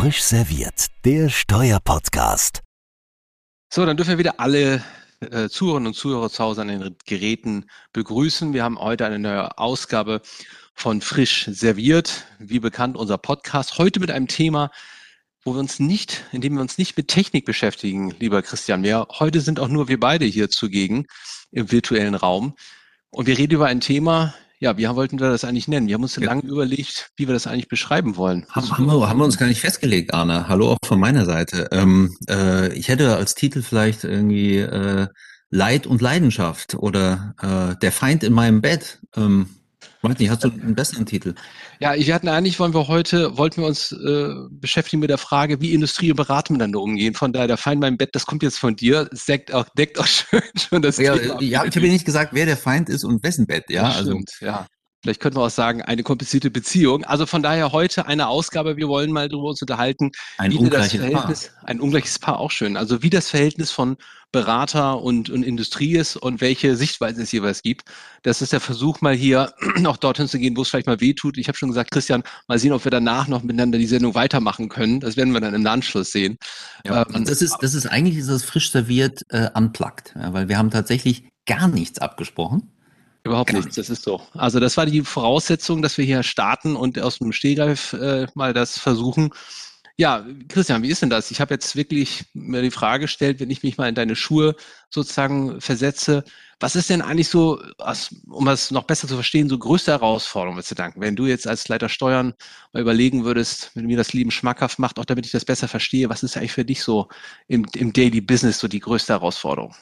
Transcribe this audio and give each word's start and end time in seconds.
Frisch 0.00 0.22
serviert, 0.22 0.86
der 1.04 1.28
Steuerpodcast. 1.28 2.62
So, 3.70 3.84
dann 3.84 3.98
dürfen 3.98 4.12
wir 4.12 4.18
wieder 4.18 4.40
alle 4.40 4.82
äh, 5.20 5.50
Zuhörerinnen 5.50 5.88
und 5.88 5.92
Zuhörer 5.92 6.30
zu 6.30 6.42
Hause 6.42 6.62
an 6.62 6.68
den 6.68 6.96
Geräten 7.04 7.66
begrüßen. 7.92 8.54
Wir 8.54 8.64
haben 8.64 8.78
heute 8.78 9.04
eine 9.04 9.18
neue 9.18 9.58
Ausgabe 9.58 10.22
von 10.72 11.02
Frisch 11.02 11.44
serviert, 11.50 12.24
wie 12.38 12.60
bekannt 12.60 12.96
unser 12.96 13.18
Podcast. 13.18 13.76
Heute 13.76 14.00
mit 14.00 14.10
einem 14.10 14.26
Thema, 14.26 14.70
wo 15.44 15.52
wir 15.52 15.60
uns 15.60 15.78
nicht, 15.78 16.24
in 16.32 16.40
dem 16.40 16.54
wir 16.54 16.62
uns 16.62 16.78
nicht 16.78 16.96
mit 16.96 17.08
Technik 17.08 17.44
beschäftigen, 17.44 18.14
lieber 18.18 18.40
Christian. 18.40 18.82
Wir, 18.82 19.06
heute 19.18 19.42
sind 19.42 19.60
auch 19.60 19.68
nur 19.68 19.88
wir 19.88 20.00
beide 20.00 20.24
hier 20.24 20.48
zugegen 20.48 21.04
im 21.50 21.70
virtuellen 21.70 22.14
Raum. 22.14 22.56
Und 23.10 23.26
wir 23.26 23.36
reden 23.36 23.52
über 23.52 23.66
ein 23.66 23.80
Thema, 23.80 24.32
ja, 24.60 24.76
wie 24.76 24.86
wollten 24.88 25.18
wir 25.18 25.30
das 25.30 25.44
eigentlich 25.44 25.68
nennen? 25.68 25.88
Wir 25.88 25.94
haben 25.94 26.02
uns 26.02 26.16
ja. 26.16 26.24
lange 26.24 26.42
überlegt, 26.42 27.10
wie 27.16 27.26
wir 27.26 27.32
das 27.32 27.46
eigentlich 27.46 27.68
beschreiben 27.68 28.16
wollen. 28.16 28.46
Haben, 28.50 28.70
haben, 28.70 28.86
wir, 28.86 29.08
haben 29.08 29.18
wir 29.18 29.24
uns 29.24 29.38
gar 29.38 29.46
nicht 29.46 29.60
festgelegt, 29.60 30.12
Arne. 30.12 30.48
Hallo 30.48 30.72
auch 30.72 30.78
von 30.84 31.00
meiner 31.00 31.24
Seite. 31.24 31.68
Ähm, 31.72 32.14
äh, 32.28 32.70
ich 32.74 32.88
hätte 32.88 33.16
als 33.16 33.34
Titel 33.34 33.62
vielleicht 33.62 34.04
irgendwie 34.04 34.58
äh, 34.58 35.08
Leid 35.48 35.86
und 35.86 36.02
Leidenschaft 36.02 36.74
oder 36.74 37.34
äh, 37.40 37.76
Der 37.80 37.90
Feind 37.90 38.22
in 38.22 38.34
meinem 38.34 38.60
Bett. 38.60 39.00
Ähm, 39.16 39.48
Nicht, 40.02 40.30
hast 40.30 40.44
du 40.44 40.48
einen 40.48 40.74
besseren 40.74 41.04
Titel? 41.04 41.34
Ja, 41.78 41.94
wir 41.94 42.14
hatten 42.14 42.28
eigentlich, 42.28 42.58
wollen 42.58 42.72
wir 42.72 42.88
heute, 42.88 43.36
wollten 43.36 43.60
wir 43.60 43.68
uns 43.68 43.92
äh, 43.92 44.34
beschäftigen 44.50 45.00
mit 45.00 45.10
der 45.10 45.18
Frage, 45.18 45.60
wie 45.60 45.74
Industrie 45.74 46.10
und 46.10 46.16
Beratung 46.16 46.56
miteinander 46.56 46.80
umgehen. 46.80 47.14
Von 47.14 47.34
daher, 47.34 47.46
der 47.46 47.58
Feind 47.58 47.82
beim 47.82 47.98
Bett, 47.98 48.10
das 48.14 48.24
kommt 48.24 48.42
jetzt 48.42 48.58
von 48.58 48.76
dir, 48.76 49.04
das 49.10 49.26
deckt 49.26 49.52
auch, 49.52 49.68
deckt 49.76 49.98
auch 49.98 50.06
schön 50.06 50.42
schon 50.56 50.80
das 50.80 50.96
ja, 50.96 51.16
Thema. 51.16 51.42
Ja, 51.42 51.64
ich 51.64 51.76
habe 51.76 51.86
ja 51.86 51.92
nicht 51.92 52.06
gesagt, 52.06 52.32
wer 52.32 52.46
der 52.46 52.56
Feind 52.56 52.88
ist 52.88 53.04
und 53.04 53.22
wessen 53.22 53.46
Bett, 53.46 53.64
ja. 53.68 53.82
Das 53.82 53.96
also. 53.98 54.12
Stimmt, 54.12 54.32
ja. 54.40 54.66
Vielleicht 55.02 55.20
könnten 55.20 55.38
wir 55.38 55.44
auch 55.44 55.50
sagen, 55.50 55.82
eine 55.82 56.02
komplizierte 56.02 56.50
Beziehung. 56.50 57.04
Also 57.04 57.24
von 57.24 57.42
daher 57.42 57.72
heute 57.72 58.06
eine 58.06 58.28
Ausgabe. 58.28 58.76
Wir 58.76 58.88
wollen 58.88 59.12
mal 59.12 59.28
darüber 59.28 59.48
uns 59.48 59.62
unterhalten. 59.62 60.10
Ein 60.36 60.52
ungleiches 60.52 61.00
Paar. 61.10 61.34
Ein 61.64 61.80
ungleiches 61.80 62.18
Paar 62.18 62.38
auch 62.38 62.50
schön. 62.50 62.76
Also 62.76 63.02
wie 63.02 63.10
das 63.10 63.30
Verhältnis 63.30 63.70
von 63.70 63.96
Berater 64.32 65.02
und, 65.02 65.28
und 65.28 65.42
Industrie 65.42 65.96
ist 65.96 66.16
und 66.16 66.40
welche 66.40 66.76
Sichtweisen 66.76 67.22
es 67.22 67.32
jeweils 67.32 67.62
gibt. 67.62 67.88
Das 68.22 68.42
ist 68.42 68.52
der 68.52 68.60
Versuch, 68.60 69.00
mal 69.00 69.14
hier 69.14 69.52
auch 69.84 69.96
dorthin 69.96 70.28
zu 70.28 70.38
gehen, 70.38 70.56
wo 70.56 70.62
es 70.62 70.68
vielleicht 70.68 70.86
mal 70.86 71.00
weh 71.00 71.14
tut. 71.14 71.36
Ich 71.36 71.48
habe 71.48 71.58
schon 71.58 71.70
gesagt, 71.70 71.90
Christian, 71.90 72.22
mal 72.46 72.58
sehen, 72.58 72.72
ob 72.72 72.84
wir 72.84 72.90
danach 72.90 73.26
noch 73.26 73.42
miteinander 73.42 73.78
die 73.78 73.86
Sendung 73.86 74.14
weitermachen 74.14 74.68
können. 74.68 75.00
Das 75.00 75.16
werden 75.16 75.32
wir 75.32 75.40
dann 75.40 75.54
im 75.54 75.66
Anschluss 75.66 76.12
sehen. 76.12 76.36
Ja, 76.84 77.04
ähm, 77.12 77.24
das 77.24 77.42
ist, 77.42 77.56
das 77.60 77.74
ist 77.74 77.86
eigentlich 77.86 78.14
dieses 78.14 78.44
frisch 78.44 78.70
serviert 78.70 79.22
äh, 79.30 79.50
unplugged, 79.54 80.14
ja, 80.14 80.32
weil 80.32 80.48
wir 80.48 80.58
haben 80.58 80.70
tatsächlich 80.70 81.24
gar 81.46 81.66
nichts 81.66 81.98
abgesprochen. 81.98 82.70
Überhaupt 83.24 83.52
nichts, 83.52 83.76
das 83.76 83.90
ist 83.90 84.02
so. 84.02 84.20
Also 84.32 84.60
das 84.60 84.76
war 84.76 84.86
die 84.86 85.02
Voraussetzung, 85.02 85.82
dass 85.82 85.98
wir 85.98 86.04
hier 86.04 86.22
starten 86.22 86.76
und 86.76 86.98
aus 86.98 87.18
dem 87.18 87.32
Stehgreif 87.32 87.92
äh, 87.92 88.26
mal 88.34 88.54
das 88.54 88.78
versuchen. 88.78 89.30
Ja, 89.98 90.24
Christian, 90.48 90.82
wie 90.82 90.88
ist 90.88 91.02
denn 91.02 91.10
das? 91.10 91.30
Ich 91.30 91.42
habe 91.42 91.52
jetzt 91.52 91.76
wirklich 91.76 92.24
mir 92.32 92.62
die 92.62 92.70
Frage 92.70 93.02
gestellt, 93.02 93.38
wenn 93.38 93.50
ich 93.50 93.62
mich 93.62 93.76
mal 93.76 93.86
in 93.86 93.94
deine 93.94 94.16
Schuhe 94.16 94.56
sozusagen 94.88 95.60
versetze, 95.60 96.24
was 96.58 96.74
ist 96.74 96.88
denn 96.88 97.02
eigentlich 97.02 97.28
so, 97.28 97.62
um 98.26 98.46
das 98.46 98.70
noch 98.70 98.84
besser 98.84 99.08
zu 99.08 99.14
verstehen, 99.14 99.50
so 99.50 99.58
größte 99.58 99.92
Herausforderung 99.92 100.62
zu 100.62 100.74
danken? 100.74 101.02
Wenn 101.02 101.16
du 101.16 101.26
jetzt 101.26 101.46
als 101.46 101.68
Leiter 101.68 101.90
Steuern 101.90 102.32
mal 102.72 102.80
überlegen 102.80 103.24
würdest, 103.24 103.72
wenn 103.74 103.84
mir 103.84 103.98
das 103.98 104.14
Leben 104.14 104.30
schmackhaft 104.30 104.78
macht, 104.78 104.98
auch 104.98 105.04
damit 105.04 105.26
ich 105.26 105.32
das 105.32 105.44
besser 105.44 105.68
verstehe, 105.68 106.08
was 106.08 106.22
ist 106.22 106.38
eigentlich 106.38 106.52
für 106.52 106.64
dich 106.64 106.82
so 106.82 107.08
im, 107.48 107.66
im 107.74 107.92
Daily 107.92 108.22
Business 108.22 108.58
so 108.58 108.68
die 108.68 108.80
größte 108.80 109.12
Herausforderung? 109.12 109.74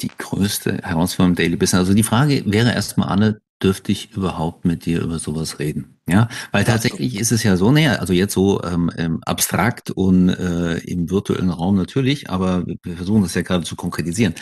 Die 0.00 0.10
größte 0.16 0.78
Herausforderung 0.82 1.32
im 1.32 1.36
Daily 1.36 1.56
Business. 1.56 1.80
Also 1.80 1.94
die 1.94 2.02
Frage 2.02 2.42
wäre 2.46 2.72
erstmal, 2.72 3.08
Anne, 3.08 3.40
dürfte 3.62 3.90
ich 3.90 4.12
überhaupt 4.12 4.64
mit 4.64 4.84
dir 4.84 5.00
über 5.00 5.18
sowas 5.18 5.58
reden? 5.58 5.96
Ja, 6.08 6.28
weil 6.52 6.62
tatsächlich 6.62 7.18
ist 7.18 7.32
es 7.32 7.42
ja 7.42 7.56
so 7.56 7.72
näher, 7.72 8.00
also 8.00 8.12
jetzt 8.12 8.32
so 8.32 8.62
ähm, 8.62 8.92
ähm, 8.96 9.20
abstrakt 9.24 9.90
und 9.90 10.28
äh, 10.28 10.78
im 10.78 11.10
virtuellen 11.10 11.50
Raum 11.50 11.74
natürlich, 11.74 12.30
aber 12.30 12.64
wir 12.84 12.96
versuchen 12.96 13.22
das 13.22 13.34
ja 13.34 13.42
gerade 13.42 13.64
zu 13.64 13.74
konkretisieren, 13.74 14.34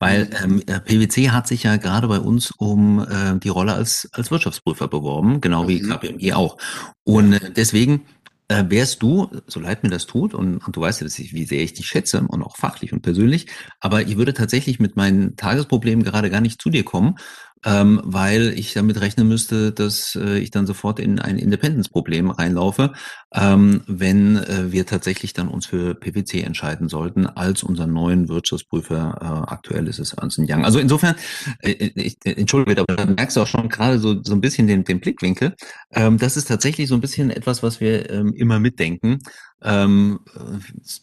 weil 0.00 0.24
mhm. 0.24 0.32
ähm, 0.42 0.62
äh, 0.66 0.80
PwC 0.80 1.30
hat 1.30 1.46
sich 1.46 1.62
ja 1.62 1.76
gerade 1.76 2.08
bei 2.08 2.18
uns 2.18 2.50
um 2.50 3.06
äh, 3.08 3.38
die 3.38 3.50
Rolle 3.50 3.74
als 3.74 4.08
als 4.12 4.32
Wirtschaftsprüfer 4.32 4.88
beworben, 4.88 5.40
genau 5.40 5.68
wie 5.68 5.82
mhm. 5.82 5.90
KPMG 5.90 6.32
auch. 6.32 6.56
Und 7.04 7.34
äh, 7.34 7.52
deswegen 7.54 8.02
äh, 8.48 8.64
wärst 8.68 9.02
du, 9.02 9.30
so 9.46 9.60
leid 9.60 9.82
mir 9.82 9.90
das 9.90 10.06
tut, 10.06 10.34
und, 10.34 10.58
und 10.66 10.76
du 10.76 10.80
weißt 10.80 11.00
ja, 11.00 11.06
ich, 11.06 11.32
wie 11.32 11.44
sehr 11.44 11.62
ich 11.62 11.74
dich 11.74 11.86
schätze 11.86 12.24
und 12.26 12.42
auch 12.42 12.56
fachlich 12.56 12.92
und 12.92 13.02
persönlich, 13.02 13.46
aber 13.80 14.02
ich 14.02 14.16
würde 14.16 14.34
tatsächlich 14.34 14.80
mit 14.80 14.96
meinen 14.96 15.36
Tagesproblemen 15.36 16.04
gerade 16.04 16.30
gar 16.30 16.40
nicht 16.40 16.60
zu 16.60 16.70
dir 16.70 16.84
kommen, 16.84 17.16
ähm, 17.64 18.00
weil 18.04 18.52
ich 18.58 18.72
damit 18.74 19.00
rechnen 19.00 19.28
müsste, 19.28 19.72
dass 19.72 20.16
äh, 20.16 20.38
ich 20.38 20.50
dann 20.50 20.66
sofort 20.66 20.98
in 20.98 21.18
ein 21.18 21.38
Independence-Problem 21.38 22.30
reinlaufe, 22.30 22.92
ähm, 23.32 23.82
wenn 23.86 24.36
äh, 24.36 24.72
wir 24.72 24.86
tatsächlich 24.86 25.32
dann 25.32 25.48
uns 25.48 25.66
für 25.66 25.94
PwC 25.94 26.42
entscheiden 26.42 26.88
sollten 26.88 27.26
als 27.26 27.62
unseren 27.62 27.92
neuen 27.92 28.28
Wirtschaftsprüfer. 28.28 29.18
Äh, 29.20 29.52
aktuell 29.52 29.86
ist 29.86 30.00
es 30.00 30.12
Ernst 30.14 30.38
Young. 30.38 30.64
Also 30.64 30.78
insofern, 30.78 31.14
äh, 31.60 31.72
äh 31.72 31.92
ich, 31.94 32.16
äh, 32.24 32.32
entschuldige, 32.32 32.80
aber 32.80 32.96
da 32.96 33.06
merkst 33.06 33.36
du 33.36 33.42
auch 33.42 33.46
schon 33.46 33.68
gerade 33.68 33.98
so, 33.98 34.22
so 34.22 34.32
ein 34.32 34.40
bisschen 34.40 34.66
den, 34.66 34.84
den 34.84 35.00
Blickwinkel. 35.00 35.54
Ähm, 35.92 36.18
das 36.18 36.36
ist 36.36 36.48
tatsächlich 36.48 36.88
so 36.88 36.94
ein 36.94 37.00
bisschen 37.00 37.30
etwas, 37.30 37.62
was 37.62 37.80
wir 37.80 38.10
ähm, 38.10 38.32
immer 38.34 38.58
mitdenken. 38.58 39.20
Ähm, 39.62 40.20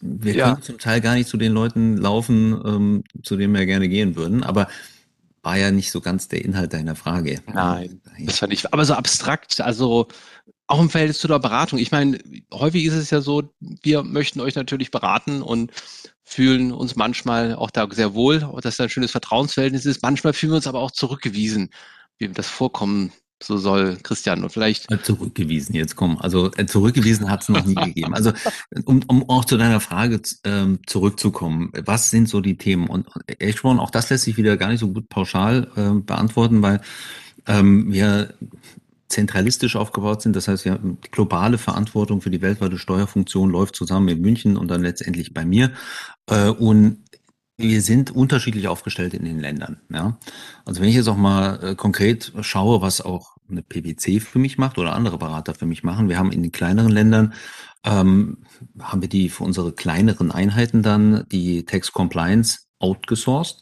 wir 0.01 0.35
ja. 0.35 0.49
können 0.49 0.61
zum 0.61 0.77
Teil 0.77 0.99
gar 0.99 1.15
nicht 1.15 1.29
zu 1.29 1.37
den 1.37 1.53
Leuten 1.53 1.95
laufen, 1.95 2.59
ähm, 2.65 3.03
zu 3.23 3.37
denen 3.37 3.53
wir 3.53 3.65
gerne 3.65 3.87
gehen 3.87 4.17
würden, 4.17 4.43
aber 4.43 4.67
war 5.41 5.57
ja 5.57 5.71
nicht 5.71 5.91
so 5.91 6.01
ganz 6.01 6.27
der 6.27 6.43
Inhalt 6.43 6.73
deiner 6.73 6.95
Frage. 6.95 7.41
Nein, 7.51 8.01
das 8.19 8.41
war 8.41 8.49
nicht, 8.49 8.73
aber 8.73 8.85
so 8.85 8.93
abstrakt, 8.93 9.61
also 9.61 10.07
auch 10.67 10.79
im 10.79 10.89
Verhältnis 10.89 11.19
zu 11.19 11.27
der 11.27 11.39
Beratung. 11.39 11.79
Ich 11.79 11.91
meine, 11.91 12.19
häufig 12.53 12.85
ist 12.85 12.93
es 12.93 13.09
ja 13.09 13.21
so, 13.21 13.53
wir 13.59 14.03
möchten 14.03 14.39
euch 14.39 14.55
natürlich 14.55 14.91
beraten 14.91 15.41
und 15.41 15.71
fühlen 16.23 16.71
uns 16.71 16.95
manchmal 16.95 17.55
auch 17.55 17.71
da 17.71 17.87
sehr 17.89 18.13
wohl, 18.13 18.47
dass 18.61 18.77
da 18.77 18.83
ein 18.83 18.89
schönes 18.89 19.11
Vertrauensverhältnis 19.11 19.85
ist. 19.85 20.03
Manchmal 20.03 20.33
fühlen 20.33 20.51
wir 20.51 20.57
uns 20.57 20.67
aber 20.67 20.79
auch 20.79 20.91
zurückgewiesen, 20.91 21.71
wie 22.19 22.27
das 22.29 22.47
vorkommen 22.47 23.11
so 23.41 23.57
soll 23.57 23.97
Christian 24.03 24.43
und 24.43 24.51
vielleicht. 24.51 24.91
Äh, 24.91 25.01
zurückgewiesen, 25.01 25.75
jetzt 25.75 25.95
komm. 25.95 26.17
Also 26.17 26.51
äh, 26.57 26.65
zurückgewiesen 26.65 27.29
hat 27.29 27.41
es 27.41 27.49
noch 27.49 27.65
nie 27.65 27.75
gegeben. 27.75 28.13
Also 28.13 28.33
um, 28.85 29.01
um 29.07 29.29
auch 29.29 29.45
zu 29.45 29.57
deiner 29.57 29.79
Frage 29.79 30.21
ähm, 30.43 30.79
zurückzukommen, 30.85 31.71
was 31.85 32.09
sind 32.09 32.27
so 32.27 32.41
die 32.41 32.57
Themen? 32.57 32.87
Und 32.87 33.07
echt 33.39 33.59
schon, 33.59 33.79
auch 33.79 33.91
das 33.91 34.09
lässt 34.09 34.25
sich 34.25 34.37
wieder 34.37 34.57
gar 34.57 34.69
nicht 34.69 34.79
so 34.79 34.89
gut 34.89 35.09
pauschal 35.09 35.67
äh, 35.75 35.99
beantworten, 36.01 36.61
weil 36.61 36.81
ähm, 37.47 37.91
wir 37.91 38.33
zentralistisch 39.09 39.75
aufgebaut 39.75 40.21
sind. 40.21 40.35
Das 40.35 40.47
heißt, 40.47 40.65
wir 40.65 40.73
haben 40.73 40.99
die 41.03 41.11
globale 41.11 41.57
Verantwortung 41.57 42.21
für 42.21 42.29
die 42.29 42.41
weltweite 42.41 42.77
Steuerfunktion 42.77 43.49
läuft 43.49 43.75
zusammen 43.75 44.07
in 44.07 44.21
München 44.21 44.55
und 44.55 44.69
dann 44.69 44.83
letztendlich 44.83 45.33
bei 45.33 45.45
mir. 45.45 45.71
Äh, 46.27 46.49
und 46.49 46.99
wir 47.59 47.81
sind 47.81 48.11
unterschiedlich 48.11 48.67
aufgestellt 48.67 49.13
in 49.13 49.25
den 49.25 49.39
Ländern. 49.39 49.81
Ja? 49.89 50.17
Also 50.65 50.81
wenn 50.81 50.89
ich 50.89 50.95
jetzt 50.95 51.09
auch 51.09 51.17
mal 51.17 51.63
äh, 51.63 51.75
konkret 51.75 52.31
schaue, 52.41 52.81
was 52.81 53.01
auch 53.01 53.35
eine 53.49 53.61
PwC 53.61 54.19
für 54.19 54.39
mich 54.39 54.57
macht 54.57 54.77
oder 54.77 54.93
andere 54.93 55.17
Berater 55.17 55.53
für 55.53 55.65
mich 55.65 55.83
machen, 55.83 56.07
wir 56.07 56.17
haben 56.17 56.31
in 56.31 56.41
den 56.41 56.51
kleineren 56.51 56.91
Ländern 56.91 57.33
ähm, 57.83 58.39
haben 58.79 59.01
wir 59.01 59.09
die 59.09 59.29
für 59.29 59.43
unsere 59.43 59.73
kleineren 59.73 60.31
Einheiten 60.31 60.83
dann 60.83 61.25
die 61.31 61.65
Tax 61.65 61.91
Compliance 61.91 62.59
outgesourced 62.79 63.61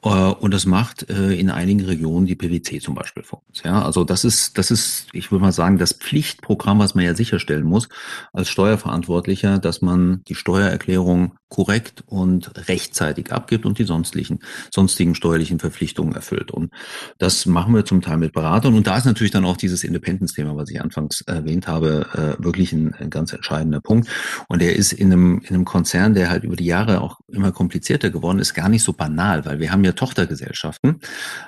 und 0.00 0.54
das 0.54 0.66
macht 0.66 1.10
äh, 1.10 1.32
in 1.34 1.50
einigen 1.50 1.84
Regionen 1.84 2.26
die 2.26 2.36
PwC 2.36 2.80
zum 2.80 2.94
Beispiel 2.94 3.24
für 3.24 3.36
uns. 3.36 3.62
Ja, 3.64 3.82
also 3.82 4.04
das 4.04 4.24
ist, 4.24 4.56
das 4.56 4.70
ist, 4.70 5.06
ich 5.12 5.32
würde 5.32 5.42
mal 5.42 5.52
sagen, 5.52 5.78
das 5.78 5.92
Pflichtprogramm, 5.92 6.78
was 6.78 6.94
man 6.94 7.04
ja 7.04 7.14
sicherstellen 7.14 7.64
muss 7.64 7.88
als 8.32 8.48
Steuerverantwortlicher, 8.48 9.58
dass 9.58 9.82
man 9.82 10.22
die 10.28 10.34
Steuererklärung 10.34 11.32
korrekt 11.48 12.04
und 12.06 12.68
rechtzeitig 12.68 13.32
abgibt 13.32 13.64
und 13.64 13.78
die 13.78 13.84
sonstigen, 13.84 14.40
sonstigen 14.70 15.14
steuerlichen 15.14 15.58
Verpflichtungen 15.58 16.14
erfüllt. 16.14 16.50
Und 16.50 16.72
das 17.18 17.46
machen 17.46 17.74
wir 17.74 17.84
zum 17.84 18.02
Teil 18.02 18.18
mit 18.18 18.32
Beratern. 18.32 18.74
Und 18.74 18.86
da 18.86 18.98
ist 18.98 19.06
natürlich 19.06 19.32
dann 19.32 19.46
auch 19.46 19.56
dieses 19.56 19.82
Independence-Thema, 19.82 20.56
was 20.56 20.70
ich 20.70 20.80
anfangs 20.80 21.22
erwähnt 21.22 21.66
habe, 21.66 22.06
äh, 22.12 22.42
wirklich 22.42 22.72
ein, 22.72 22.94
ein 22.94 23.08
ganz 23.10 23.32
entscheidender 23.32 23.80
Punkt. 23.80 24.08
Und 24.48 24.60
der 24.60 24.76
ist 24.76 24.92
in 24.92 25.10
einem, 25.10 25.40
in 25.40 25.54
einem 25.54 25.64
Konzern, 25.64 26.14
der 26.14 26.28
halt 26.28 26.44
über 26.44 26.56
die 26.56 26.66
Jahre 26.66 27.00
auch 27.00 27.18
immer 27.28 27.50
komplizierter 27.50 28.10
geworden 28.10 28.38
ist, 28.38 28.54
gar 28.54 28.68
nicht 28.68 28.82
so 28.82 28.92
banal, 28.92 29.46
weil 29.46 29.58
wir 29.58 29.72
haben 29.72 29.84
ja 29.84 29.92
Tochtergesellschaften, 29.98 31.00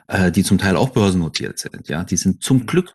äh, 0.08 0.32
die 0.32 0.43
zum 0.43 0.58
Teil 0.58 0.76
auch 0.76 0.91
börsennotiert 0.91 1.58
sind. 1.58 1.88
Ja, 1.88 2.05
die 2.05 2.17
sind 2.17 2.43
zum 2.43 2.67
Glück 2.67 2.94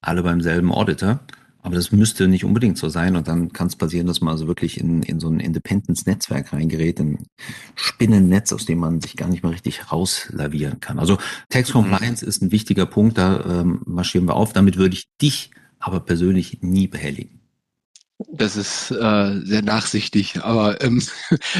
alle 0.00 0.22
beim 0.22 0.40
selben 0.40 0.72
Auditor. 0.72 1.20
Aber 1.64 1.76
das 1.76 1.92
müsste 1.92 2.28
nicht 2.28 2.44
unbedingt 2.44 2.76
so 2.76 2.90
sein. 2.90 3.16
Und 3.16 3.26
dann 3.26 3.52
kann 3.54 3.68
es 3.68 3.76
passieren, 3.76 4.06
dass 4.06 4.20
man 4.20 4.32
also 4.32 4.46
wirklich 4.46 4.78
in, 4.78 5.02
in 5.02 5.18
so 5.18 5.28
ein 5.28 5.40
Independence-Netzwerk 5.40 6.52
reingerät, 6.52 7.00
ein 7.00 7.26
Spinnennetz, 7.74 8.52
aus 8.52 8.66
dem 8.66 8.80
man 8.80 9.00
sich 9.00 9.16
gar 9.16 9.28
nicht 9.28 9.42
mehr 9.42 9.52
richtig 9.52 9.90
rauslavieren 9.90 10.80
kann. 10.80 10.98
Also 10.98 11.16
Tax 11.48 11.70
mhm. 11.70 11.72
Compliance 11.72 12.22
mhm. 12.22 12.28
ist 12.28 12.42
ein 12.42 12.52
wichtiger 12.52 12.84
Punkt, 12.84 13.16
da 13.16 13.60
ähm, 13.62 13.80
marschieren 13.86 14.28
wir 14.28 14.36
auf. 14.36 14.52
Damit 14.52 14.76
würde 14.76 14.94
ich 14.94 15.08
dich 15.22 15.52
aber 15.78 16.00
persönlich 16.00 16.58
nie 16.60 16.86
behelligen. 16.86 17.40
Das 18.32 18.56
ist 18.56 18.90
äh, 18.90 19.40
sehr 19.42 19.62
nachsichtig, 19.62 20.42
aber 20.42 20.82
ähm, 20.82 21.02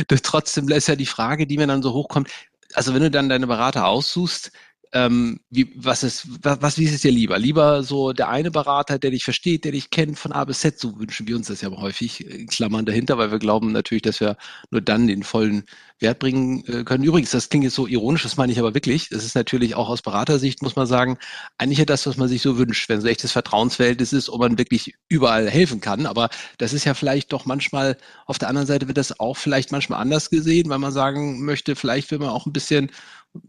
das 0.08 0.22
trotzdem 0.22 0.68
ist 0.68 0.86
ja 0.86 0.96
die 0.96 1.06
Frage, 1.06 1.46
die 1.46 1.56
mir 1.56 1.66
dann 1.66 1.82
so 1.82 1.94
hochkommt. 1.94 2.28
Also 2.74 2.94
wenn 2.94 3.02
du 3.02 3.10
dann 3.10 3.28
deine 3.28 3.46
Berater 3.46 3.86
aussuchst, 3.86 4.50
ähm, 4.94 5.40
wie, 5.50 5.72
was 5.74 6.04
ist, 6.04 6.28
was, 6.42 6.78
wie 6.78 6.84
ist 6.84 6.94
es 6.94 7.00
dir 7.00 7.10
lieber? 7.10 7.36
Lieber 7.36 7.82
so 7.82 8.12
der 8.12 8.28
eine 8.28 8.52
Berater, 8.52 8.96
der 8.96 9.10
dich 9.10 9.24
versteht, 9.24 9.64
der 9.64 9.72
dich 9.72 9.90
kennt 9.90 10.20
von 10.20 10.30
A 10.32 10.44
bis 10.44 10.60
Z, 10.60 10.78
so 10.78 10.96
wünschen 11.00 11.26
wir 11.26 11.34
uns 11.34 11.48
das 11.48 11.62
ja 11.62 11.70
häufig, 11.70 12.24
in 12.24 12.46
Klammern 12.46 12.86
dahinter, 12.86 13.18
weil 13.18 13.32
wir 13.32 13.40
glauben 13.40 13.72
natürlich, 13.72 14.02
dass 14.02 14.20
wir 14.20 14.36
nur 14.70 14.80
dann 14.80 15.08
den 15.08 15.24
vollen 15.24 15.64
Wert 15.98 16.20
bringen 16.20 16.64
äh, 16.66 16.84
können. 16.84 17.02
Übrigens, 17.02 17.32
das 17.32 17.48
klingt 17.48 17.64
jetzt 17.64 17.74
so 17.74 17.88
ironisch, 17.88 18.22
das 18.22 18.36
meine 18.36 18.52
ich 18.52 18.60
aber 18.60 18.74
wirklich. 18.74 19.08
Das 19.08 19.24
ist 19.24 19.34
natürlich 19.34 19.74
auch 19.74 19.88
aus 19.88 20.00
Beratersicht, 20.00 20.62
muss 20.62 20.76
man 20.76 20.86
sagen, 20.86 21.18
eigentlich 21.58 21.78
ja 21.78 21.84
das, 21.84 22.06
was 22.06 22.16
man 22.16 22.28
sich 22.28 22.42
so 22.42 22.56
wünscht, 22.56 22.88
wenn 22.88 23.00
so 23.00 23.08
echtes 23.08 23.32
Vertrauensverhältnis 23.32 24.12
ist 24.12 24.28
und 24.28 24.38
man 24.38 24.58
wirklich 24.58 24.94
überall 25.08 25.50
helfen 25.50 25.80
kann. 25.80 26.06
Aber 26.06 26.28
das 26.58 26.72
ist 26.72 26.84
ja 26.84 26.94
vielleicht 26.94 27.32
doch 27.32 27.46
manchmal, 27.46 27.96
auf 28.26 28.38
der 28.38 28.48
anderen 28.48 28.68
Seite 28.68 28.86
wird 28.86 28.98
das 28.98 29.18
auch 29.18 29.36
vielleicht 29.36 29.72
manchmal 29.72 30.00
anders 30.00 30.30
gesehen, 30.30 30.68
weil 30.68 30.78
man 30.78 30.92
sagen 30.92 31.44
möchte, 31.44 31.74
vielleicht 31.74 32.12
will 32.12 32.20
man 32.20 32.28
auch 32.28 32.46
ein 32.46 32.52
bisschen 32.52 32.90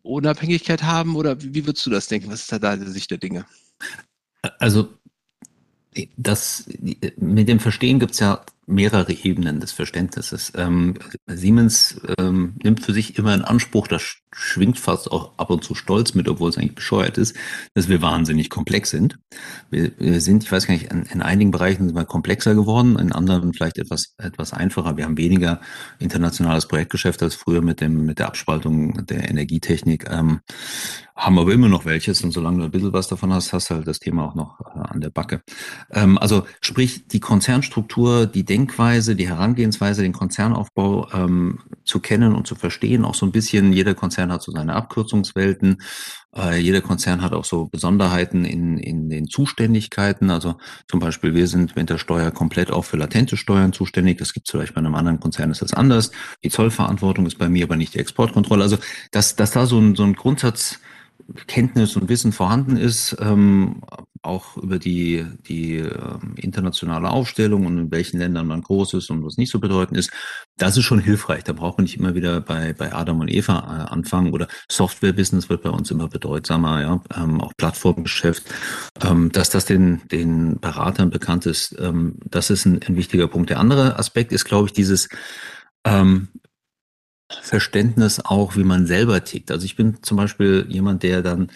Unabhängigkeit 0.01 0.83
haben 0.83 1.15
oder 1.15 1.41
wie 1.41 1.65
würdest 1.65 1.85
du 1.85 1.89
das 1.89 2.07
denken? 2.07 2.29
Was 2.31 2.41
ist 2.41 2.51
da 2.51 2.59
deine 2.59 2.89
Sicht 2.89 3.11
der 3.11 3.17
Dinge? 3.17 3.45
Also 4.59 4.89
das 6.17 6.65
mit 7.17 7.47
dem 7.47 7.59
Verstehen 7.59 7.99
gibt 7.99 8.13
es 8.13 8.19
ja 8.19 8.43
mehrere 8.67 9.13
Ebenen 9.13 9.59
des 9.59 9.71
Verständnisses. 9.71 10.51
Ähm, 10.55 10.95
Siemens 11.27 12.01
ähm, 12.17 12.55
nimmt 12.63 12.83
für 12.83 12.93
sich 12.93 13.17
immer 13.17 13.33
in 13.33 13.41
Anspruch, 13.41 13.87
das 13.87 14.17
schwingt 14.35 14.77
fast 14.77 15.11
auch 15.11 15.37
ab 15.37 15.49
und 15.49 15.63
zu 15.63 15.75
stolz 15.75 16.13
mit, 16.13 16.27
obwohl 16.27 16.49
es 16.49 16.57
eigentlich 16.57 16.75
bescheuert 16.75 17.17
ist, 17.17 17.35
dass 17.73 17.87
wir 17.87 18.01
wahnsinnig 18.01 18.49
komplex 18.49 18.89
sind. 18.89 19.17
Wir, 19.69 19.91
wir 19.97 20.19
sind, 20.19 20.43
ich 20.43 20.51
weiß 20.51 20.67
gar 20.67 20.73
nicht, 20.73 20.91
in, 20.91 21.03
in, 21.03 21.21
einigen 21.21 21.51
Bereichen 21.51 21.87
sind 21.87 21.95
wir 21.95 22.05
komplexer 22.05 22.53
geworden, 22.53 22.99
in 22.99 23.13
anderen 23.13 23.53
vielleicht 23.53 23.77
etwas, 23.77 24.13
etwas 24.17 24.51
einfacher. 24.51 24.97
Wir 24.97 25.05
haben 25.05 25.17
weniger 25.17 25.61
internationales 25.99 26.67
Projektgeschäft 26.67 27.23
als 27.23 27.35
früher 27.35 27.61
mit 27.61 27.79
dem, 27.79 28.05
mit 28.05 28.19
der 28.19 28.27
Abspaltung 28.27 29.05
der 29.05 29.29
Energietechnik. 29.29 30.09
Ähm, 30.09 30.41
haben 31.15 31.39
aber 31.39 31.53
immer 31.53 31.69
noch 31.69 31.85
welches 31.85 32.21
und 32.23 32.31
solange 32.31 32.59
du 32.59 32.65
ein 32.65 32.71
bisschen 32.71 32.91
was 32.91 33.07
davon 33.07 33.33
hast, 33.33 33.53
hast 33.53 33.69
du 33.69 33.75
halt 33.75 33.87
das 33.87 33.99
Thema 33.99 34.25
auch 34.25 34.35
noch 34.35 34.59
äh, 34.59 34.79
an 34.79 34.99
der 34.99 35.09
Backe. 35.09 35.41
Ähm, 35.91 36.17
also 36.17 36.45
sprich, 36.59 37.07
die 37.07 37.21
Konzernstruktur, 37.21 38.25
die 38.25 38.43
Denkweise, 38.55 39.17
die 39.17 39.27
Herangehensweise, 39.27 40.01
den 40.01 40.13
Konzernaufbau 40.13 41.09
ähm, 41.11 41.59
zu 41.83 41.99
kennen 41.99 42.33
und 42.33 42.47
zu 42.47 42.55
verstehen, 42.55 43.03
auch 43.03 43.13
so 43.13 43.25
ein 43.25 43.33
bisschen, 43.33 43.73
jeder 43.73 43.95
Konzern 43.95 44.31
hat 44.31 44.43
so 44.43 44.53
seine 44.53 44.75
Abkürzungswelten, 44.75 45.81
äh, 46.33 46.57
jeder 46.57 46.79
Konzern 46.79 47.21
hat 47.21 47.33
auch 47.33 47.43
so 47.43 47.65
Besonderheiten 47.65 48.45
in, 48.45 48.77
in 48.77 49.09
den 49.09 49.27
Zuständigkeiten, 49.27 50.29
also 50.29 50.55
zum 50.87 51.01
Beispiel 51.01 51.33
wir 51.33 51.49
sind 51.49 51.75
mit 51.75 51.89
der 51.89 51.97
Steuer 51.97 52.31
komplett 52.31 52.71
auch 52.71 52.85
für 52.85 52.95
latente 52.95 53.35
Steuern 53.35 53.73
zuständig, 53.73 54.19
das 54.19 54.31
gibt 54.31 54.47
es 54.47 54.51
vielleicht 54.51 54.73
bei 54.73 54.79
einem 54.79 54.95
anderen 54.95 55.19
Konzern 55.19 55.51
ist 55.51 55.61
das 55.61 55.73
anders, 55.73 56.11
die 56.45 56.49
Zollverantwortung 56.49 57.25
ist 57.25 57.37
bei 57.37 57.49
mir 57.49 57.65
aber 57.65 57.75
nicht 57.75 57.93
die 57.93 57.99
Exportkontrolle, 57.99 58.63
also 58.63 58.77
dass, 59.11 59.35
dass 59.35 59.51
da 59.51 59.65
so 59.65 59.79
ein, 59.79 59.95
so 59.95 60.03
ein 60.03 60.13
Grundsatz 60.13 60.79
Kenntnis 61.47 61.95
und 61.95 62.09
Wissen 62.09 62.31
vorhanden 62.31 62.77
ist, 62.77 63.17
ähm, 63.19 63.81
auch 64.25 64.57
über 64.57 64.79
die, 64.79 65.25
die 65.47 65.77
ähm, 65.77 66.33
internationale 66.35 67.09
Aufstellung 67.09 67.65
und 67.65 67.77
in 67.77 67.91
welchen 67.91 68.19
Ländern 68.19 68.47
man 68.47 68.61
groß 68.61 68.95
ist 68.95 69.09
und 69.09 69.23
was 69.23 69.37
nicht 69.37 69.51
so 69.51 69.59
bedeutend 69.59 69.97
ist, 69.97 70.11
das 70.57 70.77
ist 70.77 70.83
schon 70.83 70.99
hilfreich. 70.99 71.43
Da 71.43 71.53
braucht 71.53 71.77
man 71.77 71.83
nicht 71.83 71.97
immer 71.97 72.15
wieder 72.15 72.41
bei, 72.41 72.73
bei 72.73 72.93
Adam 72.93 73.19
und 73.19 73.29
Eva 73.29 73.59
äh, 73.59 73.93
anfangen 73.93 74.33
oder 74.33 74.47
Software-Business 74.69 75.49
wird 75.49 75.63
bei 75.63 75.69
uns 75.69 75.91
immer 75.91 76.07
bedeutsamer, 76.07 76.81
ja, 76.81 77.01
ähm, 77.15 77.41
auch 77.41 77.53
Plattformgeschäft. 77.57 78.43
Ähm, 79.03 79.31
dass 79.31 79.49
das 79.49 79.65
den, 79.65 80.01
den 80.11 80.59
Beratern 80.59 81.09
bekannt 81.09 81.45
ist, 81.45 81.75
ähm, 81.79 82.17
das 82.25 82.49
ist 82.49 82.65
ein, 82.65 82.81
ein 82.87 82.95
wichtiger 82.95 83.27
Punkt. 83.27 83.49
Der 83.49 83.59
andere 83.59 83.99
Aspekt 83.99 84.31
ist, 84.31 84.45
glaube 84.45 84.67
ich, 84.67 84.73
dieses 84.73 85.09
ähm, 85.85 86.29
Verständnis 87.41 88.19
auch, 88.23 88.55
wie 88.55 88.63
man 88.63 88.85
selber 88.85 89.23
tickt. 89.23 89.51
Also 89.51 89.65
ich 89.65 89.75
bin 89.75 90.01
zum 90.03 90.17
Beispiel 90.17 90.65
jemand, 90.69 91.03
der 91.03 91.21
dann 91.21 91.51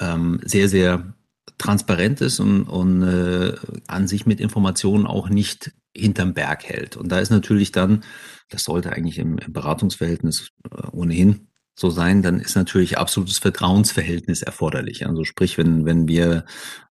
ähm, 0.00 0.40
sehr, 0.44 0.68
sehr 0.68 1.14
transparent 1.58 2.20
ist 2.20 2.40
und, 2.40 2.64
und 2.64 3.02
äh, 3.02 3.54
an 3.86 4.06
sich 4.06 4.26
mit 4.26 4.40
Informationen 4.40 5.06
auch 5.06 5.28
nicht 5.28 5.72
hinterm 5.96 6.34
Berg 6.34 6.64
hält. 6.64 6.96
Und 6.96 7.10
da 7.10 7.18
ist 7.18 7.30
natürlich 7.30 7.72
dann, 7.72 8.04
das 8.48 8.64
sollte 8.64 8.92
eigentlich 8.92 9.18
im, 9.18 9.38
im 9.38 9.52
Beratungsverhältnis 9.52 10.50
äh, 10.70 10.86
ohnehin 10.92 11.48
so 11.74 11.90
sein, 11.90 12.22
dann 12.22 12.38
ist 12.38 12.54
natürlich 12.54 12.98
absolutes 12.98 13.38
Vertrauensverhältnis 13.38 14.42
erforderlich. 14.42 15.06
Also 15.06 15.24
sprich, 15.24 15.56
wenn, 15.56 15.86
wenn 15.86 16.06
wir 16.06 16.44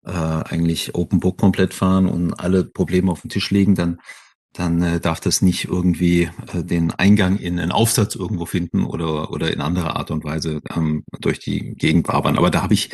äh, 0.05 0.11
eigentlich 0.11 0.95
Open 0.95 1.21
Book 1.21 1.39
komplett 1.39 1.75
fahren 1.75 2.07
und 2.07 2.35
alle 2.35 2.65
Probleme 2.65 3.13
auf 3.13 3.21
den 3.21 3.31
Tisch 3.31 3.51
legen, 3.51 3.75
dann 3.75 4.01
dann 4.53 4.83
äh, 4.83 5.01
darf 5.01 5.21
das 5.21 5.43
nicht 5.43 5.67
irgendwie 5.67 6.31
äh, 6.53 6.65
den 6.65 6.91
Eingang 6.93 7.37
in 7.37 7.59
einen 7.59 7.73
Aufsatz 7.73 8.15
irgendwo 8.15 8.47
finden 8.47 8.85
oder 8.85 9.31
oder 9.31 9.53
in 9.53 9.61
anderer 9.61 9.97
Art 9.97 10.11
und 10.11 10.25
Weise 10.25 10.61
ähm, 10.75 11.05
durch 11.21 11.39
die 11.39 11.75
Gegend 11.75 12.09
wabern. 12.09 12.37
Aber 12.37 12.51
da 12.51 12.63
habe 12.63 12.75
ich 12.75 12.91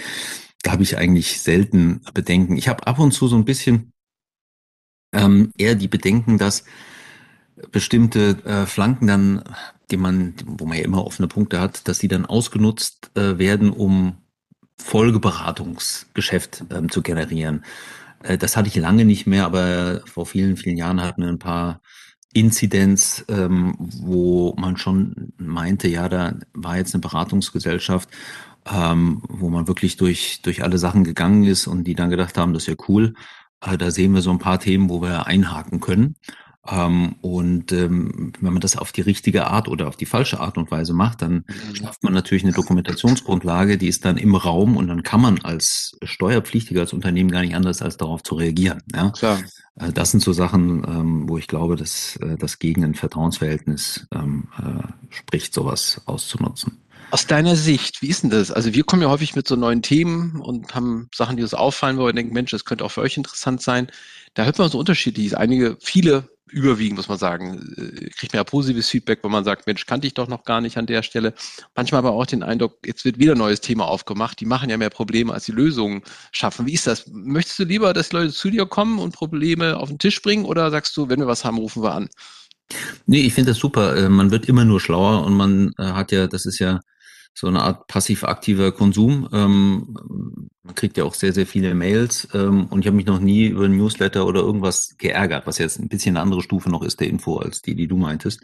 da 0.63 0.73
habe 0.73 0.83
ich 0.83 0.99
eigentlich 0.99 1.41
selten 1.41 2.03
Bedenken. 2.13 2.57
Ich 2.57 2.69
habe 2.69 2.87
ab 2.87 2.99
und 2.99 3.13
zu 3.13 3.29
so 3.29 3.37
ein 3.37 3.45
bisschen 3.45 3.93
ähm, 5.13 5.53
eher 5.57 5.75
die 5.75 5.89
Bedenken, 5.89 6.39
dass 6.39 6.65
bestimmte 7.71 8.39
äh, 8.45 8.67
Flanken 8.67 9.07
dann, 9.07 9.45
die 9.91 9.97
man, 9.97 10.35
wo 10.45 10.67
man 10.67 10.79
ja 10.79 10.85
immer 10.85 11.05
offene 11.05 11.29
Punkte 11.29 11.61
hat, 11.61 11.89
dass 11.89 11.99
die 11.99 12.09
dann 12.09 12.27
ausgenutzt 12.27 13.11
äh, 13.15 13.39
werden, 13.39 13.71
um 13.71 14.19
Folgeberatungsgeschäft 14.79 16.65
ähm, 16.71 16.91
zu 16.91 17.03
generieren. 17.03 17.65
Äh, 18.27 18.39
das 18.39 18.57
hatte 18.57 18.69
ich 18.69 18.77
lange 18.77 19.05
nicht 19.05 19.27
mehr, 19.27 19.45
aber 19.47 20.03
vor 20.07 20.27
vielen, 20.27 20.57
vielen 20.57 20.77
Jahren 20.77 21.03
hatten 21.03 21.23
wir 21.23 21.29
ein 21.29 21.39
paar 21.39 21.81
Inzidenz, 22.33 23.25
ähm, 23.29 23.75
wo 23.79 24.55
man 24.59 24.77
schon 24.77 25.33
meinte, 25.39 25.89
ja, 25.89 26.09
da 26.09 26.35
war 26.53 26.77
jetzt 26.77 26.95
eine 26.95 27.01
Beratungsgesellschaft, 27.01 28.11
ähm, 28.71 29.23
wo 29.29 29.49
man 29.49 29.69
wirklich 29.69 29.97
durch, 29.97 30.43
durch 30.43 30.63
alle 30.63 30.79
Sachen 30.79 31.05
gegangen 31.05 31.45
ist 31.45 31.67
und 31.67 31.85
die 31.85 31.95
dann 31.95 32.11
gedacht 32.11 32.37
haben, 32.37 32.53
das 32.53 32.65
ist 32.65 32.69
ja 32.69 32.85
cool. 32.89 33.15
Äh, 33.63 33.79
da 33.79 33.91
sehen 33.91 34.13
wir 34.13 34.23
so 34.23 34.31
ein 34.31 34.39
paar 34.39 34.61
Themen, 34.61 34.91
wo 34.91 35.01
wir 35.01 35.27
einhaken 35.27 35.81
können. 35.81 36.17
Ähm, 36.69 37.17
und 37.21 37.73
ähm, 37.73 38.33
wenn 38.41 38.53
man 38.53 38.61
das 38.61 38.77
auf 38.77 38.93
die 38.93 39.01
richtige 39.01 39.47
Art 39.47 39.69
oder 39.69 39.89
auf 39.89 39.97
die 39.97 40.07
falsche 40.07 40.41
Art 40.41 40.59
und 40.59 40.71
Weise 40.71 40.95
macht, 40.95 41.23
dann 41.23 41.45
mhm. 41.47 41.75
schafft 41.75 42.03
man 42.03 42.13
natürlich 42.13 42.45
eine 42.45 42.53
Dokumentationsgrundlage, 42.53 43.79
die 43.79 43.89
ist 43.89 44.05
dann 44.05 44.17
im 44.17 44.35
Raum 44.35 44.77
und 44.77 44.89
dann 44.89 45.03
kann 45.03 45.21
man 45.21 45.41
als 45.41 45.97
Steuerpflichtiger, 46.03 46.81
als 46.81 46.93
Unternehmen 46.93 47.31
gar 47.31 47.43
nicht 47.43 47.55
anders, 47.55 47.83
als 47.83 47.97
darauf 47.97 48.23
zu 48.23 48.35
reagieren. 48.35 48.83
Ja? 48.95 49.11
Klar. 49.11 49.41
Äh, 49.77 49.93
das 49.93 50.11
sind 50.11 50.23
so 50.23 50.33
Sachen, 50.33 50.85
ähm, 50.85 51.29
wo 51.29 51.39
ich 51.39 51.47
glaube, 51.47 51.77
dass 51.77 52.17
äh, 52.17 52.37
das 52.37 52.59
gegen 52.59 52.85
ein 52.85 52.95
Vertrauensverhältnis 52.95 54.07
ähm, 54.13 54.49
äh, 54.59 55.15
spricht, 55.15 55.55
sowas 55.55 56.03
auszunutzen. 56.07 56.83
Aus 57.13 57.27
deiner 57.27 57.55
Sicht, 57.55 58.03
wie 58.03 58.09
ist 58.09 58.25
denn 58.25 58.31
das? 58.31 58.51
Also 58.51 58.75
wir 58.75 58.83
kommen 58.83 59.03
ja 59.03 59.09
häufig 59.09 59.37
mit 59.37 59.47
so 59.47 59.55
neuen 59.55 59.81
Themen 59.81 60.41
und 60.41 60.75
haben 60.75 61.09
Sachen, 61.15 61.37
die 61.37 61.43
uns 61.45 61.55
auffallen, 61.55 61.99
wo 61.99 62.07
wir 62.07 62.13
denken, 62.13 62.35
Mensch, 62.35 62.51
das 62.51 62.65
könnte 62.65 62.85
auch 62.85 62.91
für 62.91 63.01
euch 63.01 63.17
interessant 63.17 63.63
sein. 63.63 63.87
Da 64.35 64.45
hört 64.45 64.59
man 64.59 64.69
so 64.69 64.79
unterschiedlich. 64.79 65.37
Einige, 65.39 65.77
viele 65.81 66.29
überwiegend, 66.51 66.97
muss 66.97 67.09
man 67.09 67.19
sagen, 67.19 67.75
äh, 67.77 68.11
kriegt 68.11 68.33
man 68.33 68.41
ja 68.41 68.45
positives 68.45 68.89
Feedback, 68.89 69.21
wenn 69.23 69.31
man 69.31 69.45
sagt, 69.45 69.67
Mensch, 69.67 69.87
kannte 69.87 70.07
ich 70.07 70.15
doch 70.15 70.29
noch 70.29 70.45
gar 70.45 70.61
nicht 70.61 70.77
an 70.77 70.87
der 70.87 71.03
Stelle. 71.03 71.35
Manchmal 71.75 71.99
aber 71.99 72.13
auch 72.13 72.27
den 72.27 72.43
Eindruck, 72.43 72.79
jetzt 72.85 73.05
wird 73.05 73.19
wieder 73.19 73.33
ein 73.33 73.39
neues 73.39 73.61
Thema 73.61 73.87
aufgemacht. 73.87 74.41
Die 74.41 74.47
machen 74.47 74.71
ja 74.71 74.77
mehr 74.77 74.91
Probleme, 74.91 75.33
als 75.33 75.47
die 75.47 75.53
Lösungen 75.53 76.03
schaffen. 76.33 76.67
Wie 76.67 76.75
ist 76.75 76.87
das? 76.87 77.07
Möchtest 77.09 77.59
du 77.59 77.65
lieber, 77.65 77.93
dass 77.93 78.13
Leute 78.13 78.33
zu 78.33 78.51
dir 78.51 78.67
kommen 78.67 78.99
und 78.99 79.13
Probleme 79.13 79.77
auf 79.77 79.89
den 79.89 79.99
Tisch 79.99 80.23
bringen 80.23 80.45
oder 80.45 80.71
sagst 80.71 80.97
du, 80.97 81.09
wenn 81.09 81.21
wir 81.21 81.27
was 81.27 81.45
haben, 81.45 81.59
rufen 81.59 81.83
wir 81.83 81.95
an? 81.95 82.09
Nee, 83.07 83.21
ich 83.21 83.35
finde 83.35 83.53
das 83.53 83.59
super. 83.59 83.97
Äh, 83.97 84.09
man 84.09 84.31
wird 84.31 84.47
immer 84.47 84.65
nur 84.65 84.81
schlauer 84.81 85.25
und 85.25 85.35
man 85.35 85.73
äh, 85.79 85.85
hat 85.85 86.13
ja, 86.13 86.27
das 86.27 86.47
ist 86.47 86.59
ja 86.59 86.81
so 87.39 87.49
eine 87.49 87.63
Art 87.63 87.87
passiv-aktiver 87.87 88.73
Konsum. 88.73 89.29
Ähm, 89.31 89.95
man 90.63 90.75
kriegt 90.75 90.97
ja 90.97 91.05
auch 91.05 91.13
sehr, 91.13 91.35
sehr 91.35 91.47
viele 91.47 91.75
Mails 91.75 92.27
ähm, 92.33 92.65
und 92.71 92.81
ich 92.81 92.87
habe 92.87 92.97
mich 92.97 93.05
noch 93.05 93.21
nie 93.21 93.49
über 93.49 93.67
ein 93.67 93.77
Newsletter 93.77 94.27
oder 94.27 94.41
irgendwas 94.41 94.95
geärgert, 94.97 95.47
was 95.47 95.59
jetzt 95.59 95.79
ein 95.79 95.89
bisschen 95.89 96.17
eine 96.17 96.23
andere 96.23 96.43
Stufe 96.43 96.71
noch 96.71 96.83
ist 96.83 96.99
der 96.99 97.09
Info 97.09 97.37
als 97.37 97.61
die, 97.61 97.75
die 97.75 97.89
du 97.89 97.99
meintest. 97.99 98.41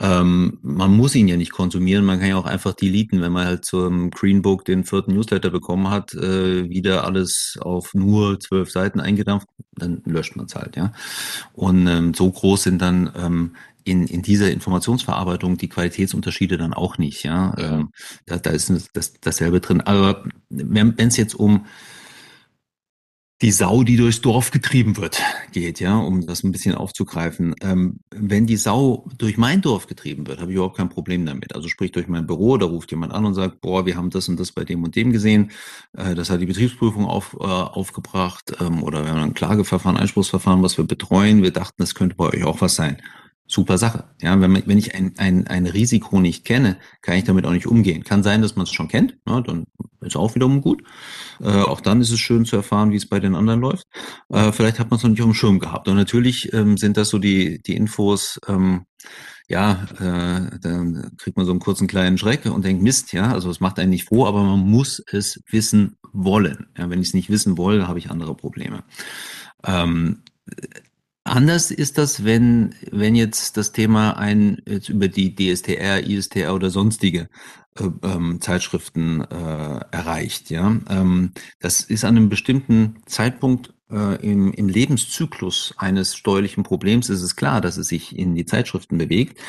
Ähm, 0.00 0.58
man 0.62 0.96
muss 0.96 1.14
ihn 1.14 1.28
ja 1.28 1.36
nicht 1.36 1.52
konsumieren, 1.52 2.04
man 2.04 2.18
kann 2.18 2.28
ja 2.28 2.36
auch 2.36 2.44
einfach 2.44 2.74
deleten, 2.74 3.22
wenn 3.22 3.30
man 3.30 3.46
halt 3.46 3.64
zum 3.64 4.10
Greenbook 4.10 4.64
den 4.64 4.82
vierten 4.82 5.14
Newsletter 5.14 5.50
bekommen 5.50 5.88
hat, 5.88 6.12
äh, 6.14 6.68
wieder 6.68 7.04
alles 7.04 7.56
auf 7.60 7.94
nur 7.94 8.40
zwölf 8.40 8.68
Seiten 8.68 8.98
eingedampft, 8.98 9.46
dann 9.76 10.02
löscht 10.06 10.34
man 10.34 10.46
es 10.46 10.56
halt, 10.56 10.74
ja. 10.74 10.92
Und 11.52 11.86
ähm, 11.86 12.14
so 12.14 12.30
groß 12.32 12.64
sind 12.64 12.82
dann 12.82 13.12
ähm, 13.16 13.52
in, 13.84 14.06
in 14.06 14.22
dieser 14.22 14.50
Informationsverarbeitung 14.50 15.56
die 15.56 15.68
Qualitätsunterschiede 15.68 16.56
dann 16.56 16.74
auch 16.74 16.98
nicht. 16.98 17.22
Ja. 17.22 17.54
Ähm, 17.58 17.90
da, 18.26 18.38
da 18.38 18.50
ist 18.50 18.72
das, 18.94 19.14
dasselbe 19.20 19.60
drin. 19.60 19.80
Aber 19.80 20.24
wenn 20.48 20.94
es 20.98 21.16
jetzt 21.16 21.34
um 21.34 21.66
die 23.42 23.50
Sau, 23.50 23.82
die 23.82 23.96
durchs 23.96 24.20
Dorf 24.20 24.52
getrieben 24.52 24.96
wird, 24.96 25.20
geht, 25.52 25.80
ja, 25.80 25.98
um 25.98 26.24
das 26.24 26.44
ein 26.44 26.52
bisschen 26.52 26.74
aufzugreifen. 26.74 27.54
Ähm, 27.60 27.98
wenn 28.10 28.46
die 28.46 28.56
Sau 28.56 29.06
durch 29.18 29.36
mein 29.36 29.60
Dorf 29.60 29.86
getrieben 29.86 30.26
wird, 30.26 30.40
habe 30.40 30.52
ich 30.52 30.56
überhaupt 30.56 30.78
kein 30.78 30.88
Problem 30.88 31.26
damit. 31.26 31.54
Also 31.54 31.68
sprich 31.68 31.92
durch 31.92 32.06
mein 32.06 32.26
Büro, 32.26 32.56
da 32.56 32.64
ruft 32.66 32.90
jemand 32.92 33.12
an 33.12 33.26
und 33.26 33.34
sagt, 33.34 33.60
boah, 33.60 33.84
wir 33.84 33.96
haben 33.96 34.08
das 34.08 34.28
und 34.28 34.38
das 34.38 34.52
bei 34.52 34.64
dem 34.64 34.82
und 34.82 34.96
dem 34.96 35.12
gesehen. 35.12 35.50
Äh, 35.94 36.14
das 36.14 36.30
hat 36.30 36.40
die 36.40 36.46
Betriebsprüfung 36.46 37.06
auf, 37.06 37.36
äh, 37.38 37.44
aufgebracht 37.44 38.52
ähm, 38.60 38.82
oder 38.82 39.04
wir 39.04 39.10
haben 39.10 39.20
ein 39.20 39.34
Klageverfahren, 39.34 39.98
Einspruchsverfahren, 39.98 40.62
was 40.62 40.78
wir 40.78 40.86
betreuen. 40.86 41.42
Wir 41.42 41.52
dachten, 41.52 41.74
das 41.78 41.94
könnte 41.94 42.14
bei 42.16 42.26
euch 42.26 42.44
auch 42.44 42.60
was 42.60 42.76
sein 42.76 42.98
super 43.46 43.78
Sache. 43.78 44.04
Ja, 44.20 44.40
wenn, 44.40 44.66
wenn 44.66 44.78
ich 44.78 44.94
ein, 44.94 45.14
ein, 45.18 45.46
ein 45.46 45.66
Risiko 45.66 46.20
nicht 46.20 46.44
kenne, 46.44 46.78
kann 47.02 47.16
ich 47.16 47.24
damit 47.24 47.46
auch 47.46 47.52
nicht 47.52 47.66
umgehen. 47.66 48.04
Kann 48.04 48.22
sein, 48.22 48.42
dass 48.42 48.56
man 48.56 48.64
es 48.64 48.72
schon 48.72 48.88
kennt, 48.88 49.16
ja, 49.26 49.40
dann 49.40 49.66
ist 50.00 50.16
auch 50.16 50.34
wiederum 50.34 50.60
gut. 50.60 50.82
Äh, 51.40 51.62
auch 51.62 51.80
dann 51.80 52.00
ist 52.00 52.10
es 52.10 52.20
schön 52.20 52.44
zu 52.44 52.56
erfahren, 52.56 52.90
wie 52.90 52.96
es 52.96 53.06
bei 53.06 53.20
den 53.20 53.34
anderen 53.34 53.60
läuft. 53.60 53.86
Äh, 54.30 54.52
vielleicht 54.52 54.78
hat 54.78 54.90
man 54.90 54.98
es 54.98 55.02
noch 55.02 55.10
nicht 55.10 55.22
auf 55.22 55.28
dem 55.28 55.34
Schirm 55.34 55.58
gehabt. 55.58 55.88
Und 55.88 55.96
natürlich 55.96 56.52
ähm, 56.52 56.76
sind 56.76 56.96
das 56.96 57.08
so 57.08 57.18
die, 57.18 57.62
die 57.62 57.76
Infos, 57.76 58.40
ähm, 58.48 58.86
ja, 59.46 59.86
äh, 59.98 60.58
dann 60.60 61.12
kriegt 61.18 61.36
man 61.36 61.44
so 61.44 61.52
einen 61.52 61.60
kurzen 61.60 61.86
kleinen 61.86 62.16
Schreck 62.16 62.46
und 62.46 62.64
denkt, 62.64 62.82
Mist, 62.82 63.12
ja, 63.12 63.32
also 63.32 63.50
es 63.50 63.60
macht 63.60 63.78
einen 63.78 63.90
nicht 63.90 64.08
froh, 64.08 64.26
aber 64.26 64.42
man 64.42 64.60
muss 64.60 65.02
es 65.12 65.42
wissen 65.50 65.96
wollen. 66.12 66.66
Ja, 66.78 66.88
wenn 66.88 67.02
ich 67.02 67.08
es 67.08 67.14
nicht 67.14 67.28
wissen 67.28 67.58
will, 67.58 67.86
habe 67.86 67.98
ich 67.98 68.10
andere 68.10 68.34
Probleme. 68.34 68.84
Ähm, 69.64 70.22
Anders 71.24 71.70
ist 71.70 71.96
das, 71.96 72.24
wenn, 72.24 72.74
wenn 72.90 73.14
jetzt 73.14 73.56
das 73.56 73.72
Thema 73.72 74.18
ein, 74.18 74.60
jetzt 74.66 74.90
über 74.90 75.08
die 75.08 75.34
DSTR, 75.34 76.06
ISTR 76.06 76.54
oder 76.54 76.68
sonstige 76.68 77.30
äh, 77.78 77.88
ähm, 78.02 78.40
Zeitschriften 78.42 79.22
äh, 79.22 79.80
erreicht. 79.90 80.50
Ja, 80.50 80.76
ähm, 80.90 81.32
Das 81.60 81.80
ist 81.80 82.04
an 82.04 82.16
einem 82.16 82.28
bestimmten 82.28 82.96
Zeitpunkt 83.06 83.72
äh, 83.90 84.16
im, 84.22 84.52
im 84.52 84.68
Lebenszyklus 84.68 85.74
eines 85.78 86.14
steuerlichen 86.14 86.62
Problems 86.62 87.08
ist 87.08 87.22
es 87.22 87.36
klar, 87.36 87.62
dass 87.62 87.78
es 87.78 87.88
sich 87.88 88.16
in 88.16 88.34
die 88.34 88.44
Zeitschriften 88.44 88.98
bewegt. 88.98 89.40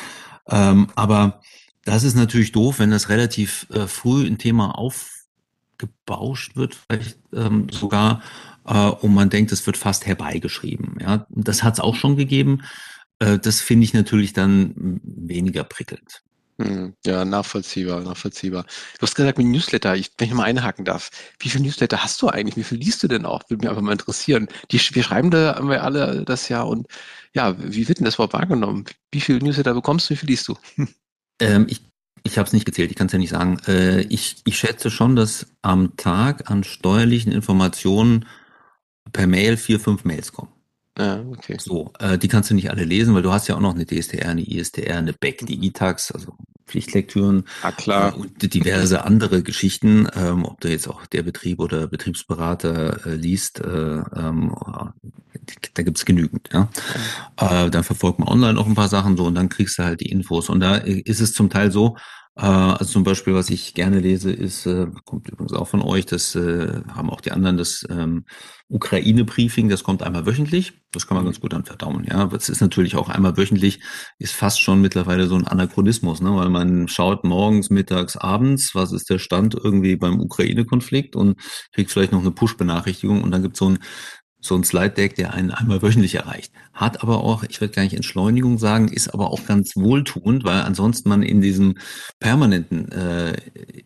Ähm, 0.48 0.88
aber 0.94 1.40
das 1.84 2.04
ist 2.04 2.16
natürlich 2.16 2.52
doof, 2.52 2.78
wenn 2.78 2.90
das 2.90 3.10
relativ 3.10 3.66
äh, 3.70 3.86
früh 3.86 4.26
ein 4.26 4.38
Thema 4.38 4.78
aufgebauscht 4.78 6.56
wird, 6.56 6.74
vielleicht 6.74 7.18
ähm, 7.34 7.68
sogar 7.70 8.22
äh, 8.66 8.90
und 8.90 9.14
man 9.14 9.30
denkt, 9.30 9.52
es 9.52 9.66
wird 9.66 9.76
fast 9.76 10.06
herbeigeschrieben. 10.06 10.98
Ja, 11.00 11.26
das 11.30 11.62
hat 11.62 11.74
es 11.74 11.80
auch 11.80 11.94
schon 11.94 12.16
gegeben. 12.16 12.62
Äh, 13.18 13.38
das 13.38 13.60
finde 13.60 13.84
ich 13.84 13.94
natürlich 13.94 14.32
dann 14.32 15.00
weniger 15.02 15.64
prickelnd. 15.64 16.22
Hm, 16.58 16.94
ja, 17.04 17.26
nachvollziehbar, 17.26 18.00
nachvollziehbar. 18.00 18.64
Du 18.98 19.02
hast 19.02 19.14
gesagt 19.14 19.36
mit 19.36 19.46
Newsletter, 19.46 19.94
ich, 19.94 20.10
wenn 20.16 20.28
ich 20.28 20.34
mal 20.34 20.44
einhaken 20.44 20.86
darf. 20.86 21.10
Wie 21.38 21.50
viele 21.50 21.64
Newsletter 21.64 22.02
hast 22.02 22.22
du 22.22 22.28
eigentlich? 22.28 22.56
Wie 22.56 22.62
viel 22.64 22.78
liest 22.78 23.02
du 23.02 23.08
denn 23.08 23.26
auch? 23.26 23.42
Würde 23.48 23.62
mich 23.62 23.68
einfach 23.68 23.82
mal 23.82 23.92
interessieren. 23.92 24.48
Die, 24.70 24.80
wir 24.80 25.02
schreiben 25.02 25.30
da 25.30 25.60
wir 25.62 25.82
alle 25.82 26.24
das 26.24 26.48
Jahr 26.48 26.66
und 26.66 26.86
ja, 27.34 27.54
wie 27.58 27.88
wird 27.88 27.98
denn 27.98 28.06
das 28.06 28.14
überhaupt 28.14 28.32
wahrgenommen? 28.32 28.86
Wie 29.12 29.20
viele 29.20 29.40
Newsletter 29.40 29.74
bekommst 29.74 30.08
du? 30.08 30.14
Wie 30.14 30.18
viel 30.18 30.28
liest 30.28 30.48
du? 30.48 30.56
Ähm, 31.38 31.66
ich 31.68 31.82
ich 32.26 32.38
habe 32.38 32.46
es 32.46 32.52
nicht 32.52 32.66
gezählt, 32.66 32.90
ich 32.90 32.96
kann 32.96 33.06
es 33.06 33.12
ja 33.12 33.18
nicht 33.18 33.30
sagen. 33.30 33.58
Äh, 33.66 34.00
ich, 34.02 34.36
ich 34.44 34.58
schätze 34.58 34.90
schon, 34.90 35.16
dass 35.16 35.46
am 35.62 35.96
Tag 35.96 36.50
an 36.50 36.64
steuerlichen 36.64 37.30
Informationen 37.30 38.26
per 39.16 39.26
Mail 39.26 39.56
vier, 39.56 39.80
fünf 39.80 40.04
Mails 40.04 40.32
kommen. 40.32 40.52
Ja, 40.98 41.24
okay. 41.30 41.56
So, 41.58 41.92
äh, 41.98 42.18
die 42.18 42.28
kannst 42.28 42.50
du 42.50 42.54
nicht 42.54 42.70
alle 42.70 42.84
lesen, 42.84 43.14
weil 43.14 43.22
du 43.22 43.32
hast 43.32 43.48
ja 43.48 43.56
auch 43.56 43.60
noch 43.60 43.74
eine 43.74 43.86
DSTR, 43.86 44.28
eine 44.28 44.42
ISTR, 44.42 44.96
eine 44.96 45.12
BEC, 45.12 45.46
die 45.46 45.66
ITAX, 45.66 46.10
also 46.10 46.36
Pflichtlektüren 46.66 47.44
ah, 47.62 47.72
klar. 47.72 48.12
Äh, 48.12 48.20
und 48.20 48.54
diverse 48.54 49.04
andere 49.04 49.42
Geschichten, 49.42 50.08
ähm, 50.14 50.44
ob 50.44 50.60
du 50.60 50.68
jetzt 50.68 50.88
auch 50.88 51.06
der 51.06 51.22
Betrieb 51.22 51.60
oder 51.60 51.86
Betriebsberater 51.86 53.06
äh, 53.06 53.14
liest, 53.14 53.60
äh, 53.60 54.02
ähm, 54.16 54.54
da 55.74 55.82
gibt's 55.82 56.04
genügend. 56.04 56.48
Ja? 56.52 56.68
Äh, 57.36 57.70
dann 57.70 57.84
verfolgt 57.84 58.18
man 58.18 58.28
online 58.28 58.58
auch 58.58 58.66
ein 58.66 58.74
paar 58.74 58.88
Sachen 58.88 59.16
so 59.16 59.24
und 59.24 59.34
dann 59.34 59.48
kriegst 59.48 59.78
du 59.78 59.84
halt 59.84 60.00
die 60.00 60.10
Infos. 60.10 60.48
Und 60.48 60.60
da 60.60 60.76
ist 60.76 61.20
es 61.20 61.34
zum 61.34 61.50
Teil 61.50 61.70
so, 61.70 61.96
äh, 61.96 62.00
also 62.44 62.92
zum 62.92 63.02
Beispiel, 63.02 63.32
was 63.32 63.48
ich 63.48 63.72
gerne 63.72 63.98
lese, 63.98 64.30
ist, 64.30 64.66
äh, 64.66 64.88
kommt 65.06 65.28
übrigens 65.30 65.54
auch 65.54 65.68
von 65.68 65.80
euch, 65.80 66.04
das 66.04 66.34
äh, 66.34 66.82
haben 66.92 67.08
auch 67.08 67.22
die 67.22 67.32
anderen, 67.32 67.56
das 67.56 67.86
ähm, 67.88 68.26
Ukraine-Briefing, 68.68 69.70
das 69.70 69.82
kommt 69.84 70.02
einmal 70.02 70.26
wöchentlich. 70.26 70.74
Das 70.92 71.06
kann 71.06 71.16
man 71.16 71.24
ganz 71.24 71.40
gut 71.40 71.52
dann 71.52 71.64
verdauen. 71.64 72.06
Ja, 72.08 72.26
das 72.26 72.48
ist 72.48 72.60
natürlich 72.60 72.96
auch 72.96 73.08
einmal 73.08 73.36
wöchentlich, 73.36 73.80
ist 74.18 74.34
fast 74.34 74.60
schon 74.60 74.80
mittlerweile 74.80 75.26
so 75.28 75.34
ein 75.36 75.46
Anachronismus, 75.46 76.20
ne? 76.20 76.34
weil 76.34 76.50
man 76.50 76.88
schaut 76.88 77.24
morgens, 77.24 77.70
mittags, 77.70 78.16
abends, 78.16 78.74
was 78.74 78.92
ist 78.92 79.08
der 79.08 79.18
Stand 79.18 79.54
irgendwie 79.54 79.96
beim 79.96 80.20
Ukraine-Konflikt 80.20 81.16
und 81.16 81.40
kriegt 81.72 81.90
vielleicht 81.90 82.12
noch 82.12 82.20
eine 82.20 82.32
Push-Benachrichtigung 82.32 83.22
und 83.22 83.30
dann 83.30 83.42
gibt 83.42 83.54
es 83.54 83.60
so 83.60 83.70
ein 83.70 83.78
so 84.40 84.54
ein 84.54 84.64
Slide-Deck, 84.64 85.16
der 85.16 85.34
einen 85.34 85.50
einmal 85.50 85.82
wöchentlich 85.82 86.14
erreicht. 86.14 86.52
Hat 86.72 87.02
aber 87.02 87.24
auch, 87.24 87.42
ich 87.42 87.60
würde 87.60 87.74
gar 87.74 87.82
nicht 87.82 87.94
Entschleunigung 87.94 88.58
sagen, 88.58 88.88
ist 88.88 89.12
aber 89.12 89.30
auch 89.30 89.46
ganz 89.46 89.76
wohltuend, 89.76 90.44
weil 90.44 90.60
ansonsten 90.60 91.08
man 91.08 91.22
in 91.22 91.40
diesem 91.40 91.76
permanenten 92.20 92.90
äh, 92.92 93.36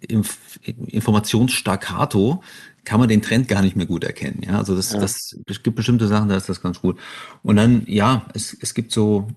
Inf 0.07 0.59
Informationsstaccato 0.63 2.43
kann 2.85 3.01
man 3.01 3.09
den 3.09 3.23
Trend 3.23 3.49
gar 3.49 3.63
nicht 3.63 3.77
mehr 3.77 3.87
gut 3.87 4.05
erkennen. 4.05 4.43
Ja, 4.45 4.59
also 4.59 4.75
das, 4.75 4.93
ja. 4.93 5.01
das 5.01 5.37
es 5.47 5.63
gibt 5.63 5.77
bestimmte 5.77 6.09
Sachen, 6.09 6.29
da 6.29 6.37
ist 6.37 6.49
das 6.49 6.63
ganz 6.63 6.81
gut. 6.81 6.99
Und 7.43 7.57
dann, 7.57 7.85
ja, 7.87 8.27
es, 8.35 8.57
es 8.61 8.75
gibt 8.75 8.93
so 8.93 9.29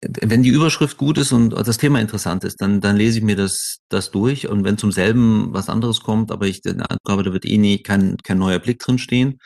wenn 0.00 0.42
die 0.42 0.50
Überschrift 0.50 0.96
gut 0.96 1.18
ist 1.18 1.32
und 1.32 1.50
das 1.50 1.78
Thema 1.78 2.00
interessant 2.00 2.44
ist, 2.44 2.60
dann, 2.60 2.80
dann 2.80 2.96
lese 2.96 3.18
ich 3.18 3.24
mir 3.24 3.36
das, 3.36 3.80
das 3.88 4.10
durch. 4.10 4.48
Und 4.48 4.64
wenn 4.64 4.78
zum 4.78 4.92
selben 4.92 5.52
was 5.52 5.68
anderes 5.68 6.00
kommt, 6.00 6.30
aber 6.30 6.46
ich 6.46 6.62
glaube, 6.62 7.22
da 7.24 7.32
wird 7.32 7.44
eh 7.44 7.58
nie 7.58 7.82
kein, 7.82 8.16
kein 8.18 8.38
neuer 8.38 8.60
Blick 8.60 8.78
drin 8.78 8.98
stehen, 8.98 9.40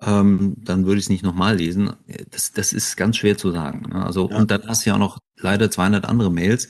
ähm, 0.00 0.54
dann 0.58 0.86
würde 0.86 0.98
ich 0.98 1.04
es 1.04 1.10
nicht 1.10 1.22
nochmal 1.22 1.56
lesen. 1.56 1.92
Das, 2.30 2.52
das 2.52 2.72
ist 2.72 2.96
ganz 2.96 3.16
schwer 3.16 3.38
zu 3.38 3.52
sagen. 3.52 3.90
Ne? 3.92 4.04
Also, 4.04 4.28
ja. 4.28 4.36
und 4.36 4.50
dann 4.50 4.66
hast 4.66 4.84
du 4.84 4.90
ja 4.90 4.94
auch 4.96 5.00
noch 5.00 5.18
leider 5.38 5.70
200 5.70 6.04
andere 6.04 6.32
Mails. 6.32 6.68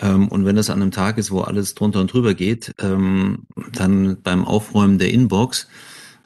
Ähm, 0.00 0.28
und 0.28 0.46
wenn 0.46 0.56
das 0.56 0.70
an 0.70 0.80
einem 0.80 0.92
Tag 0.92 1.18
ist, 1.18 1.30
wo 1.30 1.42
alles 1.42 1.74
drunter 1.74 2.00
und 2.00 2.12
drüber 2.12 2.32
geht, 2.32 2.74
ähm, 2.78 3.46
dann 3.72 4.22
beim 4.22 4.46
Aufräumen 4.46 4.98
der 4.98 5.10
Inbox, 5.10 5.68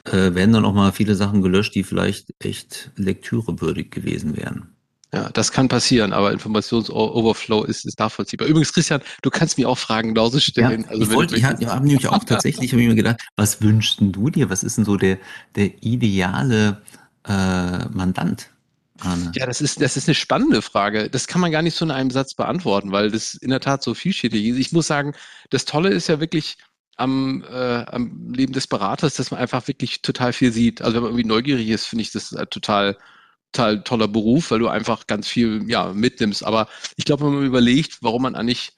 äh, 0.05 0.33
werden 0.33 0.53
dann 0.53 0.63
auch 0.63 0.73
mal 0.73 0.93
viele 0.93 1.15
Sachen 1.15 1.41
gelöscht, 1.41 1.75
die 1.75 1.83
vielleicht 1.83 2.33
echt 2.39 2.91
lektürewürdig 2.95 3.91
gewesen 3.91 4.37
wären. 4.37 4.76
Ja, 5.13 5.29
das 5.29 5.53
kann 5.53 5.69
passieren, 5.69 6.11
aber 6.11 6.33
Informationsoverflow 6.33 7.63
ist, 7.63 7.85
ist 7.85 7.97
nachvollziehbar. 7.97 8.47
Übrigens, 8.47 8.73
Christian, 8.73 9.01
du 9.21 9.29
kannst 9.29 9.57
mir 9.57 9.69
auch 9.69 9.77
Fragen 9.77 10.09
genauso 10.09 10.39
stellen. 10.39 10.81
Ja, 10.81 10.89
also 10.89 11.03
ich 11.03 11.11
wollte, 11.11 11.37
ich 11.37 11.45
habe 11.45 11.65
hab 11.65 11.83
nämlich 11.83 12.07
auch 12.09 12.25
tatsächlich, 12.25 12.73
habe 12.73 12.81
ich 12.81 12.89
mir 12.89 12.95
gedacht, 12.95 13.21
was 13.37 13.61
wünschst 13.61 13.99
du 14.01 14.29
dir? 14.29 14.49
Was 14.49 14.63
ist 14.63 14.77
denn 14.77 14.85
so 14.85 14.97
der, 14.97 15.17
der 15.55 15.71
ideale 15.81 16.81
äh, 17.25 17.87
Mandant? 17.89 18.51
Arne? 18.99 19.31
Ja, 19.35 19.45
das 19.45 19.61
ist, 19.61 19.79
das 19.81 19.95
ist 19.95 20.09
eine 20.09 20.15
spannende 20.15 20.61
Frage. 20.61 21.09
Das 21.09 21.27
kann 21.27 21.39
man 21.39 21.51
gar 21.51 21.61
nicht 21.61 21.75
so 21.75 21.85
in 21.85 21.91
einem 21.91 22.11
Satz 22.11 22.33
beantworten, 22.33 22.91
weil 22.91 23.09
das 23.09 23.33
in 23.35 23.49
der 23.49 23.61
Tat 23.61 23.83
so 23.83 23.93
vielschichtig 23.93 24.43
ist. 24.45 24.57
Ich 24.57 24.73
muss 24.73 24.87
sagen, 24.87 25.13
das 25.51 25.63
Tolle 25.63 25.89
ist 25.89 26.07
ja 26.07 26.19
wirklich, 26.19 26.57
am, 26.97 27.43
äh, 27.49 27.85
am 27.85 28.33
Leben 28.33 28.53
des 28.53 28.67
Beraters, 28.67 29.15
dass 29.15 29.31
man 29.31 29.39
einfach 29.39 29.67
wirklich 29.67 30.01
total 30.01 30.33
viel 30.33 30.51
sieht. 30.51 30.81
Also 30.81 30.95
wenn 30.95 31.03
man 31.03 31.11
irgendwie 31.11 31.27
neugierig 31.27 31.69
ist, 31.69 31.85
finde 31.85 32.01
ich 32.01 32.11
das 32.11 32.35
total 32.49 32.97
total 33.51 33.83
toller 33.83 34.07
Beruf, 34.07 34.51
weil 34.51 34.59
du 34.59 34.67
einfach 34.67 35.07
ganz 35.07 35.27
viel 35.27 35.69
ja, 35.69 35.93
mitnimmst. 35.93 36.43
Aber 36.43 36.67
ich 36.95 37.05
glaube, 37.05 37.25
wenn 37.25 37.35
man 37.35 37.45
überlegt, 37.45 37.97
warum 38.01 38.21
man 38.23 38.35
eigentlich 38.35 38.73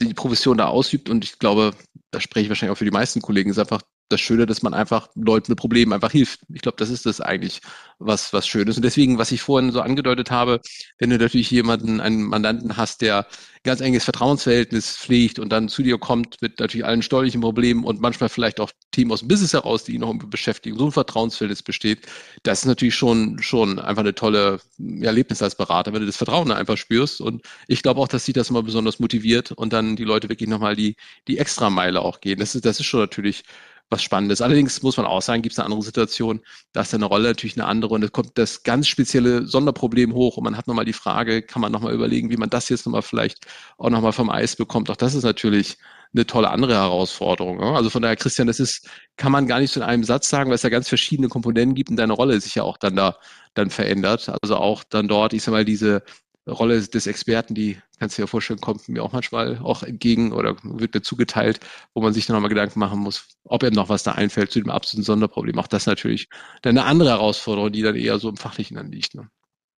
die 0.00 0.14
Profession 0.14 0.58
da 0.58 0.66
ausübt, 0.66 1.08
und 1.08 1.24
ich 1.24 1.38
glaube, 1.38 1.72
da 2.10 2.20
spreche 2.20 2.44
ich 2.44 2.48
wahrscheinlich 2.48 2.72
auch 2.72 2.78
für 2.78 2.84
die 2.84 2.90
meisten 2.90 3.20
Kollegen, 3.20 3.50
ist 3.50 3.58
einfach 3.58 3.82
das 4.10 4.20
Schöne, 4.20 4.46
dass 4.46 4.62
man 4.62 4.74
einfach 4.74 5.08
Leuten 5.14 5.52
mit 5.52 5.58
Problemen 5.58 5.92
einfach 5.92 6.10
hilft. 6.10 6.40
Ich 6.52 6.62
glaube, 6.62 6.76
das 6.78 6.90
ist 6.90 7.06
das 7.06 7.20
eigentlich, 7.20 7.60
was, 7.98 8.32
was 8.32 8.46
Schönes. 8.46 8.76
Und 8.76 8.84
deswegen, 8.84 9.18
was 9.18 9.32
ich 9.32 9.42
vorhin 9.42 9.72
so 9.72 9.80
angedeutet 9.80 10.30
habe, 10.30 10.60
wenn 10.98 11.10
du 11.10 11.18
natürlich 11.18 11.50
jemanden, 11.50 12.00
einen 12.00 12.22
Mandanten 12.24 12.76
hast, 12.76 13.02
der 13.02 13.26
ganz 13.62 13.82
enges 13.82 14.04
Vertrauensverhältnis 14.04 14.96
pflegt 14.96 15.38
und 15.38 15.50
dann 15.50 15.68
zu 15.68 15.82
dir 15.82 15.98
kommt 15.98 16.40
mit 16.40 16.60
natürlich 16.60 16.86
allen 16.86 17.02
steuerlichen 17.02 17.42
Problemen 17.42 17.84
und 17.84 18.00
manchmal 18.00 18.30
vielleicht 18.30 18.58
auch 18.58 18.70
Team 18.90 19.12
aus 19.12 19.20
dem 19.20 19.28
Business 19.28 19.52
heraus, 19.52 19.84
die 19.84 19.94
ihn 19.94 20.00
noch 20.00 20.14
beschäftigen, 20.14 20.78
so 20.78 20.86
ein 20.86 20.92
Vertrauensverhältnis 20.92 21.62
besteht, 21.62 22.06
das 22.42 22.60
ist 22.60 22.66
natürlich 22.66 22.94
schon, 22.94 23.40
schon 23.42 23.78
einfach 23.78 24.00
eine 24.00 24.14
tolle 24.14 24.60
Erlebnis 25.02 25.42
als 25.42 25.56
Berater, 25.56 25.92
wenn 25.92 26.00
du 26.00 26.06
das 26.06 26.16
Vertrauen 26.16 26.50
einfach 26.52 26.78
spürst. 26.78 27.20
Und 27.20 27.42
ich 27.68 27.82
glaube 27.82 28.00
auch, 28.00 28.08
dass 28.08 28.24
sie 28.24 28.32
das 28.32 28.48
immer 28.48 28.62
besonders 28.62 28.98
motiviert 28.98 29.52
und 29.52 29.74
dann 29.74 29.94
die 29.96 30.04
Leute 30.04 30.30
wirklich 30.30 30.48
nochmal 30.48 30.74
die, 30.74 30.96
die 31.28 31.36
Extrameile 31.38 32.00
auch 32.00 32.20
gehen. 32.20 32.40
Das 32.40 32.54
ist, 32.54 32.64
das 32.64 32.80
ist 32.80 32.86
schon 32.86 33.00
natürlich 33.00 33.42
was 33.90 34.02
Spannendes. 34.02 34.40
Allerdings 34.40 34.82
muss 34.82 34.96
man 34.96 35.06
auch 35.06 35.20
sagen, 35.20 35.42
gibt 35.42 35.52
es 35.52 35.58
eine 35.58 35.66
andere 35.66 35.82
Situation, 35.82 36.40
da 36.72 36.82
ist 36.82 36.94
eine 36.94 37.04
Rolle 37.04 37.28
natürlich 37.28 37.56
eine 37.56 37.66
andere 37.66 37.94
und 37.94 38.04
es 38.04 38.12
kommt 38.12 38.38
das 38.38 38.62
ganz 38.62 38.86
spezielle 38.86 39.46
Sonderproblem 39.46 40.14
hoch 40.14 40.36
und 40.36 40.44
man 40.44 40.56
hat 40.56 40.68
nochmal 40.68 40.84
die 40.84 40.92
Frage, 40.92 41.42
kann 41.42 41.60
man 41.60 41.72
nochmal 41.72 41.92
überlegen, 41.92 42.30
wie 42.30 42.36
man 42.36 42.50
das 42.50 42.68
jetzt 42.68 42.86
nochmal 42.86 43.02
vielleicht 43.02 43.46
auch 43.78 43.90
nochmal 43.90 44.12
vom 44.12 44.30
Eis 44.30 44.56
bekommt. 44.56 44.90
Auch 44.90 44.96
das 44.96 45.14
ist 45.14 45.24
natürlich 45.24 45.76
eine 46.12 46.26
tolle 46.26 46.50
andere 46.50 46.74
Herausforderung. 46.74 47.60
Also 47.60 47.90
von 47.90 48.02
daher, 48.02 48.16
Christian, 48.16 48.48
das 48.48 48.58
ist, 48.58 48.88
kann 49.16 49.32
man 49.32 49.46
gar 49.46 49.60
nicht 49.60 49.72
so 49.72 49.80
in 49.80 49.86
einem 49.86 50.04
Satz 50.04 50.28
sagen, 50.28 50.50
weil 50.50 50.56
es 50.56 50.62
ja 50.62 50.68
ganz 50.70 50.88
verschiedene 50.88 51.28
Komponenten 51.28 51.74
gibt 51.74 51.90
und 51.90 51.96
deine 51.96 52.12
Rolle 52.12 52.40
sich 52.40 52.54
ja 52.56 52.62
auch 52.62 52.78
dann 52.78 52.96
da 52.96 53.16
dann 53.54 53.70
verändert. 53.70 54.30
Also 54.42 54.56
auch 54.56 54.84
dann 54.84 55.08
dort, 55.08 55.32
ich 55.32 55.42
sag 55.42 55.52
mal, 55.52 55.64
diese 55.64 56.02
Rolle 56.48 56.80
des 56.80 57.06
Experten, 57.06 57.54
die 57.54 57.78
kannst 58.00 58.16
du 58.16 58.22
dir 58.22 58.24
ja 58.24 58.26
vorstellen, 58.28 58.60
kommt 58.60 58.88
mir 58.88 59.04
auch 59.04 59.12
manchmal 59.12 59.58
auch 59.58 59.82
entgegen 59.82 60.32
oder 60.32 60.56
wird 60.62 60.94
mir 60.94 61.02
zugeteilt, 61.02 61.60
wo 61.94 62.00
man 62.00 62.14
sich 62.14 62.26
dann 62.26 62.34
nochmal 62.34 62.48
Gedanken 62.48 62.80
machen 62.80 62.98
muss, 62.98 63.28
ob 63.44 63.62
eben 63.62 63.76
noch 63.76 63.90
was 63.90 64.02
da 64.02 64.12
einfällt 64.12 64.50
zu 64.50 64.58
dem 64.58 64.70
absoluten 64.70 65.04
Sonderproblem. 65.04 65.58
Auch 65.58 65.66
das 65.66 65.86
natürlich 65.86 66.28
eine 66.62 66.84
andere 66.84 67.10
Herausforderung, 67.10 67.70
die 67.70 67.82
dann 67.82 67.96
eher 67.96 68.18
so 68.18 68.30
im 68.30 68.38
Fachlichen 68.38 68.76
dann 68.76 68.90
liegt. 68.90 69.14
Ne? 69.14 69.28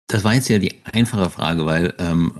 Das 0.06 0.22
war 0.22 0.34
jetzt 0.34 0.48
ja 0.48 0.58
die 0.58 0.74
einfache 0.84 1.30
Frage, 1.30 1.64
weil 1.64 1.94
ähm, 1.98 2.32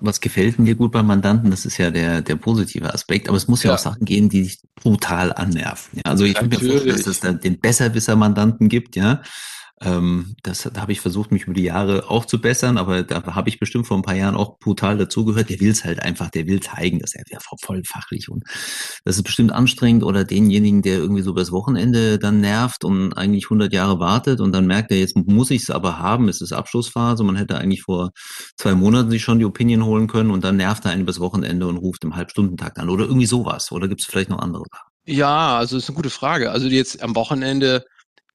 was 0.00 0.20
gefällt 0.20 0.58
mir 0.58 0.76
gut 0.76 0.92
beim 0.92 1.06
Mandanten, 1.06 1.50
das 1.50 1.64
ist 1.64 1.78
ja 1.78 1.90
der, 1.90 2.22
der 2.22 2.36
positive 2.36 2.92
Aspekt, 2.94 3.28
aber 3.28 3.36
es 3.36 3.48
muss 3.48 3.64
ja, 3.64 3.70
ja. 3.70 3.74
auch 3.74 3.80
Sachen 3.80 4.04
gehen, 4.04 4.28
die 4.28 4.42
dich 4.42 4.60
brutal 4.76 5.32
annerven. 5.32 5.98
Ja? 5.98 6.02
Also 6.04 6.24
ich 6.24 6.34
kann 6.34 6.48
mir 6.48 6.60
vorstellen, 6.60 6.96
dass 6.96 7.06
es 7.06 7.20
da 7.20 7.32
den 7.32 7.58
Besserwisser-Mandanten 7.58 8.68
gibt, 8.68 8.96
ja, 8.96 9.22
Ähm, 9.84 10.34
das 10.42 10.68
da 10.72 10.80
habe 10.80 10.92
ich 10.92 11.00
versucht, 11.00 11.30
mich 11.30 11.44
über 11.44 11.52
die 11.52 11.64
Jahre 11.64 12.10
auch 12.10 12.24
zu 12.24 12.40
bessern, 12.40 12.78
aber 12.78 13.02
da 13.02 13.22
habe 13.34 13.48
ich 13.48 13.60
bestimmt 13.60 13.86
vor 13.86 13.96
ein 13.96 14.02
paar 14.02 14.14
Jahren 14.14 14.34
auch 14.34 14.58
brutal 14.58 14.96
dazugehört. 14.96 15.50
Der 15.50 15.60
will 15.60 15.70
es 15.70 15.84
halt 15.84 16.00
einfach, 16.00 16.30
der 16.30 16.46
will 16.46 16.60
zeigen, 16.60 16.98
dass 16.98 17.14
er 17.14 17.24
wäre 17.28 17.40
voll 17.62 17.82
fachlich 17.84 18.28
und 18.28 18.44
das 19.04 19.16
ist 19.16 19.22
bestimmt 19.22 19.52
anstrengend 19.52 20.02
oder 20.04 20.24
denjenigen, 20.24 20.82
der 20.82 20.98
irgendwie 20.98 21.22
so 21.22 21.30
übers 21.30 21.52
Wochenende 21.52 22.18
dann 22.18 22.40
nervt 22.40 22.84
und 22.84 23.12
eigentlich 23.12 23.44
100 23.44 23.72
Jahre 23.72 23.98
wartet 23.98 24.40
und 24.40 24.52
dann 24.52 24.66
merkt 24.66 24.90
er, 24.90 24.98
jetzt 24.98 25.16
muss 25.16 25.50
ich 25.50 25.62
es 25.62 25.70
aber 25.70 25.98
haben, 25.98 26.28
es 26.28 26.40
ist 26.40 26.52
Abschlussphase, 26.52 27.22
man 27.24 27.36
hätte 27.36 27.58
eigentlich 27.58 27.82
vor 27.82 28.10
zwei 28.56 28.74
Monaten 28.74 29.10
sich 29.10 29.22
schon 29.22 29.38
die 29.38 29.44
Opinion 29.44 29.84
holen 29.84 30.06
können 30.06 30.30
und 30.30 30.44
dann 30.44 30.56
nervt 30.56 30.84
er 30.84 30.92
einen 30.92 31.02
übers 31.02 31.20
Wochenende 31.20 31.66
und 31.66 31.76
ruft 31.76 32.04
im 32.04 32.16
Halbstundentakt 32.16 32.78
an 32.78 32.88
oder 32.88 33.04
irgendwie 33.04 33.26
sowas 33.26 33.70
oder 33.72 33.88
gibt 33.88 34.00
es 34.00 34.06
vielleicht 34.06 34.30
noch 34.30 34.38
andere? 34.38 34.64
Ja, 35.06 35.58
also 35.58 35.76
ist 35.76 35.88
eine 35.88 35.96
gute 35.96 36.10
Frage. 36.10 36.50
Also 36.50 36.66
jetzt 36.66 37.02
am 37.02 37.14
Wochenende 37.14 37.84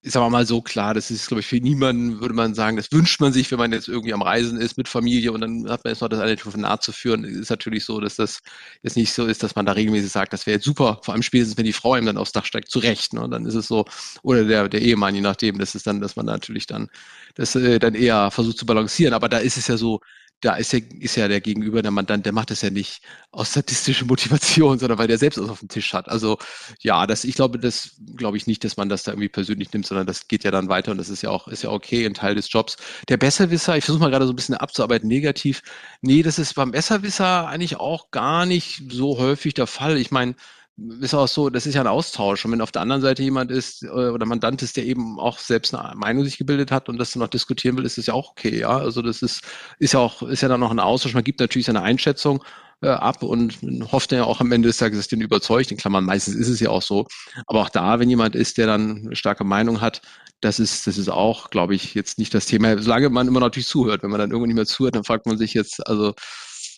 ist 0.02 0.16
aber 0.16 0.30
mal 0.30 0.46
so 0.46 0.62
klar, 0.62 0.94
das 0.94 1.12
ist, 1.12 1.28
glaube 1.28 1.42
ich, 1.42 1.48
für 1.48 1.58
niemanden, 1.58 2.22
würde 2.22 2.34
man 2.34 2.54
sagen, 2.54 2.78
das 2.78 2.92
wünscht 2.92 3.20
man 3.20 3.34
sich, 3.34 3.52
wenn 3.52 3.60
man 3.60 3.74
jetzt 3.74 3.90
irgendwie 3.90 4.14
am 4.14 4.22
Reisen 4.22 4.60
ist 4.60 4.78
mit 4.78 4.88
Familie 4.88 5.34
und 5.34 5.42
dann 5.42 5.70
hat 5.70 5.84
man 5.84 5.92
jetzt 5.92 6.02
noch 6.02 6.08
das 6.08 6.20
eine 6.22 6.38
Telefonat 6.38 6.84
zu 6.84 6.94
führen. 6.94 7.26
Ist 7.26 7.50
natürlich 7.50 7.84
so, 7.84 8.00
dass 8.00 8.16
das 8.16 8.40
jetzt 8.82 8.96
nicht 8.96 9.12
so 9.12 9.26
ist, 9.26 9.44
dass 9.44 9.56
man 9.56 9.66
da 9.66 9.74
regelmäßig 9.74 10.12
sagt, 10.12 10.32
das 10.32 10.46
wäre 10.46 10.56
jetzt 10.56 10.66
super, 10.66 11.02
vor 11.04 11.14
allem 11.14 11.24
spätestens, 11.24 11.58
wenn 11.58 11.66
die 11.66 11.74
Frau 11.74 11.98
ihm 11.98 12.06
dann 12.06 12.18
aufs 12.18 12.32
Dach 12.32 12.46
steigt, 12.46 12.70
zurecht. 12.70 13.14
Ne? 13.14 13.22
Und 13.22 13.32
dann 13.32 13.46
ist 13.46 13.56
es 13.56 13.68
so, 13.68 13.86
oder 14.24 14.46
der, 14.46 14.70
der 14.70 14.82
Ehemann, 14.82 15.16
je 15.16 15.22
nachdem, 15.22 15.58
das 15.60 15.76
ist 15.76 15.86
dann, 15.86 16.00
dass 16.00 16.16
man 16.16 16.26
natürlich 16.26 16.66
dann 16.66 16.88
das 17.36 17.56
äh, 17.56 17.80
dann 17.80 17.94
eher 17.94 18.32
versucht 18.32 18.58
zu 18.58 18.66
balancieren. 18.66 19.14
Aber 19.14 19.28
da 19.28 19.40
ist 19.40 19.58
es 19.58 19.68
ja 19.68 19.76
so, 19.76 20.00
da 20.42 20.56
ist 20.56 20.72
ja, 20.74 20.80
ist 21.00 21.16
ja 21.16 21.28
der 21.28 21.42
Gegenüber, 21.42 21.82
der 21.82 21.92
Mandant, 21.92 22.26
der 22.26 22.34
macht 22.34 22.52
das 22.52 22.62
ja 22.62 22.70
nicht 22.70 23.02
aus 23.32 23.52
statistischer 23.52 24.06
Motivation, 24.06 24.80
sondern 24.80 24.98
weil 24.98 25.08
der 25.08 25.18
selbst 25.18 25.38
was 25.40 25.50
auf 25.50 25.60
dem 25.60 25.70
Tisch 25.70 25.94
hat. 25.94 26.08
Also 26.10 26.38
ja, 26.82 27.06
das, 27.08 27.24
ich 27.24 27.36
glaube, 27.36 27.60
das 27.60 27.98
glaube 28.16 28.38
ich 28.38 28.48
nicht, 28.48 28.64
dass 28.64 28.78
man 28.78 28.90
das 28.90 29.04
da 29.04 29.12
irgendwie 29.12 29.30
persönlich 29.30 29.72
nimmt, 29.74 29.86
sondern 29.86 30.08
das 30.08 30.28
geht 30.28 30.44
ja 30.44 30.52
dann 30.52 30.70
weiter 30.70 30.92
und 30.92 30.98
das 30.98 31.10
ist 31.10 31.22
ja 31.22 31.30
auch, 31.30 31.48
ist 31.48 31.64
ja 31.64 31.72
okay, 31.72 32.06
ein 32.06 32.14
Teil 32.14 32.36
des 32.36 32.52
Jobs. 32.52 32.78
Der 33.10 33.18
Besserwisser, 33.18 33.78
ich 33.78 33.84
versuche 33.84 34.04
mal 34.04 34.12
gerade 34.12 34.26
so 34.26 34.34
ein 34.34 34.36
bisschen 34.36 34.56
abzuarbeiten, 34.56 35.08
negativ. 35.08 35.62
Nee, 36.02 36.24
das 36.24 36.40
ist 36.40 36.56
beim 36.56 36.72
Besserwisser 36.72 37.48
eigentlich 37.48 37.78
auch 37.78 38.12
gar 38.12 38.46
nicht 38.46 38.84
so 38.92 39.18
häufig 39.18 39.54
der 39.54 39.68
Fall. 39.68 39.98
Ich 39.98 40.12
meine, 40.12 40.36
ist 41.02 41.14
auch 41.14 41.28
so, 41.28 41.50
das 41.50 41.66
ist 41.66 41.76
ja 41.76 41.82
ein 41.82 41.88
Austausch. 41.88 42.46
Und 42.46 42.52
wenn 42.52 42.62
auf 42.62 42.72
der 42.72 42.82
anderen 42.82 43.02
Seite 43.02 43.24
jemand 43.24 43.52
ist 43.52 43.84
äh, 43.84 43.88
oder 43.88 44.26
Mandant 44.26 44.62
ist, 44.62 44.78
der 44.78 44.86
eben 44.86 45.20
auch 45.20 45.40
selbst 45.40 45.74
eine 45.74 45.96
Meinung 45.96 46.24
sich 46.24 46.38
gebildet 46.38 46.72
hat 46.72 46.90
und 46.90 46.98
das 46.98 47.12
dann 47.12 47.22
noch 47.22 47.28
diskutieren 47.30 47.78
will, 47.78 47.86
ist 47.86 47.98
das 47.98 48.08
ja 48.08 48.14
auch 48.14 48.32
okay, 48.32 48.60
ja. 48.60 48.78
Also 48.78 49.02
das 49.02 49.22
ist, 49.22 49.42
ist 49.80 49.94
ja 49.94 50.00
auch, 50.00 50.22
ist 50.24 50.42
ja 50.42 50.48
dann 50.48 50.60
noch 50.60 50.72
ein 50.72 50.80
Austausch. 50.80 51.14
Man 51.14 51.24
gibt 51.24 51.40
natürlich 51.40 51.66
seine 51.66 51.82
Einschätzung 51.82 52.44
äh, 52.82 52.90
ab 52.90 53.24
und 53.24 53.60
hofft 53.92 54.12
ja 54.12 54.24
auch 54.24 54.40
am 54.42 54.52
Ende 54.52 54.68
des 54.70 54.78
Tages, 54.78 55.00
dass 55.00 55.08
den 55.08 55.22
überzeugt. 55.22 55.72
In 55.72 55.78
Klammern, 55.78 56.06
meistens 56.06 56.36
ist 56.36 56.50
es 56.50 56.60
ja 56.60 56.70
auch 56.70 56.82
so. 56.82 57.08
Aber 57.46 57.62
auch 57.62 57.70
da, 57.70 58.00
wenn 58.00 58.10
jemand 58.10 58.36
ist, 58.36 58.58
der 58.58 58.68
dann 58.68 59.06
eine 59.06 59.16
starke 59.16 59.44
Meinung 59.44 59.82
hat, 59.82 60.02
das 60.42 60.60
ist, 60.60 60.88
das 60.88 60.98
ist 60.98 61.10
auch, 61.10 61.50
glaube 61.50 61.76
ich, 61.76 61.94
jetzt 61.94 62.18
nicht 62.18 62.34
das 62.34 62.46
Thema. 62.46 62.82
Solange 62.82 63.10
man 63.10 63.28
immer 63.28 63.42
natürlich 63.42 63.68
zuhört. 63.68 64.04
Wenn 64.04 64.10
man 64.10 64.20
dann 64.20 64.32
irgendwann 64.32 64.48
nicht 64.48 64.56
mehr 64.56 64.66
zuhört, 64.66 64.96
dann 64.96 65.04
fragt 65.04 65.26
man 65.26 65.38
sich 65.38 65.54
jetzt, 65.54 65.86
also 65.86 66.14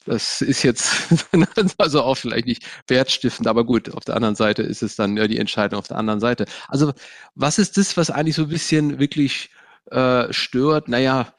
das 0.05 0.41
ist 0.41 0.63
jetzt 0.63 0.91
also 1.77 2.03
auch 2.03 2.15
vielleicht 2.15 2.47
nicht 2.47 2.63
wertstiftend, 2.87 3.47
aber 3.47 3.65
gut, 3.65 3.93
auf 3.93 4.03
der 4.03 4.15
anderen 4.15 4.35
Seite 4.35 4.63
ist 4.63 4.81
es 4.81 4.95
dann 4.95 5.17
ja 5.17 5.27
die 5.27 5.37
Entscheidung 5.37 5.79
auf 5.79 5.87
der 5.87 5.97
anderen 5.97 6.19
Seite. 6.19 6.45
Also 6.67 6.93
was 7.35 7.59
ist 7.59 7.77
das, 7.77 7.97
was 7.97 8.09
eigentlich 8.09 8.35
so 8.35 8.43
ein 8.43 8.49
bisschen 8.49 8.99
wirklich 8.99 9.49
äh, 9.91 10.31
stört? 10.31 10.87
Naja, 10.87 11.33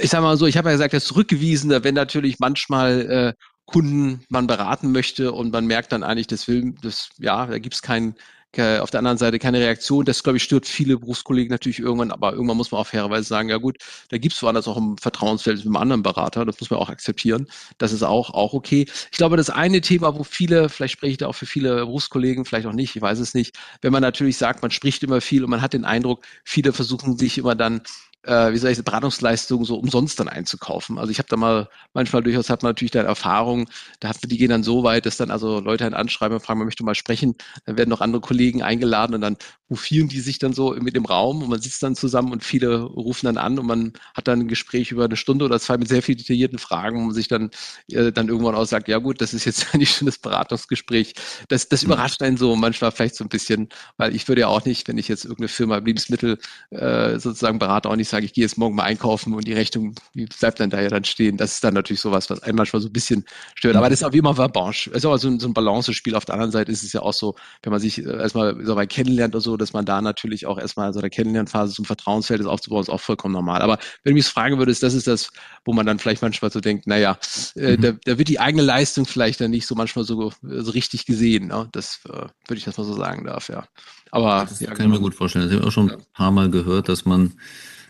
ich 0.00 0.10
sage 0.10 0.22
mal 0.22 0.36
so, 0.36 0.46
ich 0.46 0.56
habe 0.56 0.68
ja 0.68 0.74
gesagt, 0.74 0.94
das 0.94 1.06
Zurückgewiesene, 1.06 1.84
wenn 1.84 1.94
natürlich 1.94 2.38
manchmal 2.38 3.10
äh, 3.10 3.44
Kunden 3.66 4.24
man 4.28 4.46
beraten 4.46 4.92
möchte 4.92 5.32
und 5.32 5.52
man 5.52 5.66
merkt 5.66 5.92
dann 5.92 6.02
eigentlich, 6.02 6.26
das 6.26 6.48
will, 6.48 6.74
das, 6.82 7.10
ja, 7.18 7.46
da 7.46 7.58
gibt 7.58 7.74
es 7.74 7.82
keinen 7.82 8.14
auf 8.58 8.90
der 8.90 8.98
anderen 8.98 9.18
Seite 9.18 9.38
keine 9.38 9.58
Reaktion. 9.60 10.04
Das, 10.04 10.22
glaube 10.22 10.36
ich, 10.36 10.42
stört 10.42 10.66
viele 10.66 10.98
Berufskollegen 10.98 11.50
natürlich 11.50 11.78
irgendwann, 11.78 12.10
aber 12.10 12.32
irgendwann 12.32 12.56
muss 12.56 12.70
man 12.70 12.80
auch 12.80 12.86
fairerweise 12.86 13.28
sagen, 13.28 13.48
ja 13.48 13.58
gut, 13.58 13.78
da 14.10 14.18
gibt 14.18 14.34
es 14.34 14.42
woanders 14.42 14.68
auch 14.68 14.76
ein 14.76 14.96
Vertrauensfeld 14.98 15.58
mit 15.58 15.66
einem 15.66 15.76
anderen 15.76 16.02
Berater, 16.02 16.44
das 16.44 16.60
muss 16.60 16.70
man 16.70 16.78
auch 16.78 16.88
akzeptieren. 16.88 17.46
Das 17.78 17.92
ist 17.92 18.02
auch, 18.02 18.30
auch 18.30 18.52
okay. 18.52 18.86
Ich 19.10 19.18
glaube, 19.18 19.36
das 19.36 19.50
eine 19.50 19.80
Thema, 19.80 20.16
wo 20.16 20.24
viele, 20.24 20.68
vielleicht 20.68 20.94
spreche 20.94 21.12
ich 21.12 21.18
da 21.18 21.26
auch 21.28 21.34
für 21.34 21.46
viele 21.46 21.76
Berufskollegen, 21.76 22.44
vielleicht 22.44 22.66
auch 22.66 22.72
nicht, 22.72 22.96
ich 22.96 23.02
weiß 23.02 23.18
es 23.18 23.34
nicht, 23.34 23.56
wenn 23.82 23.92
man 23.92 24.02
natürlich 24.02 24.36
sagt, 24.36 24.62
man 24.62 24.70
spricht 24.70 25.02
immer 25.02 25.20
viel 25.20 25.44
und 25.44 25.50
man 25.50 25.62
hat 25.62 25.72
den 25.72 25.84
Eindruck, 25.84 26.24
viele 26.44 26.72
versuchen 26.72 27.16
sich 27.16 27.38
immer 27.38 27.54
dann 27.54 27.82
äh, 28.24 28.52
wie 28.52 28.58
soll 28.58 28.70
ich 28.70 28.82
Beratungsleistungen 28.82 29.64
so 29.64 29.76
umsonst 29.76 30.18
dann 30.20 30.28
einzukaufen. 30.28 30.98
Also 30.98 31.10
ich 31.10 31.18
habe 31.18 31.28
da 31.28 31.36
mal, 31.36 31.68
manchmal 31.94 32.22
durchaus 32.22 32.50
hat 32.50 32.62
man 32.62 32.70
natürlich 32.70 32.90
da 32.90 33.02
Erfahrung, 33.02 33.68
da 34.00 34.08
hat, 34.08 34.18
die 34.22 34.36
gehen 34.36 34.50
dann 34.50 34.62
so 34.62 34.82
weit, 34.82 35.06
dass 35.06 35.16
dann 35.16 35.30
also 35.30 35.60
Leute 35.60 35.84
einen 35.84 35.94
anschreiben 35.94 36.36
und 36.36 36.42
fragen, 36.44 36.58
man 36.58 36.66
möchte 36.66 36.84
mal 36.84 36.94
sprechen, 36.94 37.36
dann 37.64 37.78
werden 37.78 37.90
noch 37.90 38.00
andere 38.00 38.20
Kollegen 38.20 38.62
eingeladen 38.62 39.14
und 39.14 39.20
dann 39.20 39.36
rufieren 39.70 40.08
die 40.08 40.20
sich 40.20 40.38
dann 40.38 40.52
so 40.52 40.72
mit 40.72 40.96
dem 40.96 41.04
Raum 41.04 41.42
und 41.42 41.50
man 41.50 41.60
sitzt 41.60 41.82
dann 41.82 41.94
zusammen 41.94 42.32
und 42.32 42.42
viele 42.42 42.80
rufen 42.80 43.26
dann 43.26 43.36
an 43.36 43.58
und 43.58 43.66
man 43.66 43.92
hat 44.14 44.26
dann 44.28 44.40
ein 44.40 44.48
Gespräch 44.48 44.90
über 44.90 45.04
eine 45.04 45.16
Stunde 45.16 45.44
oder 45.44 45.60
zwei 45.60 45.76
mit 45.76 45.88
sehr 45.88 46.02
viel 46.02 46.16
detaillierten 46.16 46.58
Fragen 46.58 47.06
und 47.06 47.14
sich 47.14 47.28
dann, 47.28 47.50
äh, 47.90 48.12
dann 48.12 48.28
irgendwann 48.28 48.54
auch 48.54 48.64
sagt, 48.64 48.88
ja 48.88 48.98
gut, 48.98 49.20
das 49.20 49.34
ist 49.34 49.44
jetzt 49.44 49.66
ein 49.74 49.84
schönes 49.84 50.18
Beratungsgespräch. 50.18 51.14
Das, 51.48 51.68
das 51.68 51.82
mhm. 51.82 51.92
überrascht 51.92 52.22
einen 52.22 52.36
so 52.36 52.56
manchmal 52.56 52.92
vielleicht 52.92 53.16
so 53.16 53.24
ein 53.24 53.28
bisschen, 53.28 53.68
weil 53.96 54.14
ich 54.14 54.26
würde 54.28 54.42
ja 54.42 54.48
auch 54.48 54.64
nicht, 54.64 54.88
wenn 54.88 54.98
ich 54.98 55.08
jetzt 55.08 55.24
irgendeine 55.24 55.48
Firma 55.48 55.78
Lebensmittel 55.78 56.38
äh, 56.70 57.18
sozusagen 57.18 57.58
berate, 57.58 57.88
auch 57.88 57.96
nicht 57.96 58.07
sage, 58.08 58.26
ich 58.26 58.32
gehe 58.32 58.42
jetzt 58.42 58.58
morgen 58.58 58.74
mal 58.74 58.84
einkaufen 58.84 59.34
und 59.34 59.46
die 59.46 59.52
Rechnung 59.52 59.94
die 60.14 60.26
bleibt 60.26 60.60
dann 60.60 60.70
da 60.70 60.80
ja 60.80 60.88
dann 60.88 61.04
stehen. 61.04 61.36
Das 61.36 61.54
ist 61.54 61.64
dann 61.64 61.74
natürlich 61.74 62.00
sowas, 62.00 62.30
was 62.30 62.42
einen 62.42 62.56
manchmal 62.56 62.82
so 62.82 62.88
ein 62.88 62.92
bisschen 62.92 63.24
stört. 63.54 63.76
Aber 63.76 63.88
das 63.88 64.00
ist 64.00 64.04
auch 64.04 64.12
wie 64.12 64.18
immer 64.18 64.34
Verbranche. 64.34 64.90
Es 64.90 64.98
ist 64.98 65.06
auch 65.06 65.16
so 65.16 65.28
ein, 65.28 65.40
so 65.40 65.48
ein 65.48 65.54
Balance-Spiel. 65.54 66.14
Auf 66.14 66.24
der 66.24 66.34
anderen 66.34 66.52
Seite 66.52 66.72
ist 66.72 66.82
es 66.82 66.92
ja 66.92 67.02
auch 67.02 67.12
so, 67.12 67.34
wenn 67.62 67.72
man 67.72 67.80
sich 67.80 68.04
äh, 68.04 68.10
erstmal 68.10 68.64
so 68.64 68.76
weit 68.76 68.90
kennenlernt 68.90 69.34
oder 69.34 69.42
so, 69.42 69.56
dass 69.56 69.72
man 69.72 69.84
da 69.84 70.00
natürlich 70.00 70.46
auch 70.46 70.58
erstmal 70.58 70.92
so 70.92 71.00
der 71.00 71.10
Kennenlernphase 71.10 71.74
zum 71.74 71.84
Vertrauensfeld 71.84 72.44
aufzubauen, 72.46 72.82
ist 72.82 72.88
auch 72.88 73.00
vollkommen 73.00 73.34
normal. 73.34 73.62
Aber 73.62 73.78
wenn 74.02 74.12
du 74.12 74.14
mich 74.14 74.26
fragen 74.26 74.58
würdest, 74.58 74.82
das 74.82 74.94
ist 74.94 75.06
das, 75.06 75.30
wo 75.64 75.72
man 75.72 75.86
dann 75.86 75.98
vielleicht 75.98 76.22
manchmal 76.22 76.50
so 76.50 76.60
denkt, 76.60 76.86
naja, 76.86 77.18
äh, 77.56 77.76
mhm. 77.76 77.80
da, 77.80 77.92
da 78.04 78.18
wird 78.18 78.28
die 78.28 78.40
eigene 78.40 78.62
Leistung 78.62 79.06
vielleicht 79.06 79.40
dann 79.40 79.50
nicht 79.50 79.66
so 79.66 79.74
manchmal 79.74 80.04
so, 80.04 80.32
so 80.42 80.70
richtig 80.70 81.06
gesehen. 81.06 81.48
Ne? 81.48 81.68
Das 81.72 82.00
äh, 82.06 82.12
würde 82.12 82.58
ich 82.58 82.64
das 82.64 82.76
mal 82.78 82.84
so 82.84 82.94
sagen 82.94 83.24
darf, 83.24 83.48
ja. 83.48 83.64
Aber 84.10 84.46
das 84.48 84.60
ja, 84.60 84.68
kann 84.68 84.78
genau. 84.78 84.94
ich 84.94 85.00
mir 85.00 85.04
gut 85.04 85.14
vorstellen. 85.14 85.44
Das 85.44 85.52
habe 85.52 85.62
ich 85.62 85.68
auch 85.68 85.72
schon 85.72 85.90
ein 85.90 86.02
paar 86.14 86.30
Mal 86.30 86.50
gehört, 86.50 86.88
dass 86.88 87.04
man 87.04 87.34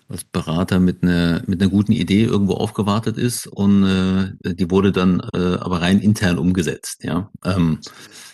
als 0.09 0.25
Berater 0.25 0.81
mit 0.81 1.03
einer 1.03 1.42
mit 1.47 1.61
einer 1.61 1.71
guten 1.71 1.92
Idee 1.92 2.25
irgendwo 2.25 2.55
aufgewartet 2.55 3.18
ist 3.18 3.47
und 3.47 3.85
äh, 3.85 4.55
die 4.55 4.71
wurde 4.71 4.90
dann 4.90 5.21
äh, 5.35 5.57
aber 5.57 5.83
rein 5.83 6.01
intern 6.01 6.38
umgesetzt. 6.38 7.05
Ja, 7.05 7.31
ähm, 7.44 7.81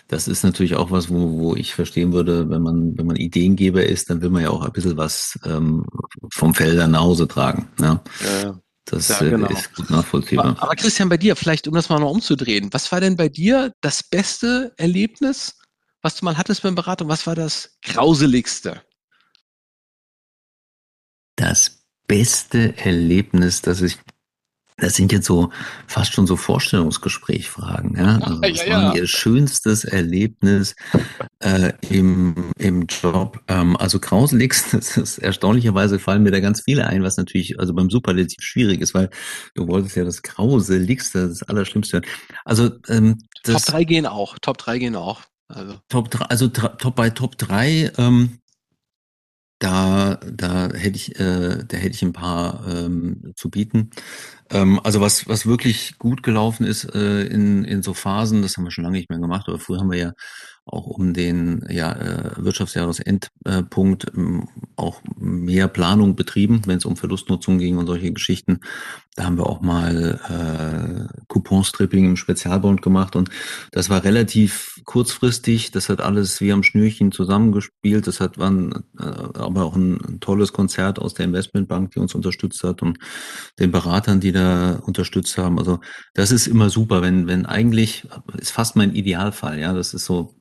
das 0.07 0.29
ist 0.29 0.45
natürlich 0.45 0.77
auch 0.77 0.91
was, 0.91 1.11
wo, 1.11 1.39
wo 1.39 1.57
ich 1.57 1.75
verstehen 1.75 2.13
würde, 2.13 2.49
wenn 2.49 2.63
man 2.63 2.97
wenn 2.97 3.07
man 3.07 3.17
Ideengeber 3.17 3.85
ist, 3.85 4.09
dann 4.09 4.23
will 4.23 4.31
man 4.31 4.43
ja 4.43 4.51
auch 4.51 4.63
ein 4.65 4.73
bisschen 4.73 4.97
was 4.97 5.39
ähm, 5.45 5.85
vom 6.33 6.55
Felder 6.55 6.87
nach 6.87 7.01
Hause 7.01 7.27
tragen. 7.27 7.69
Ja. 7.81 8.03
ja. 8.43 8.61
Das 8.87 9.09
ja, 9.09 9.19
genau. 9.21 9.49
ist 9.49 9.75
gut 9.75 9.89
nachvollziehbar. 9.89 10.45
Aber, 10.45 10.63
aber 10.63 10.77
Christian, 10.77 11.09
bei 11.09 11.17
dir, 11.17 11.37
vielleicht 11.37 11.67
um 11.67 11.75
das 11.75 11.89
mal 11.89 11.99
noch 12.01 12.11
umzudrehen, 12.11 12.69
was 12.73 12.93
war 12.93 13.01
denn 13.01 13.17
bei 13.17 13.31
dir 13.31 13.73
das 13.81 14.03
beste 14.03 14.73
Erlebnis, 14.77 15.57
was 16.03 16.17
du 16.17 16.25
mal 16.27 16.37
hattest 16.37 16.63
beim 16.63 16.75
Beratung? 16.75 17.09
Was 17.09 17.27
war 17.27 17.35
das 17.35 17.79
grauseligste? 17.83 18.83
Das 21.37 21.85
beste 22.07 22.77
Erlebnis, 22.79 23.63
das 23.63 23.81
ich 23.81 23.99
das 24.77 24.97
sind 24.97 25.13
jetzt 25.13 25.27
so 25.27 25.51
fast 25.87 26.13
schon 26.13 26.27
so 26.27 26.37
Vorstellungsgesprächfragen. 26.37 27.97
Ja? 27.97 28.19
Also 28.19 28.43
was 28.43 28.59
ja, 28.59 28.67
ja. 28.67 28.83
war 28.83 28.97
Ihr 28.97 29.07
schönstes 29.07 29.85
Erlebnis 29.85 30.75
äh, 31.39 31.73
im, 31.91 32.51
im 32.59 32.87
Job? 32.87 33.41
Ähm, 33.47 33.77
also 33.77 34.01
grauseligst, 34.01 34.75
das 34.75 34.97
ist 34.97 35.19
erstaunlicherweise 35.19 36.01
fallen 36.01 36.25
mir 36.25 36.33
da 36.33 36.41
ganz 36.41 36.63
viele 36.63 36.89
ein, 36.89 37.05
was 37.05 37.17
natürlich 37.17 37.61
also 37.61 37.73
beim 37.73 37.89
Superlativ 37.89 38.43
schwierig 38.43 38.81
ist, 38.81 38.95
weil 38.95 39.11
du 39.55 39.69
wolltest 39.69 39.95
ja 39.97 40.05
das 40.05 40.23
grauseligste, 40.23 41.29
das 41.29 41.45
Allerschlimmste. 41.45 42.03
Also 42.45 42.71
ähm, 42.89 43.19
das, 43.45 43.67
Top 43.67 43.75
3 43.75 43.85
gehen 43.85 44.07
auch, 44.07 44.39
Top 44.41 44.59
3 44.59 44.79
gehen 44.79 44.97
auch. 44.97 45.23
Also 45.47 45.75
Top 45.89 46.11
3, 46.11 46.25
also 46.25 46.49
Top 46.49 46.97
bei 46.97 47.11
Top 47.11 47.39
3, 47.39 47.93
ähm, 47.97 48.39
da, 49.65 50.21
da 50.31 50.69
hätte 50.75 50.97
ich, 50.97 51.19
äh, 51.19 51.65
da 51.67 51.77
hätte 51.77 51.95
ich 51.95 52.03
ein 52.03 52.13
paar 52.13 52.65
ähm, 52.69 53.33
zu 53.35 53.51
bieten. 53.51 53.91
Ähm, 54.51 54.81
also 54.83 55.01
was, 55.01 55.29
was 55.29 55.47
wirklich 55.47 55.99
gut 55.99 56.23
gelaufen 56.23 56.65
ist 56.65 56.85
äh, 56.95 57.25
in, 57.25 57.65
in 57.65 57.83
so 57.83 57.95
Phasen, 57.95 58.43
das 58.43 58.57
haben 58.57 58.65
wir 58.65 58.71
schon 58.71 58.85
lange 58.85 58.99
nicht 58.99 59.11
mehr 59.11 59.19
gemacht, 59.19 59.49
aber 59.49 59.59
früher 59.59 59.81
haben 59.81 59.91
wir 59.91 59.99
ja 59.99 60.13
auch 60.67 60.87
um 60.87 61.13
den 61.13 61.65
ja, 61.69 61.93
äh, 61.93 62.31
Wirtschaftsjahresendpunkt 62.37 64.07
ähm, 64.17 64.49
auch 64.77 65.03
mehr 65.17 65.69
Planung 65.69 66.17
betrieben, 66.17 66.63
wenn 66.67 66.79
es 66.79 66.87
um 66.87 66.97
Verlustnutzung 66.97 67.59
ging 67.59 67.77
und 67.77 67.87
solche 67.87 68.13
Geschichten. 68.13 68.61
Da 69.15 69.25
haben 69.25 69.37
wir 69.37 69.47
auch 69.47 69.61
mal 69.61 70.19
äh, 70.29 71.23
Couponstripping 71.29 72.07
im 72.07 72.17
Spezialbond 72.17 72.81
gemacht 72.81 73.15
und 73.15 73.29
das 73.73 73.91
war 73.91 74.05
relativ 74.05 74.81
kurzfristig. 74.85 75.71
Das 75.71 75.89
hat 75.89 76.01
alles 76.01 76.41
wie 76.41 76.51
am 76.51 76.63
Schnürchen 76.63 77.13
zusammengespielt. 77.13 78.07
Das 78.07 78.21
hat 78.21 78.39
war 78.39 78.51
ein, 78.51 78.73
äh, 78.99 79.05
aber 79.05 79.65
auch 79.65 79.77
ein, 79.77 80.01
ein 80.01 80.21
tolles 80.21 80.53
Konzert 80.53 80.99
aus 80.99 81.13
der 81.15 81.27
Investmentbank, 81.27 81.93
die 81.93 82.01
uns 82.01 82.15
unterstützt 82.15 82.65
hat 82.65 82.83
und 82.83 82.99
den 83.59 83.71
Beratern, 83.71 84.19
die 84.19 84.33
da 84.35 84.77
unterstützt 84.85 85.39
haben. 85.39 85.59
Also 85.59 85.81
das 86.15 86.31
ist 86.33 86.47
immer 86.47 86.71
super, 86.71 87.03
wenn 87.03 87.27
wenn 87.29 87.47
eigentlich 87.47 88.07
ist 88.39 88.53
fast 88.53 88.77
mein 88.77 88.95
Idealfall. 88.95 89.59
Ja, 89.61 89.73
das 89.73 89.95
ist 89.95 90.05
so 90.07 90.35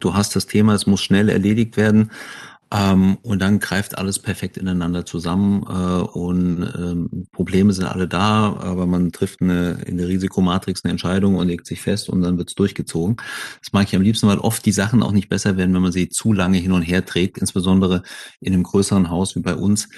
du 0.00 0.14
hast 0.14 0.36
das 0.36 0.46
Thema, 0.46 0.74
es 0.74 0.86
muss 0.86 1.02
schnell 1.02 1.28
erledigt 1.28 1.76
werden 1.76 2.10
Ähm, 2.72 3.18
und 3.22 3.40
dann 3.42 3.58
greift 3.58 3.98
alles 3.98 4.20
perfekt 4.20 4.56
ineinander 4.56 5.04
zusammen 5.04 5.64
äh, 5.64 6.02
und 6.02 6.62
ähm, 6.78 7.26
Probleme 7.32 7.72
sind 7.72 7.86
alle 7.86 8.06
da, 8.06 8.54
aber 8.60 8.86
man 8.86 9.10
trifft 9.10 9.42
eine, 9.42 9.82
in 9.86 9.96
der 9.98 10.06
Risikomatrix 10.06 10.84
eine 10.84 10.92
Entscheidung 10.92 11.34
und 11.34 11.48
legt 11.48 11.66
sich 11.66 11.80
fest 11.80 12.08
und 12.08 12.22
dann 12.22 12.38
wird's 12.38 12.54
durchgezogen. 12.54 13.16
Das 13.60 13.72
mag 13.72 13.88
ich 13.88 13.96
am 13.96 14.02
liebsten, 14.02 14.28
weil 14.28 14.38
oft 14.38 14.64
die 14.66 14.72
Sachen 14.72 15.02
auch 15.02 15.10
nicht 15.12 15.28
besser 15.28 15.56
werden, 15.56 15.74
wenn 15.74 15.82
man 15.82 15.90
sie 15.92 16.10
zu 16.10 16.32
lange 16.32 16.58
hin 16.58 16.70
und 16.72 16.82
her 16.82 17.04
trägt, 17.04 17.38
insbesondere 17.38 18.02
in 18.40 18.52
einem 18.54 18.62
größeren 18.62 19.10
Haus 19.10 19.34
wie 19.34 19.40
bei 19.40 19.56
uns 19.56 19.88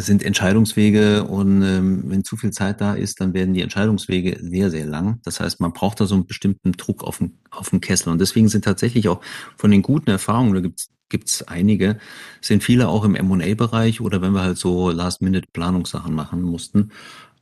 sind 0.00 0.24
Entscheidungswege 0.24 1.24
und 1.24 1.62
ähm, 1.62 2.04
wenn 2.06 2.24
zu 2.24 2.36
viel 2.36 2.50
Zeit 2.50 2.80
da 2.80 2.94
ist, 2.94 3.20
dann 3.20 3.34
werden 3.34 3.54
die 3.54 3.60
Entscheidungswege 3.60 4.38
sehr, 4.40 4.70
sehr 4.70 4.86
lang. 4.86 5.20
Das 5.24 5.40
heißt, 5.40 5.60
man 5.60 5.72
braucht 5.72 6.00
da 6.00 6.06
so 6.06 6.14
einen 6.14 6.26
bestimmten 6.26 6.72
Druck 6.72 7.04
auf 7.04 7.18
den, 7.18 7.38
auf 7.50 7.70
den 7.70 7.80
Kessel. 7.80 8.10
Und 8.10 8.20
deswegen 8.20 8.48
sind 8.48 8.64
tatsächlich 8.64 9.08
auch 9.08 9.20
von 9.56 9.70
den 9.70 9.82
guten 9.82 10.10
Erfahrungen, 10.10 10.54
da 10.54 10.60
gibt's 10.60 10.88
gibt's 11.10 11.42
einige, 11.42 11.98
sind 12.40 12.64
viele 12.64 12.88
auch 12.88 13.04
im 13.04 13.14
M&A-Bereich 13.14 14.00
oder 14.00 14.20
wenn 14.20 14.32
wir 14.32 14.42
halt 14.42 14.58
so 14.58 14.90
Last-Minute-Planungssachen 14.90 16.12
machen 16.12 16.42
mussten. 16.42 16.90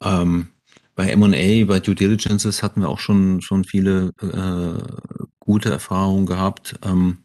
Ähm, 0.02 0.48
bei 0.94 1.08
M&A, 1.08 1.64
bei 1.64 1.80
Due 1.80 1.94
Diligences 1.94 2.62
hatten 2.62 2.82
wir 2.82 2.90
auch 2.90 2.98
schon, 2.98 3.40
schon 3.40 3.64
viele 3.64 4.12
äh, 4.20 4.82
gute 5.38 5.70
Erfahrungen 5.70 6.26
gehabt. 6.26 6.74
Ähm, 6.84 7.18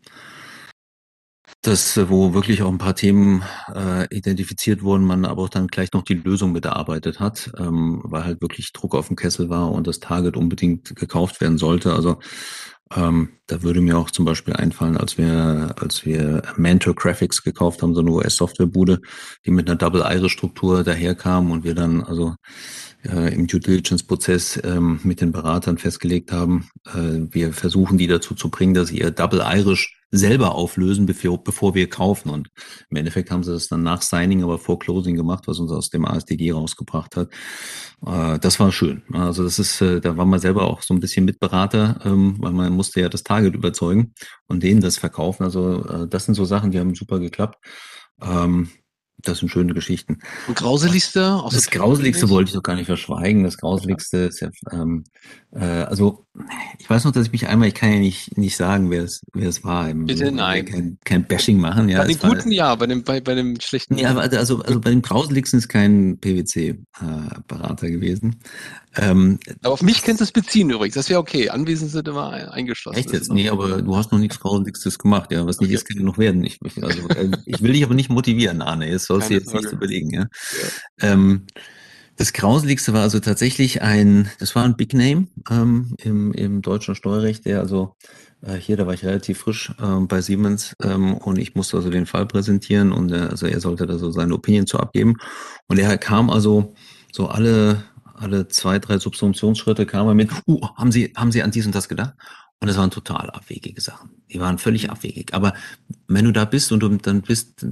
das, 1.62 1.98
wo 2.10 2.34
wirklich 2.34 2.62
auch 2.62 2.72
ein 2.72 2.78
paar 2.78 2.96
Themen 2.96 3.44
äh, 3.74 4.06
identifiziert 4.16 4.84
wurden, 4.84 5.04
man 5.04 5.26
aber 5.26 5.44
auch 5.44 5.50
dann 5.50 5.68
gleich 5.68 5.92
noch 5.92 6.04
die 6.04 6.14
Lösung 6.14 6.52
mitgearbeitet 6.52 7.20
hat, 7.20 7.52
ähm, 7.58 8.02
weil 8.04 8.24
halt 8.24 8.42
wirklich 8.42 8.72
Druck 8.74 8.96
auf 8.96 9.08
dem 9.08 9.16
Kessel 9.16 9.50
war 9.50 9.72
und 9.72 9.88
das 9.88 10.00
Target 10.00 10.38
unbedingt 10.38 10.96
gekauft 10.96 11.42
werden 11.42 11.58
sollte. 11.58 11.94
Also 11.94 12.20
ähm, 12.96 13.30
da 13.48 13.64
würde 13.64 13.82
mir 13.82 13.98
auch 13.98 14.12
zum 14.12 14.24
Beispiel 14.24 14.54
einfallen, 14.54 14.98
als 14.98 15.18
wir, 15.18 15.76
als 15.80 16.06
wir 16.06 16.42
Mentor 16.56 16.96
Graphics 16.96 17.44
gekauft 17.44 17.82
haben, 17.82 17.94
so 17.94 18.02
eine 18.02 18.12
US-Softwarebude, 18.12 19.02
die 19.46 19.52
mit 19.52 19.68
einer 19.68 19.78
Double-Ire-Struktur 19.78 20.84
daherkam 20.84 21.52
und 21.52 21.64
wir 21.64 21.76
dann 21.76 22.02
also 22.02 22.36
äh, 23.04 23.34
im 23.34 23.48
Due 23.48 23.60
Diligence-Prozess 23.60 24.62
ähm, 24.64 25.00
mit 25.04 25.20
den 25.20 25.32
Beratern 25.32 25.78
festgelegt 25.78 26.32
haben, 26.32 26.70
äh, 26.86 27.28
wir 27.30 27.52
versuchen 27.52 27.98
die 27.98 28.08
dazu 28.08 28.36
zu 28.36 28.50
bringen, 28.50 28.74
dass 28.74 28.92
ihr 28.92 29.12
Double 29.12 29.44
Irish 29.44 29.97
selber 30.12 30.56
auflösen, 30.56 31.06
bevor, 31.06 31.44
bevor 31.44 31.76
wir 31.76 31.90
kaufen. 31.90 32.30
Und 32.30 32.50
im 32.90 32.98
Endeffekt 32.98 33.32
haben 33.32 33.44
sie 33.44 33.52
das 33.52 33.68
dann 33.68 33.84
nach 33.84 34.02
Signing, 34.02 34.44
aber 34.44 34.58
vor 34.58 34.80
Closing 34.80 35.16
gemacht, 35.16 35.48
was 35.48 35.60
uns 35.60 35.72
aus 35.72 35.90
dem 35.90 36.06
ASDG 36.06 36.52
rausgebracht 36.52 37.16
hat. 37.16 37.30
Äh, 38.06 38.40
das 38.40 38.60
war 38.60 38.72
schön. 38.72 39.04
Also 39.12 39.44
das 39.44 39.60
ist, 39.60 39.82
äh, 39.82 40.00
da 40.00 40.18
war 40.18 40.26
man 40.26 40.40
selber 40.40 40.68
auch 40.68 40.82
so 40.82 40.94
ein 40.94 41.00
bisschen 41.00 41.26
Mitberater, 41.26 42.00
ähm, 42.06 42.38
weil 42.40 42.54
man 42.54 42.74
musste 42.74 43.02
ja 43.02 43.10
das 43.10 43.24
Target 43.24 43.56
überzeugen 43.56 44.14
und 44.48 44.64
denen 44.64 44.82
das 44.82 44.98
verkaufen. 44.98 45.44
Also 45.44 45.86
äh, 45.86 46.08
das 46.08 46.26
sind 46.26 46.36
so 46.36 46.46
Sachen, 46.46 46.72
die 46.72 46.80
haben 46.80 46.96
super 46.96 47.20
geklappt. 47.20 47.58
Ähm, 48.22 48.70
das 49.20 49.40
sind 49.40 49.50
schöne 49.50 49.74
Geschichten. 49.74 50.20
Und 50.48 50.58
Grauseligste? 50.58 51.42
Das 51.52 51.72
Grauseligste 51.72 52.30
wollte 52.30 52.50
ich 52.50 52.54
doch 52.54 52.62
gar 52.62 52.76
nicht 52.76 52.86
verschweigen. 52.86 53.44
Das 53.44 53.58
Grauseligste 53.58 54.18
ist 54.18 54.42
ja, 54.42 54.50
ähm, 54.72 55.06
äh, 55.52 55.66
also 55.66 56.27
ich 56.80 56.90
weiß 56.90 57.04
noch, 57.06 57.12
dass 57.12 57.26
ich 57.26 57.32
mich 57.32 57.48
einmal, 57.48 57.68
ich 57.68 57.74
kann 57.74 57.92
ja 57.92 58.00
nicht, 58.00 58.38
nicht 58.38 58.56
sagen, 58.56 58.90
wer 58.92 59.04
es, 59.04 59.22
wer 59.34 59.50
es 59.50 59.64
war. 59.64 59.94
Bitte 59.94 60.32
nein. 60.32 60.66
Kein, 60.66 60.98
kein 61.04 61.28
Bashing 61.28 61.60
machen. 61.60 61.90
Ja, 61.90 62.00
bei 62.00 62.08
den 62.08 62.20
guten 62.20 62.50
war, 62.50 62.52
ja, 62.52 62.76
bei 62.76 62.88
dem, 62.88 63.04
bei, 63.04 63.22
bei 63.22 63.36
dem 63.36 63.60
schlechten. 63.60 63.98
Ja, 63.98 64.16
also, 64.16 64.62
also 64.62 64.80
bei 64.80 64.90
dem 64.90 65.02
Grauseligsten 65.02 65.60
ist 65.60 65.68
kein 65.68 66.18
PwC-Berater 66.20 67.88
äh, 67.88 67.92
gewesen. 67.92 68.38
Ähm, 68.96 69.40
aber 69.62 69.74
auf 69.74 69.82
mich 69.82 70.02
kennst 70.02 70.22
du 70.22 70.24
es 70.24 70.32
beziehen 70.32 70.70
übrigens. 70.70 70.96
Das 70.96 71.10
wäre 71.10 71.20
okay. 71.20 71.50
Anwesend 71.50 71.92
sind 71.92 72.08
immer 72.08 72.32
eingeschlossen. 72.52 73.00
Echt 73.00 73.14
jetzt? 73.14 73.32
Nee, 73.32 73.50
aber 73.50 73.82
du 73.82 73.96
hast 73.96 74.12
noch 74.12 74.20
nichts 74.20 74.40
Grauseligstes 74.40 74.98
gemacht. 74.98 75.32
Ja, 75.32 75.46
was 75.46 75.60
nicht 75.60 75.70
okay. 75.70 75.76
ist, 75.76 75.88
kann 75.88 76.04
noch 76.04 76.18
werden. 76.18 76.44
Ich, 76.44 76.60
also, 76.82 77.08
äh, 77.10 77.32
ich 77.46 77.62
will 77.62 77.74
dich 77.74 77.84
aber 77.84 77.94
nicht 77.94 78.10
motivieren, 78.10 78.62
Arne. 78.62 78.90
Jetzt 78.90 79.06
sollst 79.06 79.30
du 79.30 79.36
jetzt 79.36 79.54
nichts 79.54 79.72
überlegen. 79.72 80.12
Ja. 80.12 80.22
ja. 80.22 81.12
Ähm, 81.14 81.46
das 82.18 82.34
Grauseligste 82.34 82.94
war 82.94 83.04
also 83.04 83.20
tatsächlich 83.20 83.82
ein, 83.82 84.30
das 84.40 84.56
war 84.56 84.64
ein 84.64 84.76
Big 84.76 84.94
Name 84.94 85.28
ähm, 85.50 85.96
im, 86.00 86.34
im 86.34 86.62
deutschen 86.62 86.96
Steuerrecht, 86.96 87.46
der 87.46 87.60
also 87.60 87.96
äh, 88.42 88.56
hier, 88.56 88.76
da 88.78 88.86
war 88.86 88.94
ich 88.94 89.06
relativ 89.06 89.40
frisch 89.40 89.72
äh, 89.80 90.00
bei 90.02 90.22
Siemens 90.22 90.74
ähm, 90.84 91.16
und 91.16 91.38
ich 91.38 91.56
musste 91.56 91.78
also 91.78 91.90
den 91.90 92.06
Fall 92.06 92.26
präsentieren 92.26 92.92
und 92.92 93.12
äh, 93.12 93.28
also 93.30 93.46
er 93.46 93.60
sollte 93.60 93.86
da 93.86 93.98
so 93.98 94.12
seine 94.12 94.34
Opinion 94.34 94.68
zu 94.68 94.80
abgeben. 94.80 95.16
Und 95.68 95.80
er 95.80 95.98
kam 95.98 96.30
also 96.30 96.74
so 97.12 97.28
alle 97.28 97.84
alle 98.18 98.48
zwei, 98.48 98.80
drei 98.80 98.98
Subsumptionsschritte 98.98 99.86
kam 99.86 100.08
er 100.08 100.16
mit, 100.16 100.32
uh, 100.48 100.68
haben 100.76 100.92
Sie, 100.92 101.14
haben 101.16 101.32
Sie 101.32 101.44
an 101.44 101.52
dies 101.52 101.66
und 101.66 101.76
das 101.76 101.88
gedacht? 101.88 102.16
Und 102.60 102.68
das 102.68 102.78
waren 102.78 102.90
total 102.90 103.30
abwegige 103.30 103.82
Sachen. 103.82 104.10
Die 104.32 104.40
waren 104.40 104.58
völlig 104.58 104.90
abwegig. 104.90 105.34
Aber 105.34 105.54
wenn 106.08 106.26
du 106.26 106.32
da 106.32 106.46
bist 106.46 106.72
und 106.72 106.80
du 106.80 106.90
dann 106.90 107.22
bist 107.22 107.64
äh, 107.64 107.68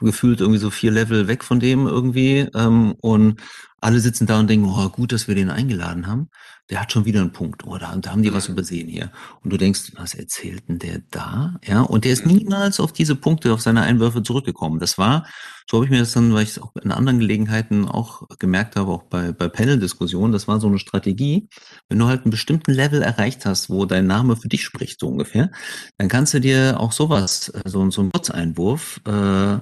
gefühlt 0.00 0.40
irgendwie 0.40 0.58
so 0.58 0.70
vier 0.70 0.90
Level 0.90 1.28
weg 1.28 1.44
von 1.44 1.60
dem 1.60 1.86
irgendwie 1.86 2.48
ähm, 2.54 2.94
und 3.00 3.40
alle 3.86 4.00
sitzen 4.00 4.26
da 4.26 4.40
und 4.40 4.50
denken, 4.50 4.68
oh, 4.68 4.88
gut, 4.88 5.12
dass 5.12 5.28
wir 5.28 5.36
den 5.36 5.48
eingeladen 5.48 6.08
haben. 6.08 6.28
Der 6.70 6.80
hat 6.80 6.90
schon 6.90 7.04
wieder 7.04 7.20
einen 7.20 7.32
Punkt. 7.32 7.64
Oder 7.64 7.92
oh, 7.94 8.00
da 8.00 8.10
haben 8.10 8.24
die 8.24 8.34
was 8.34 8.48
übersehen 8.48 8.88
hier. 8.88 9.12
Und 9.44 9.52
du 9.52 9.56
denkst, 9.56 9.92
was 9.94 10.14
erzählt 10.14 10.68
denn 10.68 10.80
der 10.80 11.02
da? 11.12 11.54
Ja, 11.64 11.82
und 11.82 12.04
der 12.04 12.12
ist 12.12 12.26
niemals 12.26 12.80
auf 12.80 12.92
diese 12.92 13.14
Punkte, 13.14 13.54
auf 13.54 13.60
seine 13.60 13.82
Einwürfe 13.82 14.24
zurückgekommen. 14.24 14.80
Das 14.80 14.98
war, 14.98 15.24
so 15.70 15.76
habe 15.76 15.84
ich 15.84 15.90
mir 15.90 15.98
das 15.98 16.12
dann, 16.12 16.32
weil 16.32 16.44
ich 16.44 16.50
es 16.50 16.58
auch 16.60 16.74
in 16.82 16.92
anderen 16.92 17.18
Gelegenheiten 17.18 17.86
auch 17.88 18.22
gemerkt 18.38 18.76
habe, 18.76 18.92
auch 18.92 19.02
bei, 19.04 19.32
bei 19.32 19.48
Panel-Diskussionen, 19.48 20.32
das 20.32 20.46
war 20.46 20.60
so 20.60 20.68
eine 20.68 20.78
Strategie. 20.78 21.48
Wenn 21.88 21.98
du 21.98 22.06
halt 22.06 22.22
einen 22.22 22.30
bestimmten 22.30 22.72
Level 22.72 23.02
erreicht 23.02 23.46
hast, 23.46 23.68
wo 23.68 23.84
dein 23.84 24.06
Name 24.06 24.36
für 24.36 24.48
dich 24.48 24.62
spricht, 24.62 25.00
so 25.00 25.08
ungefähr, 25.08 25.50
dann 25.98 26.08
kannst 26.08 26.34
du 26.34 26.40
dir 26.40 26.78
auch 26.78 26.92
sowas, 26.92 27.48
äh, 27.48 27.68
so, 27.68 27.88
so 27.90 28.00
einen 28.00 28.12
Kurzeinwurf 28.12 29.00
äh, 29.06 29.10
äh, 29.10 29.58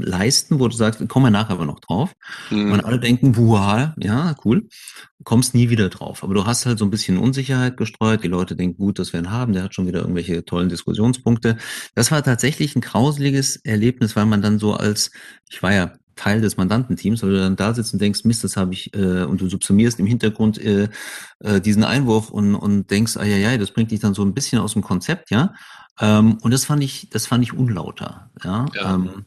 leisten, 0.00 0.60
wo 0.60 0.68
du 0.68 0.76
sagst, 0.76 1.06
kommen 1.08 1.26
wir 1.26 1.30
nachher 1.30 1.54
aber 1.54 1.66
noch 1.66 1.80
drauf. 1.80 2.12
Mhm. 2.50 2.72
Und 2.72 2.84
alle 2.84 3.00
denken, 3.00 3.36
wow, 3.52 3.90
ja, 3.98 4.34
cool, 4.44 4.68
kommst 5.24 5.54
nie 5.54 5.70
wieder 5.70 5.88
drauf. 5.90 6.24
Aber 6.24 6.34
du 6.34 6.46
hast 6.46 6.66
halt 6.66 6.78
so 6.78 6.84
ein 6.84 6.90
bisschen 6.90 7.18
Unsicherheit 7.18 7.76
gestreut. 7.76 8.24
Die 8.24 8.28
Leute 8.28 8.56
denken, 8.56 8.78
gut, 8.78 8.98
dass 8.98 9.12
wir 9.12 9.20
ihn 9.20 9.30
haben, 9.30 9.52
der 9.52 9.62
hat 9.62 9.74
schon 9.74 9.86
wieder 9.86 10.00
irgendwelche 10.00 10.44
tollen 10.44 10.68
Diskussionspunkte. 10.68 11.58
Das 11.94 12.10
war 12.10 12.22
tatsächlich 12.22 12.74
ein 12.74 12.80
grauseliges 12.80 13.56
Erlebnis, 13.56 14.16
weil 14.16 14.26
man 14.26 14.42
dann 14.42 14.58
so 14.58 14.74
als, 14.74 15.10
ich 15.50 15.62
war 15.62 15.72
ja 15.72 15.92
Teil 16.16 16.40
des 16.40 16.56
Mandantenteams, 16.56 17.22
weil 17.22 17.30
du 17.30 17.38
dann 17.38 17.56
da 17.56 17.74
sitzt 17.74 17.92
und 17.92 18.00
denkst, 18.02 18.24
Mist, 18.24 18.44
das 18.44 18.56
habe 18.56 18.74
ich, 18.74 18.94
äh, 18.94 19.24
und 19.24 19.40
du 19.40 19.48
subsumierst 19.48 19.98
im 19.98 20.06
Hintergrund 20.06 20.58
äh, 20.58 20.88
äh, 21.40 21.60
diesen 21.60 21.84
Einwurf 21.84 22.30
und, 22.30 22.54
und 22.54 22.90
denkst, 22.90 23.16
ah 23.16 23.24
ja, 23.24 23.36
ja, 23.36 23.56
das 23.56 23.70
bringt 23.70 23.90
dich 23.90 24.00
dann 24.00 24.14
so 24.14 24.22
ein 24.22 24.34
bisschen 24.34 24.60
aus 24.60 24.74
dem 24.74 24.82
Konzept, 24.82 25.30
ja. 25.30 25.54
Ähm, 26.00 26.38
und 26.42 26.52
das 26.52 26.64
fand 26.64 26.82
ich, 26.82 27.08
das 27.10 27.26
fand 27.26 27.44
ich 27.44 27.52
unlauter, 27.52 28.30
ja. 28.44 28.66
ja. 28.74 28.94
Ähm, 28.94 29.24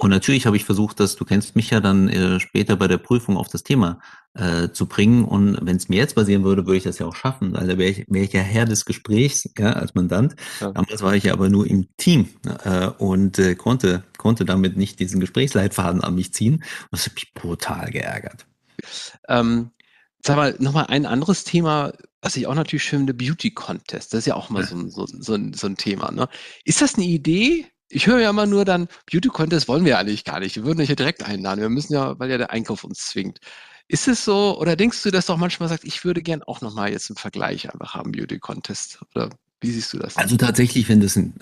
und 0.00 0.10
natürlich 0.10 0.46
habe 0.46 0.56
ich 0.56 0.64
versucht, 0.64 1.00
dass 1.00 1.16
du 1.16 1.24
kennst 1.24 1.56
mich 1.56 1.70
ja 1.70 1.80
dann 1.80 2.08
äh, 2.08 2.38
später 2.38 2.76
bei 2.76 2.86
der 2.86 2.98
Prüfung 2.98 3.36
auf 3.36 3.48
das 3.48 3.64
Thema 3.64 3.98
äh, 4.34 4.68
zu 4.68 4.86
bringen. 4.86 5.24
Und 5.24 5.58
wenn 5.60 5.74
es 5.74 5.88
mir 5.88 5.96
jetzt 5.96 6.14
passieren 6.14 6.44
würde, 6.44 6.66
würde 6.66 6.76
ich 6.76 6.84
das 6.84 7.00
ja 7.00 7.06
auch 7.06 7.16
schaffen. 7.16 7.56
Also 7.56 7.76
wäre 7.78 7.90
ich, 7.90 8.04
wär 8.06 8.22
ich 8.22 8.32
ja 8.32 8.40
Herr 8.40 8.64
des 8.64 8.84
Gesprächs, 8.84 9.50
ja, 9.58 9.72
als 9.72 9.96
Mandant. 9.96 10.36
Ja. 10.60 10.70
Damals 10.70 11.02
war 11.02 11.16
ich 11.16 11.24
ja 11.24 11.32
aber 11.32 11.48
nur 11.48 11.66
im 11.66 11.88
Team 11.96 12.28
äh, 12.64 12.86
und 12.86 13.40
äh, 13.40 13.56
konnte, 13.56 14.04
konnte 14.18 14.44
damit 14.44 14.76
nicht 14.76 15.00
diesen 15.00 15.18
Gesprächsleitfaden 15.18 16.04
an 16.04 16.14
mich 16.14 16.32
ziehen. 16.32 16.54
Und 16.54 16.88
das 16.92 17.06
hat 17.06 17.16
mich 17.16 17.34
brutal 17.34 17.90
geärgert. 17.90 18.46
Ähm, 19.28 19.72
sag 20.24 20.36
mal, 20.36 20.54
nochmal 20.60 20.86
ein 20.86 21.06
anderes 21.06 21.42
Thema, 21.42 21.92
was 22.22 22.36
ich 22.36 22.46
auch 22.46 22.54
natürlich 22.54 22.84
schön 22.84 23.00
finde, 23.00 23.14
Beauty 23.14 23.50
Contest. 23.50 24.12
Das 24.12 24.20
ist 24.20 24.26
ja 24.26 24.36
auch 24.36 24.48
mal 24.48 24.64
so, 24.64 24.88
so, 24.88 25.06
so, 25.06 25.34
ein, 25.34 25.54
so 25.54 25.66
ein 25.66 25.76
Thema. 25.76 26.12
Ne? 26.12 26.28
Ist 26.64 26.82
das 26.82 26.94
eine 26.94 27.04
Idee? 27.06 27.66
Ich 27.88 28.06
höre 28.06 28.20
ja 28.20 28.30
immer 28.30 28.46
nur 28.46 28.64
dann, 28.64 28.88
Beauty 29.10 29.28
Contest 29.28 29.68
wollen 29.68 29.84
wir 29.84 29.98
eigentlich 29.98 30.24
gar 30.24 30.40
nicht. 30.40 30.56
Wir 30.56 30.64
würden 30.64 30.80
euch 30.80 30.88
ja 30.88 30.94
direkt 30.94 31.24
einladen. 31.24 31.60
Wir 31.60 31.68
müssen 31.68 31.94
ja, 31.94 32.18
weil 32.18 32.30
ja 32.30 32.38
der 32.38 32.50
Einkauf 32.50 32.84
uns 32.84 33.06
zwingt. 33.06 33.40
Ist 33.88 34.06
es 34.06 34.24
so, 34.24 34.58
oder 34.60 34.76
denkst 34.76 35.02
du, 35.02 35.10
dass 35.10 35.26
doch 35.26 35.38
manchmal 35.38 35.68
sagt, 35.68 35.84
ich 35.84 36.04
würde 36.04 36.22
gern 36.22 36.42
auch 36.42 36.60
nochmal 36.60 36.92
jetzt 36.92 37.10
einen 37.10 37.16
Vergleich 37.16 37.72
einfach 37.72 37.94
haben, 37.94 38.12
Beauty 38.12 38.38
Contest? 38.38 39.00
Oder 39.14 39.30
wie 39.62 39.70
siehst 39.70 39.92
du 39.94 39.98
das? 39.98 40.16
Also 40.16 40.36
tatsächlich, 40.36 40.88
wenn 40.90 41.00
das, 41.00 41.16
ein, 41.16 41.34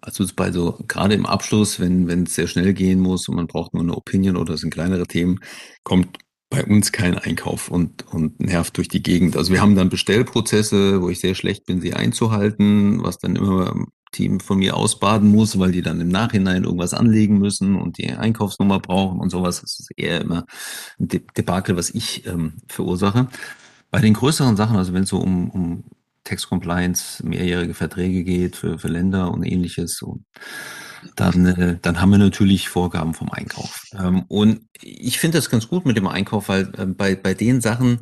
also 0.00 0.24
bei 0.34 0.50
so, 0.50 0.78
gerade 0.88 1.14
im 1.14 1.26
Abschluss, 1.26 1.78
wenn, 1.78 2.08
wenn 2.08 2.24
es 2.24 2.34
sehr 2.34 2.46
schnell 2.46 2.72
gehen 2.72 3.00
muss 3.00 3.28
und 3.28 3.36
man 3.36 3.46
braucht 3.46 3.74
nur 3.74 3.82
eine 3.82 3.94
Opinion 3.94 4.36
oder 4.36 4.54
es 4.54 4.62
sind 4.62 4.72
kleinere 4.72 5.06
Themen, 5.06 5.40
kommt 5.82 6.18
bei 6.48 6.64
uns 6.64 6.92
kein 6.92 7.18
Einkauf 7.18 7.68
und, 7.68 8.06
und 8.12 8.40
nervt 8.40 8.76
durch 8.76 8.88
die 8.88 9.02
Gegend. 9.02 9.36
Also 9.36 9.52
wir 9.52 9.60
haben 9.60 9.74
dann 9.74 9.88
Bestellprozesse, 9.88 11.02
wo 11.02 11.10
ich 11.10 11.20
sehr 11.20 11.34
schlecht 11.34 11.66
bin, 11.66 11.80
sie 11.80 11.94
einzuhalten, 11.94 13.02
was 13.02 13.18
dann 13.18 13.36
immer 13.36 13.86
Team 14.14 14.40
von 14.40 14.58
mir 14.58 14.76
ausbaden 14.76 15.30
muss, 15.30 15.58
weil 15.58 15.72
die 15.72 15.82
dann 15.82 16.00
im 16.00 16.08
Nachhinein 16.08 16.64
irgendwas 16.64 16.94
anlegen 16.94 17.38
müssen 17.38 17.76
und 17.76 17.98
die 17.98 18.12
Einkaufsnummer 18.12 18.80
brauchen 18.80 19.20
und 19.20 19.30
sowas. 19.30 19.60
Das 19.60 19.80
ist 19.80 19.90
eher 19.96 20.20
immer 20.20 20.46
ein 20.98 21.08
Debakel, 21.08 21.76
was 21.76 21.90
ich 21.90 22.26
ähm, 22.26 22.54
verursache. 22.68 23.28
Bei 23.90 24.00
den 24.00 24.14
größeren 24.14 24.56
Sachen, 24.56 24.76
also 24.76 24.92
wenn 24.92 25.02
es 25.04 25.10
so 25.10 25.18
um, 25.18 25.50
um 25.50 25.84
Tax 26.24 26.48
Compliance, 26.48 27.24
mehrjährige 27.26 27.74
Verträge 27.74 28.24
geht 28.24 28.56
für, 28.56 28.78
für 28.78 28.88
Länder 28.88 29.30
und 29.30 29.44
ähnliches, 29.44 30.00
und 30.02 30.24
dann, 31.16 31.46
äh, 31.46 31.78
dann 31.82 32.00
haben 32.00 32.10
wir 32.10 32.18
natürlich 32.18 32.68
Vorgaben 32.68 33.14
vom 33.14 33.30
Einkauf. 33.30 33.84
Ähm, 33.92 34.24
und 34.28 34.66
ich 34.80 35.18
finde 35.18 35.38
das 35.38 35.50
ganz 35.50 35.68
gut 35.68 35.84
mit 35.84 35.96
dem 35.96 36.06
Einkauf, 36.06 36.48
weil 36.48 36.72
äh, 36.78 36.86
bei, 36.86 37.14
bei 37.14 37.34
den 37.34 37.60
Sachen, 37.60 38.00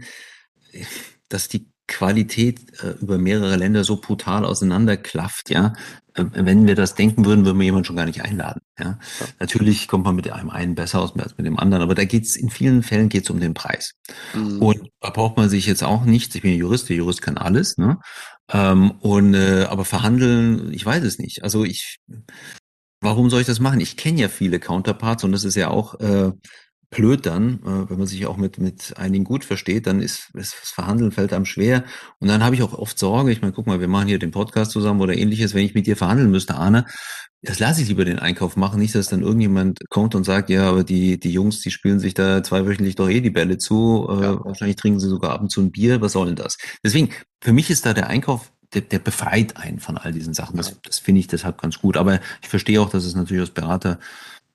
dass 1.28 1.48
die 1.48 1.71
Qualität 1.88 2.82
äh, 2.82 2.90
über 3.00 3.18
mehrere 3.18 3.56
Länder 3.56 3.84
so 3.84 4.00
brutal 4.00 4.44
auseinanderklafft, 4.44 5.50
ja. 5.50 5.74
Äh, 6.14 6.24
wenn 6.32 6.66
wir 6.66 6.74
das 6.74 6.94
denken 6.94 7.24
würden, 7.24 7.44
würden 7.44 7.58
wir 7.58 7.64
jemanden 7.64 7.84
schon 7.84 7.96
gar 7.96 8.06
nicht 8.06 8.22
einladen. 8.22 8.60
Ja. 8.78 8.98
ja. 9.20 9.26
Natürlich 9.40 9.88
kommt 9.88 10.04
man 10.04 10.14
mit 10.14 10.30
einem 10.30 10.50
einen 10.50 10.74
besser 10.74 11.00
aus 11.00 11.16
als 11.16 11.36
mit 11.36 11.46
dem 11.46 11.58
anderen, 11.58 11.82
aber 11.82 11.94
da 11.94 12.04
geht's 12.04 12.36
in 12.36 12.50
vielen 12.50 12.82
Fällen 12.82 13.08
geht's 13.08 13.30
um 13.30 13.40
den 13.40 13.54
Preis. 13.54 13.92
Mhm. 14.34 14.62
Und 14.62 14.88
da 15.00 15.10
braucht 15.10 15.36
man 15.36 15.48
sich 15.48 15.66
jetzt 15.66 15.82
auch 15.84 16.04
nicht, 16.04 16.34
ich 16.34 16.42
bin 16.42 16.56
Jurist, 16.56 16.88
der 16.88 16.96
Jurist 16.96 17.22
kann 17.22 17.38
alles, 17.38 17.76
ne? 17.76 17.98
Ähm, 18.50 18.92
und 19.00 19.34
äh, 19.34 19.66
aber 19.68 19.84
verhandeln, 19.84 20.72
ich 20.72 20.84
weiß 20.84 21.02
es 21.04 21.18
nicht. 21.18 21.42
Also 21.42 21.64
ich 21.64 21.98
warum 23.02 23.28
soll 23.28 23.40
ich 23.42 23.46
das 23.46 23.60
machen? 23.60 23.80
Ich 23.80 23.96
kenne 23.96 24.20
ja 24.20 24.28
viele 24.28 24.58
Counterparts 24.60 25.24
und 25.24 25.32
das 25.32 25.44
ist 25.44 25.56
ja 25.56 25.68
auch 25.68 26.00
äh, 26.00 26.32
blöd 26.92 27.26
dann, 27.26 27.54
äh, 27.64 27.90
wenn 27.90 27.98
man 27.98 28.06
sich 28.06 28.26
auch 28.26 28.36
mit, 28.36 28.58
mit 28.58 28.96
einigen 28.96 29.24
gut 29.24 29.44
versteht, 29.44 29.86
dann 29.86 30.00
ist 30.00 30.28
das 30.34 30.52
Verhandeln 30.52 31.10
fällt 31.10 31.32
einem 31.32 31.46
schwer. 31.46 31.84
Und 32.20 32.28
dann 32.28 32.44
habe 32.44 32.54
ich 32.54 32.62
auch 32.62 32.74
oft 32.74 32.98
Sorge, 32.98 33.32
ich 33.32 33.40
meine, 33.40 33.52
guck 33.52 33.66
mal, 33.66 33.80
wir 33.80 33.88
machen 33.88 34.08
hier 34.08 34.18
den 34.18 34.30
Podcast 34.30 34.70
zusammen 34.70 35.00
oder 35.00 35.16
ähnliches, 35.16 35.54
wenn 35.54 35.64
ich 35.64 35.74
mit 35.74 35.86
dir 35.86 35.96
verhandeln 35.96 36.30
müsste, 36.30 36.54
Arne, 36.54 36.86
das 37.40 37.58
lasse 37.58 37.82
ich 37.82 37.88
lieber 37.88 38.04
den 38.04 38.20
Einkauf 38.20 38.56
machen, 38.56 38.78
nicht, 38.78 38.94
dass 38.94 39.08
dann 39.08 39.22
irgendjemand 39.22 39.80
kommt 39.88 40.14
und 40.14 40.22
sagt, 40.22 40.48
ja, 40.48 40.68
aber 40.68 40.84
die, 40.84 41.18
die 41.18 41.32
Jungs, 41.32 41.60
die 41.60 41.72
spielen 41.72 41.98
sich 41.98 42.14
da 42.14 42.42
zweiwöchentlich 42.42 42.94
doch 42.94 43.08
eh 43.08 43.20
die 43.20 43.30
Bälle 43.30 43.58
zu, 43.58 44.06
äh, 44.08 44.22
ja. 44.22 44.44
wahrscheinlich 44.44 44.76
trinken 44.76 45.00
sie 45.00 45.08
sogar 45.08 45.32
ab 45.32 45.40
und 45.40 45.50
zu 45.50 45.60
ein 45.60 45.72
Bier, 45.72 46.00
was 46.00 46.12
soll 46.12 46.26
denn 46.26 46.36
das? 46.36 46.56
Deswegen, 46.84 47.10
für 47.40 47.52
mich 47.52 47.70
ist 47.70 47.84
da 47.84 47.94
der 47.94 48.06
Einkauf 48.08 48.52
der, 48.74 48.82
der 48.82 49.00
befreit 49.00 49.56
einen 49.56 49.80
von 49.80 49.98
all 49.98 50.12
diesen 50.12 50.34
Sachen. 50.34 50.56
Das, 50.56 50.80
das 50.82 50.98
finde 50.98 51.20
ich 51.20 51.26
deshalb 51.26 51.60
ganz 51.60 51.78
gut. 51.78 51.96
Aber 51.96 52.20
ich 52.40 52.48
verstehe 52.48 52.80
auch, 52.80 52.88
dass 52.88 53.04
es 53.04 53.14
natürlich 53.14 53.42
aus 53.42 53.50
Berater 53.50 53.98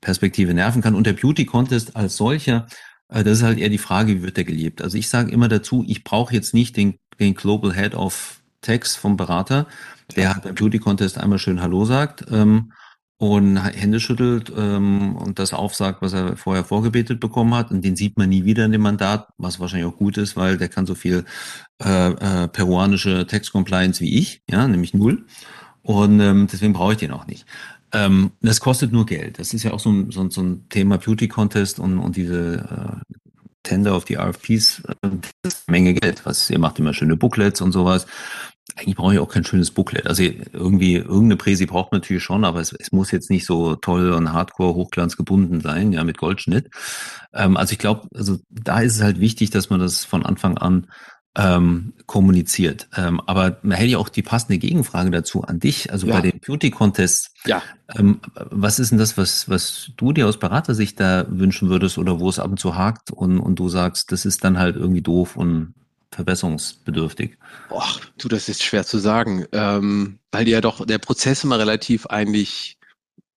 Perspektive 0.02 0.54
nerven 0.54 0.82
kann. 0.82 0.96
Und 0.96 1.08
der 1.08 1.14
Beauty 1.14 1.46
Contest 1.46 1.96
als 1.96 2.18
solcher, 2.18 2.68
äh, 3.10 3.24
das 3.24 3.40
ist 3.40 3.44
halt 3.44 3.60
eher 3.60 3.70
die 3.70 3.78
Frage, 3.78 4.16
wie 4.16 4.24
wird 4.24 4.38
der 4.38 4.44
gelebt? 4.44 4.82
Also 4.82 4.98
ich 4.98 5.10
sage 5.10 5.32
immer 5.32 5.48
dazu, 5.48 5.84
ich 5.88 6.04
brauche 6.04 6.34
jetzt 6.34 6.54
nicht 6.54 6.78
den, 6.78 7.00
den 7.20 7.36
Global 7.36 7.74
Head 7.74 7.96
of 7.96 8.42
Tax 8.62 8.96
vom 8.96 9.18
Berater, 9.18 9.68
der 10.16 10.34
halt 10.34 10.44
beim 10.44 10.56
Beauty 10.56 10.80
Contest 10.80 11.18
einmal 11.18 11.40
schön 11.40 11.62
Hallo 11.62 11.86
sagt 11.86 12.26
ähm, 12.32 12.74
und 13.18 13.58
Hände 13.58 14.00
schüttelt 14.00 14.52
ähm, 14.56 15.16
und 15.16 15.40
das 15.40 15.54
aufsagt, 15.54 16.02
was 16.02 16.14
er 16.14 16.38
vorher 16.38 16.64
vorgebetet 16.64 17.20
bekommen 17.20 17.56
hat. 17.56 17.72
Und 17.72 17.84
den 17.84 17.96
sieht 17.96 18.18
man 18.18 18.30
nie 18.30 18.46
wieder 18.46 18.66
in 18.66 18.72
dem 18.72 18.82
Mandat, 18.82 19.28
was 19.38 19.60
wahrscheinlich 19.60 19.88
auch 19.92 19.98
gut 19.98 20.18
ist, 20.18 20.36
weil 20.36 20.58
der 20.58 20.70
kann 20.70 20.86
so 20.86 20.96
viel 20.96 21.26
äh, 21.84 22.12
äh, 22.12 22.48
peruanische 22.48 23.26
Tax 23.26 23.52
Compliance 23.52 24.02
wie 24.02 24.18
ich, 24.18 24.44
ja, 24.50 24.68
nämlich 24.68 24.94
null. 24.94 25.26
Und 25.82 26.20
ähm, 26.20 26.48
deswegen 26.52 26.74
brauche 26.74 26.94
ich 26.94 27.00
den 27.00 27.12
auch 27.12 27.28
nicht. 27.28 27.46
Ähm, 27.94 28.32
das 28.42 28.60
kostet 28.60 28.92
nur 28.92 29.06
Geld. 29.06 29.40
Das 29.40 29.54
ist 29.54 29.64
ja 29.64 29.72
auch 29.72 29.80
so 29.80 29.90
ein, 29.90 30.12
so, 30.12 30.30
so 30.30 30.42
ein 30.42 30.68
Thema 30.70 30.98
Beauty 30.98 31.28
Contest 31.28 31.80
und, 31.80 32.00
und 32.00 32.16
diese 32.16 33.02
äh, 33.08 33.14
Tender 33.64 33.96
auf 33.96 34.06
die 34.06 34.16
RFPs, 34.16 34.80
äh, 34.80 35.10
das 35.42 35.54
ist 35.54 35.64
eine 35.68 35.78
Menge 35.78 35.94
Geld. 35.94 36.26
Was 36.26 36.50
ihr 36.50 36.60
macht 36.60 36.80
immer 36.80 36.94
schöne 36.94 37.16
Booklets 37.16 37.62
und 37.62 37.72
sowas. 37.72 38.08
Eigentlich 38.76 38.98
brauche 38.98 39.14
ich 39.14 39.20
auch 39.20 39.30
kein 39.30 39.46
schönes 39.46 39.72
Booklet. 39.72 40.08
Also 40.08 40.24
irgendwie 40.24 40.96
irgendeine 40.96 41.38
Präsi 41.38 41.66
braucht 41.66 41.92
man 41.92 42.02
natürlich 42.02 42.24
schon, 42.24 42.44
aber 42.44 42.60
es, 42.60 42.74
es 42.74 42.92
muss 42.92 43.12
jetzt 43.12 43.30
nicht 43.30 43.46
so 43.46 43.76
toll 43.76 44.12
und 44.12 44.34
Hardcore 44.34 44.76
Hochglanz 44.76 45.16
gebunden 45.16 45.62
sein, 45.62 45.94
ja 45.94 46.04
mit 46.04 46.18
Goldschnitt. 46.18 46.70
Ähm, 47.34 47.56
also 47.56 47.72
ich 47.72 47.80
glaube, 47.80 48.08
also 48.14 48.38
da 48.50 48.82
ist 48.82 48.98
es 48.98 49.02
halt 49.02 49.20
wichtig, 49.20 49.50
dass 49.52 49.70
man 49.70 49.80
das 49.80 50.04
von 50.04 50.26
Anfang 50.26 50.58
an 50.58 50.88
ähm, 51.38 51.94
kommuniziert. 52.08 52.88
Ähm, 52.98 53.22
aber 53.26 53.60
man 53.62 53.78
hätte 53.78 53.92
ja 53.92 53.98
auch 54.00 54.10
die 54.10 54.24
passende 54.24 54.58
Gegenfrage 54.58 55.12
dazu 55.12 55.44
an 55.44 55.60
dich. 55.60 55.92
Also 55.92 56.08
ja. 56.08 56.16
bei 56.16 56.22
den 56.22 56.40
Beauty 56.40 56.72
Contests, 56.72 57.32
ja. 57.46 57.62
ähm, 57.96 58.20
was 58.34 58.80
ist 58.80 58.90
denn 58.90 58.98
das, 58.98 59.18
was, 59.18 59.48
was 59.48 59.92
du 59.96 60.14
dir 60.14 60.28
aus 60.28 60.40
Beratersicht 60.40 61.00
da 61.00 61.26
wünschen 61.30 61.70
würdest 61.70 62.00
oder 62.00 62.20
wo 62.20 62.28
es 62.30 62.40
ab 62.40 62.50
und 62.50 62.60
zu 62.60 62.76
hakt 62.76 63.12
und, 63.12 63.40
und 63.40 63.60
du 63.60 63.70
sagst, 63.70 64.12
das 64.12 64.26
ist 64.26 64.44
dann 64.44 64.58
halt 64.58 64.76
irgendwie 64.76 65.02
doof 65.02 65.38
und 65.38 65.76
verbesserungsbedürftig? 66.12 67.38
Boah, 67.70 67.86
du, 68.18 68.28
das 68.28 68.50
ist 68.50 68.64
schwer 68.64 68.84
zu 68.84 68.98
sagen, 68.98 69.46
ähm, 69.52 70.18
weil 70.32 70.48
ja 70.48 70.60
doch 70.60 70.86
der 70.86 70.98
Prozess 70.98 71.44
immer 71.44 71.60
relativ 71.60 72.08
eigentlich 72.08 72.80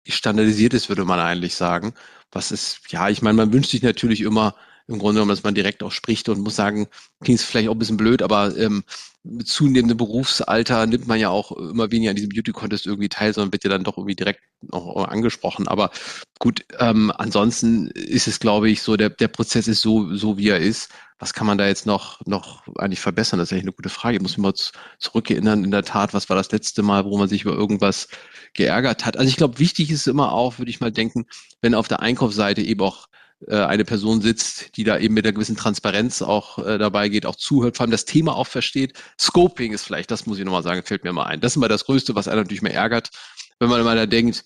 standardisiert 0.09 0.73
ist, 0.73 0.89
würde 0.89 1.05
man 1.05 1.21
eigentlich 1.21 1.55
sagen. 1.55 1.93
Was 2.33 2.51
ist, 2.51 2.81
ja, 2.89 3.11
ich 3.11 3.21
meine, 3.21 3.37
man 3.37 3.53
wünscht 3.53 3.73
sich 3.73 3.83
natürlich 3.83 4.23
immer, 4.23 4.55
im 4.87 4.99
Grunde 4.99 5.15
genommen, 5.15 5.31
dass 5.31 5.45
man 5.45 5.55
direkt 5.55 5.83
auch 5.83 5.93
spricht 5.93 6.29
und 6.29 6.41
muss 6.41 6.57
sagen, 6.57 6.89
klingt 7.23 7.41
vielleicht 7.41 7.69
auch 7.69 7.75
ein 7.75 7.79
bisschen 7.79 7.97
blöd, 7.97 8.23
aber 8.23 8.57
ähm, 8.57 8.85
mit 9.23 9.49
zunehmendem 9.49 9.99
Berufsalter 9.99 10.87
nimmt 10.87 11.07
man 11.07 11.21
ja 11.21 11.29
auch 11.29 11.53
immer 11.53 11.91
weniger 11.91 12.11
an 12.11 12.17
diesem 12.17 12.31
Beauty-Contest 12.31 12.87
irgendwie 12.87 13.11
teil, 13.11 13.35
sondern 13.35 13.53
wird 13.53 13.65
ja 13.65 13.71
dann 13.71 13.85
doch 13.85 13.99
irgendwie 13.99 14.17
direkt 14.17 14.41
noch 14.63 14.97
angesprochen. 15.09 15.69
Aber 15.69 15.91
gut, 16.39 16.65
ähm, 16.79 17.13
ansonsten 17.17 17.89
ist 17.89 18.27
es, 18.27 18.41
glaube 18.41 18.71
ich, 18.71 18.83
so, 18.83 18.97
der, 18.97 19.11
der 19.11 19.29
Prozess 19.29 19.69
ist 19.69 19.83
so, 19.83 20.15
so 20.15 20.39
wie 20.39 20.49
er 20.49 20.59
ist. 20.59 20.89
Was 21.19 21.35
kann 21.35 21.47
man 21.47 21.59
da 21.59 21.67
jetzt 21.67 21.85
noch, 21.85 22.25
noch 22.25 22.67
eigentlich 22.79 23.01
verbessern? 23.01 23.39
Das 23.39 23.49
ist 23.49 23.53
eigentlich 23.53 23.65
eine 23.65 23.73
gute 23.73 23.91
Frage. 23.91 24.17
Ich 24.17 24.23
muss 24.23 24.39
mich 24.39 24.43
mal 24.43 24.55
zurückerinnern, 24.99 25.65
in 25.65 25.71
der 25.71 25.85
Tat, 25.85 26.15
was 26.15 26.31
war 26.31 26.37
das 26.37 26.51
letzte 26.51 26.83
Mal, 26.83 27.05
wo 27.05 27.19
man 27.19 27.29
sich 27.29 27.43
über 27.43 27.53
irgendwas 27.53 28.09
geärgert 28.55 29.05
hat? 29.05 29.19
Also 29.19 29.29
ich 29.29 29.37
glaube, 29.37 29.59
wichtig 29.59 29.91
ist 29.91 30.09
immer 30.09 30.33
auch, 30.33 30.59
würde 30.59 30.71
ich 30.71 30.81
mal 30.81 30.93
denken, 30.93 31.27
wenn 31.61 31.75
auf 31.75 31.89
der 31.89 32.01
Einkaufsseite 32.01 32.63
eben 32.63 32.81
auch 32.81 33.07
äh, 33.07 33.10
eine 33.49 33.85
Person 33.85 34.21
sitzt, 34.21 34.77
die 34.77 34.85
da 34.85 34.99
eben 34.99 35.15
mit 35.15 35.25
einer 35.25 35.33
gewissen 35.33 35.57
Transparenz 35.57 36.21
auch 36.23 36.59
äh, 36.59 36.79
dabei 36.79 37.09
geht, 37.09 37.25
auch 37.27 37.37
zuhört, 37.37 37.77
vor 37.77 37.85
allem 37.85 37.91
das 37.91 38.05
Thema 38.05 38.37
auch 38.37 38.47
versteht. 38.47 38.95
Scoping 39.19 39.73
ist 39.73 39.85
vielleicht, 39.85 40.11
das 40.11 40.27
muss 40.27 40.39
ich 40.39 40.45
nochmal 40.45 40.63
sagen, 40.63 40.83
fällt 40.85 41.05
mir 41.05 41.13
mal 41.13 41.25
ein. 41.25 41.41
Das 41.41 41.53
ist 41.53 41.57
immer 41.57 41.69
das 41.69 41.85
Größte, 41.87 42.15
was 42.15 42.29
einer 42.29 42.43
natürlich 42.43 42.63
mehr 42.63 42.75
ärgert, 42.75 43.11
wenn 43.59 43.71
man 43.71 43.81
immer 43.81 43.95
da 43.95 44.07
denkt, 44.07 44.45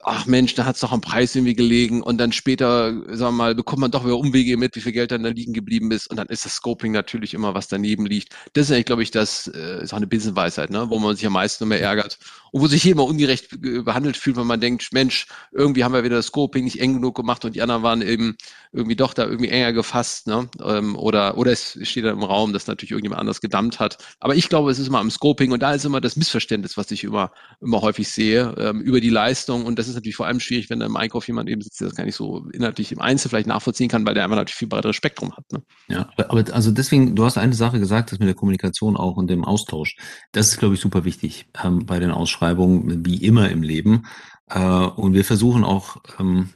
ach 0.00 0.26
Mensch, 0.26 0.54
da 0.54 0.64
hat 0.64 0.76
es 0.76 0.80
doch 0.80 0.92
am 0.92 1.00
Preis 1.00 1.34
irgendwie 1.36 1.54
gelegen 1.54 2.02
und 2.02 2.18
dann 2.18 2.32
später, 2.32 2.92
sagen 3.08 3.18
wir 3.18 3.32
mal, 3.32 3.54
bekommt 3.54 3.80
man 3.80 3.90
doch 3.90 4.04
wieder 4.04 4.16
Umwege 4.16 4.56
mit, 4.56 4.74
wie 4.74 4.80
viel 4.80 4.92
Geld 4.92 5.10
dann 5.10 5.22
da 5.22 5.28
liegen 5.28 5.52
geblieben 5.52 5.90
ist 5.90 6.06
und 6.08 6.16
dann 6.16 6.28
ist 6.28 6.44
das 6.44 6.54
Scoping 6.54 6.92
natürlich 6.92 7.34
immer, 7.34 7.54
was 7.54 7.68
daneben 7.68 8.06
liegt. 8.06 8.34
Das 8.54 8.66
ist 8.66 8.72
eigentlich, 8.72 8.86
glaube 8.86 9.02
ich, 9.02 9.10
das 9.10 9.48
äh, 9.54 9.82
ist 9.82 9.92
auch 9.92 9.98
eine 9.98 10.06
Businessweisheit, 10.06 10.70
ne? 10.70 10.88
wo 10.88 10.98
man 10.98 11.14
sich 11.14 11.26
am 11.26 11.34
meisten 11.34 11.64
immer 11.64 11.76
ärgert 11.76 12.18
und 12.52 12.62
wo 12.62 12.66
sich 12.66 12.82
hier 12.82 12.92
immer 12.92 13.04
ungerecht 13.04 13.48
behandelt 13.60 14.16
fühlt, 14.16 14.36
wenn 14.36 14.46
man 14.46 14.60
denkt, 14.60 14.92
Mensch, 14.92 15.26
irgendwie 15.52 15.84
haben 15.84 15.92
wir 15.92 16.04
wieder 16.04 16.16
das 16.16 16.26
Scoping 16.26 16.64
nicht 16.64 16.80
eng 16.80 16.94
genug 16.94 17.14
gemacht 17.14 17.44
und 17.44 17.54
die 17.54 17.62
anderen 17.62 17.82
waren 17.82 18.02
eben 18.02 18.36
irgendwie 18.72 18.96
doch 18.96 19.12
da 19.12 19.24
irgendwie 19.24 19.50
enger 19.50 19.72
gefasst, 19.72 20.26
ne? 20.26 20.48
Ähm, 20.64 20.96
oder, 20.96 21.36
oder 21.36 21.52
es 21.52 21.78
steht 21.82 22.04
dann 22.04 22.16
im 22.16 22.24
Raum, 22.24 22.52
dass 22.52 22.66
natürlich 22.66 22.90
irgendjemand 22.92 23.20
anders 23.20 23.40
gedammt 23.40 23.80
hat. 23.80 23.98
Aber 24.20 24.34
ich 24.34 24.48
glaube, 24.48 24.70
es 24.70 24.78
ist 24.78 24.88
immer 24.88 25.00
am 25.00 25.10
Scoping 25.10 25.52
und 25.52 25.62
da 25.62 25.74
ist 25.74 25.84
immer 25.84 26.00
das 26.00 26.16
Missverständnis, 26.16 26.76
was 26.76 26.90
ich 26.90 27.04
immer, 27.04 27.32
immer 27.60 27.82
häufig 27.82 28.08
sehe, 28.08 28.54
ähm, 28.58 28.80
über 28.80 29.00
die 29.00 29.10
Leistung 29.10 29.64
und 29.66 29.78
das 29.82 29.88
ist 29.88 29.96
natürlich 29.96 30.16
vor 30.16 30.26
allem 30.26 30.40
schwierig, 30.40 30.70
wenn 30.70 30.78
da 30.78 30.86
im 30.86 30.96
Einkauf 30.96 31.26
jemand 31.26 31.48
eben 31.48 31.60
sitzt, 31.60 31.80
der 31.80 31.88
das 31.88 31.96
gar 31.96 32.04
nicht 32.04 32.14
so 32.14 32.46
inhaltlich 32.52 32.92
im 32.92 33.00
Einzel 33.00 33.28
vielleicht 33.28 33.48
nachvollziehen 33.48 33.88
kann, 33.88 34.06
weil 34.06 34.14
der 34.14 34.24
einfach 34.24 34.36
natürlich 34.36 34.56
viel 34.56 34.68
breiteres 34.68 34.94
Spektrum 34.96 35.36
hat. 35.36 35.44
Ne? 35.52 35.62
Ja, 35.88 36.08
aber 36.28 36.44
also 36.54 36.70
deswegen, 36.70 37.16
du 37.16 37.24
hast 37.24 37.36
eine 37.36 37.54
Sache 37.54 37.80
gesagt, 37.80 38.12
das 38.12 38.18
mit 38.18 38.28
der 38.28 38.34
Kommunikation 38.34 38.96
auch 38.96 39.16
und 39.16 39.28
dem 39.28 39.44
Austausch. 39.44 39.96
Das 40.30 40.48
ist, 40.48 40.58
glaube 40.58 40.74
ich, 40.74 40.80
super 40.80 41.04
wichtig 41.04 41.46
ähm, 41.62 41.84
bei 41.84 41.98
den 41.98 42.12
Ausschreibungen, 42.12 43.04
wie 43.04 43.16
immer 43.16 43.50
im 43.50 43.62
Leben. 43.62 44.06
Äh, 44.48 44.60
und 44.60 45.14
wir 45.14 45.24
versuchen 45.24 45.64
auch, 45.64 45.96
ähm, 46.20 46.50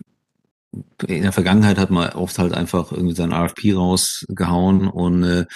in 1.07 1.23
der 1.23 1.33
Vergangenheit 1.33 1.79
hat 1.79 1.91
man 1.91 2.11
oft 2.11 2.39
halt 2.39 2.53
einfach 2.53 2.93
irgendwie 2.93 3.15
seinen 3.15 3.33
RFP 3.33 3.75
rausgehauen 3.75 4.89
und 4.89 5.25
äh, 5.25 5.47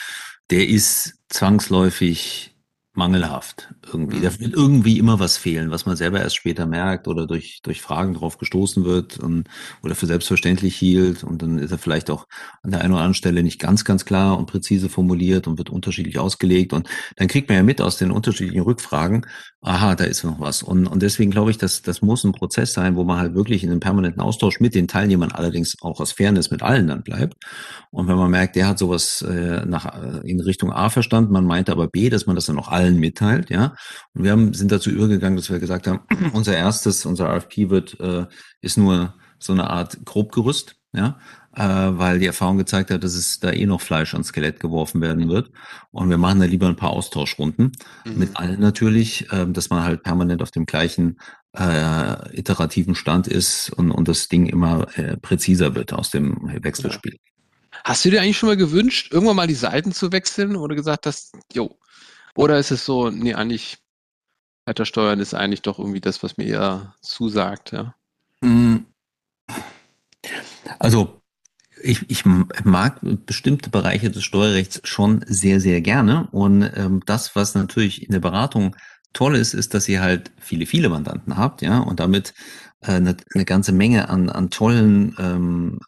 der 0.50 0.68
ist 0.68 1.18
zwangsläufig 1.28 2.49
mangelhaft 2.92 3.72
irgendwie. 3.86 4.18
Mhm. 4.18 4.22
Da 4.22 4.40
wird 4.40 4.54
irgendwie 4.54 4.98
immer 4.98 5.20
was 5.20 5.36
fehlen, 5.36 5.70
was 5.70 5.86
man 5.86 5.96
selber 5.96 6.20
erst 6.20 6.36
später 6.36 6.66
merkt 6.66 7.06
oder 7.06 7.26
durch, 7.26 7.60
durch 7.62 7.80
Fragen 7.80 8.14
drauf 8.14 8.36
gestoßen 8.38 8.84
wird 8.84 9.18
und, 9.18 9.48
oder 9.82 9.94
für 9.94 10.06
selbstverständlich 10.06 10.76
hielt. 10.76 11.22
Und 11.22 11.40
dann 11.42 11.58
ist 11.58 11.70
er 11.70 11.78
vielleicht 11.78 12.10
auch 12.10 12.26
an 12.62 12.72
der 12.72 12.80
einen 12.80 12.92
oder 12.92 13.02
anderen 13.02 13.14
Stelle 13.14 13.42
nicht 13.42 13.60
ganz, 13.60 13.84
ganz 13.84 14.04
klar 14.04 14.36
und 14.38 14.46
präzise 14.46 14.88
formuliert 14.88 15.46
und 15.46 15.56
wird 15.58 15.70
unterschiedlich 15.70 16.18
ausgelegt. 16.18 16.72
Und 16.72 16.88
dann 17.16 17.28
kriegt 17.28 17.48
man 17.48 17.58
ja 17.58 17.62
mit 17.62 17.80
aus 17.80 17.96
den 17.96 18.10
unterschiedlichen 18.10 18.62
Rückfragen, 18.62 19.24
aha, 19.62 19.94
da 19.94 20.04
ist 20.04 20.24
noch 20.24 20.40
was. 20.40 20.62
Und, 20.62 20.86
und 20.86 21.02
deswegen 21.02 21.30
glaube 21.30 21.50
ich, 21.50 21.58
dass 21.58 21.82
das 21.82 22.02
muss 22.02 22.24
ein 22.24 22.32
Prozess 22.32 22.72
sein, 22.72 22.96
wo 22.96 23.04
man 23.04 23.18
halt 23.18 23.34
wirklich 23.34 23.62
in 23.62 23.70
einem 23.70 23.80
permanenten 23.80 24.22
Austausch 24.22 24.58
mit 24.58 24.74
den 24.74 24.88
Teilnehmern 24.88 25.32
allerdings 25.32 25.76
auch 25.82 26.00
aus 26.00 26.12
Fairness 26.12 26.50
mit 26.50 26.62
allen 26.62 26.88
dann 26.88 27.02
bleibt. 27.02 27.34
Und 27.90 28.08
wenn 28.08 28.16
man 28.16 28.30
merkt, 28.30 28.56
der 28.56 28.68
hat 28.68 28.78
sowas 28.78 29.22
äh, 29.22 29.64
nach, 29.66 29.86
äh, 29.86 30.28
in 30.28 30.40
Richtung 30.40 30.72
A 30.72 30.88
verstanden, 30.88 31.32
man 31.32 31.44
meinte 31.44 31.72
aber 31.72 31.88
B, 31.88 32.08
dass 32.08 32.26
man 32.26 32.36
das 32.36 32.46
dann 32.46 32.58
auch 32.58 32.68
allen 32.68 32.89
mitteilt, 32.96 33.50
ja. 33.50 33.74
Und 34.14 34.24
wir 34.24 34.32
haben, 34.32 34.54
sind 34.54 34.72
dazu 34.72 34.90
übergegangen, 34.90 35.36
dass 35.36 35.50
wir 35.50 35.58
gesagt 35.58 35.86
haben, 35.86 36.00
unser 36.32 36.56
erstes, 36.56 37.06
unser 37.06 37.28
RFP 37.28 37.70
wird, 37.70 37.98
äh, 38.00 38.26
ist 38.60 38.78
nur 38.78 39.14
so 39.38 39.52
eine 39.52 39.70
Art 39.70 40.04
Grobgerüst, 40.04 40.76
ja 40.92 41.18
äh, 41.54 41.62
weil 41.62 42.18
die 42.18 42.26
Erfahrung 42.26 42.58
gezeigt 42.58 42.90
hat, 42.90 43.02
dass 43.02 43.14
es 43.14 43.40
da 43.40 43.50
eh 43.50 43.66
noch 43.66 43.80
Fleisch 43.80 44.14
ans 44.14 44.28
Skelett 44.28 44.60
geworfen 44.60 45.00
werden 45.00 45.28
wird. 45.28 45.50
Und 45.90 46.10
wir 46.10 46.18
machen 46.18 46.40
da 46.40 46.46
lieber 46.46 46.68
ein 46.68 46.76
paar 46.76 46.90
Austauschrunden 46.90 47.72
mhm. 48.04 48.18
mit 48.18 48.36
allen 48.36 48.60
natürlich, 48.60 49.30
äh, 49.32 49.46
dass 49.46 49.70
man 49.70 49.82
halt 49.82 50.02
permanent 50.02 50.42
auf 50.42 50.50
dem 50.50 50.66
gleichen 50.66 51.18
äh, 51.52 52.38
iterativen 52.38 52.94
Stand 52.94 53.26
ist 53.26 53.70
und, 53.70 53.90
und 53.90 54.06
das 54.06 54.28
Ding 54.28 54.46
immer 54.46 54.86
äh, 54.96 55.16
präziser 55.16 55.74
wird 55.74 55.92
aus 55.92 56.10
dem 56.10 56.38
Wechselspiel. 56.62 57.16
Hast 57.84 58.04
du 58.04 58.10
dir 58.10 58.20
eigentlich 58.20 58.38
schon 58.38 58.48
mal 58.48 58.56
gewünscht, 58.56 59.12
irgendwann 59.12 59.36
mal 59.36 59.46
die 59.46 59.54
Seiten 59.54 59.92
zu 59.92 60.12
wechseln 60.12 60.54
oder 60.54 60.76
gesagt 60.76 61.06
hast, 61.06 61.34
jo, 61.52 61.76
oder 62.36 62.58
ist 62.58 62.70
es 62.70 62.84
so, 62.84 63.10
nee, 63.10 63.34
eigentlich 63.34 63.78
weiter 64.66 64.84
steuern 64.86 65.20
ist 65.20 65.34
eigentlich 65.34 65.62
doch 65.62 65.78
irgendwie 65.78 66.00
das, 66.00 66.22
was 66.22 66.36
mir 66.36 66.46
eher 66.46 66.94
zusagt, 67.02 67.72
ja? 67.72 67.94
Mhm. 68.42 68.86
Also 70.78 71.20
Ich, 71.82 72.10
ich 72.10 72.24
mag 72.26 73.00
bestimmte 73.26 73.70
Bereiche 73.70 74.10
des 74.10 74.22
Steuerrechts 74.24 74.80
schon 74.84 75.24
sehr, 75.26 75.60
sehr 75.60 75.80
gerne. 75.80 76.28
Und 76.32 76.62
ähm, 76.76 77.02
das, 77.06 77.34
was 77.36 77.54
natürlich 77.54 78.02
in 78.04 78.12
der 78.12 78.20
Beratung 78.20 78.76
toll 79.14 79.34
ist, 79.36 79.54
ist, 79.54 79.72
dass 79.74 79.88
ihr 79.88 80.02
halt 80.02 80.30
viele, 80.38 80.66
viele 80.66 80.90
Mandanten 80.90 81.36
habt, 81.38 81.62
ja, 81.62 81.78
und 81.80 81.98
damit 82.00 82.34
äh, 82.82 82.92
eine, 82.92 83.16
eine 83.34 83.44
ganze 83.46 83.72
Menge 83.72 84.10
an, 84.10 84.28
an 84.28 84.50
tollen 84.50 85.16
ähm, 85.18 85.80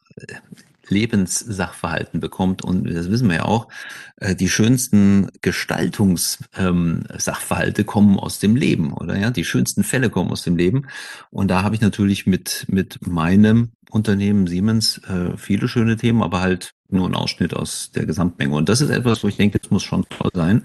Lebenssachverhalten 0.93 2.21
bekommt. 2.21 2.63
Und 2.63 2.85
das 2.85 3.11
wissen 3.11 3.29
wir 3.29 3.37
ja 3.37 3.45
auch, 3.45 3.69
äh, 4.17 4.35
die 4.35 4.49
schönsten 4.49 5.29
Gestaltungssachverhalte 5.41 7.83
ähm, 7.83 7.87
kommen 7.87 8.19
aus 8.19 8.39
dem 8.39 8.57
Leben, 8.57 8.93
oder 8.93 9.19
ja? 9.19 9.31
Die 9.31 9.45
schönsten 9.45 9.85
Fälle 9.85 10.11
kommen 10.11 10.31
aus 10.31 10.43
dem 10.43 10.57
Leben. 10.57 10.87
Und 11.31 11.51
da 11.51 11.63
habe 11.63 11.75
ich 11.75 11.81
natürlich 11.81 12.27
mit, 12.27 12.67
mit 12.69 13.07
meinem 13.07 13.71
Unternehmen 13.91 14.47
Siemens 14.47 14.99
äh, 15.05 15.37
viele 15.37 15.69
schöne 15.69 15.97
Themen, 15.97 16.23
aber 16.23 16.41
halt 16.41 16.73
nur 16.89 17.09
ein 17.09 17.15
Ausschnitt 17.15 17.55
aus 17.55 17.91
der 17.95 18.07
Gesamtmenge. 18.07 18.55
Und 18.55 18.69
das 18.69 18.81
ist 18.81 18.91
etwas, 18.91 19.23
wo 19.23 19.29
ich 19.29 19.37
denke, 19.37 19.59
das 19.59 19.71
muss 19.71 19.83
schon 19.83 20.07
toll 20.09 20.31
sein, 20.35 20.65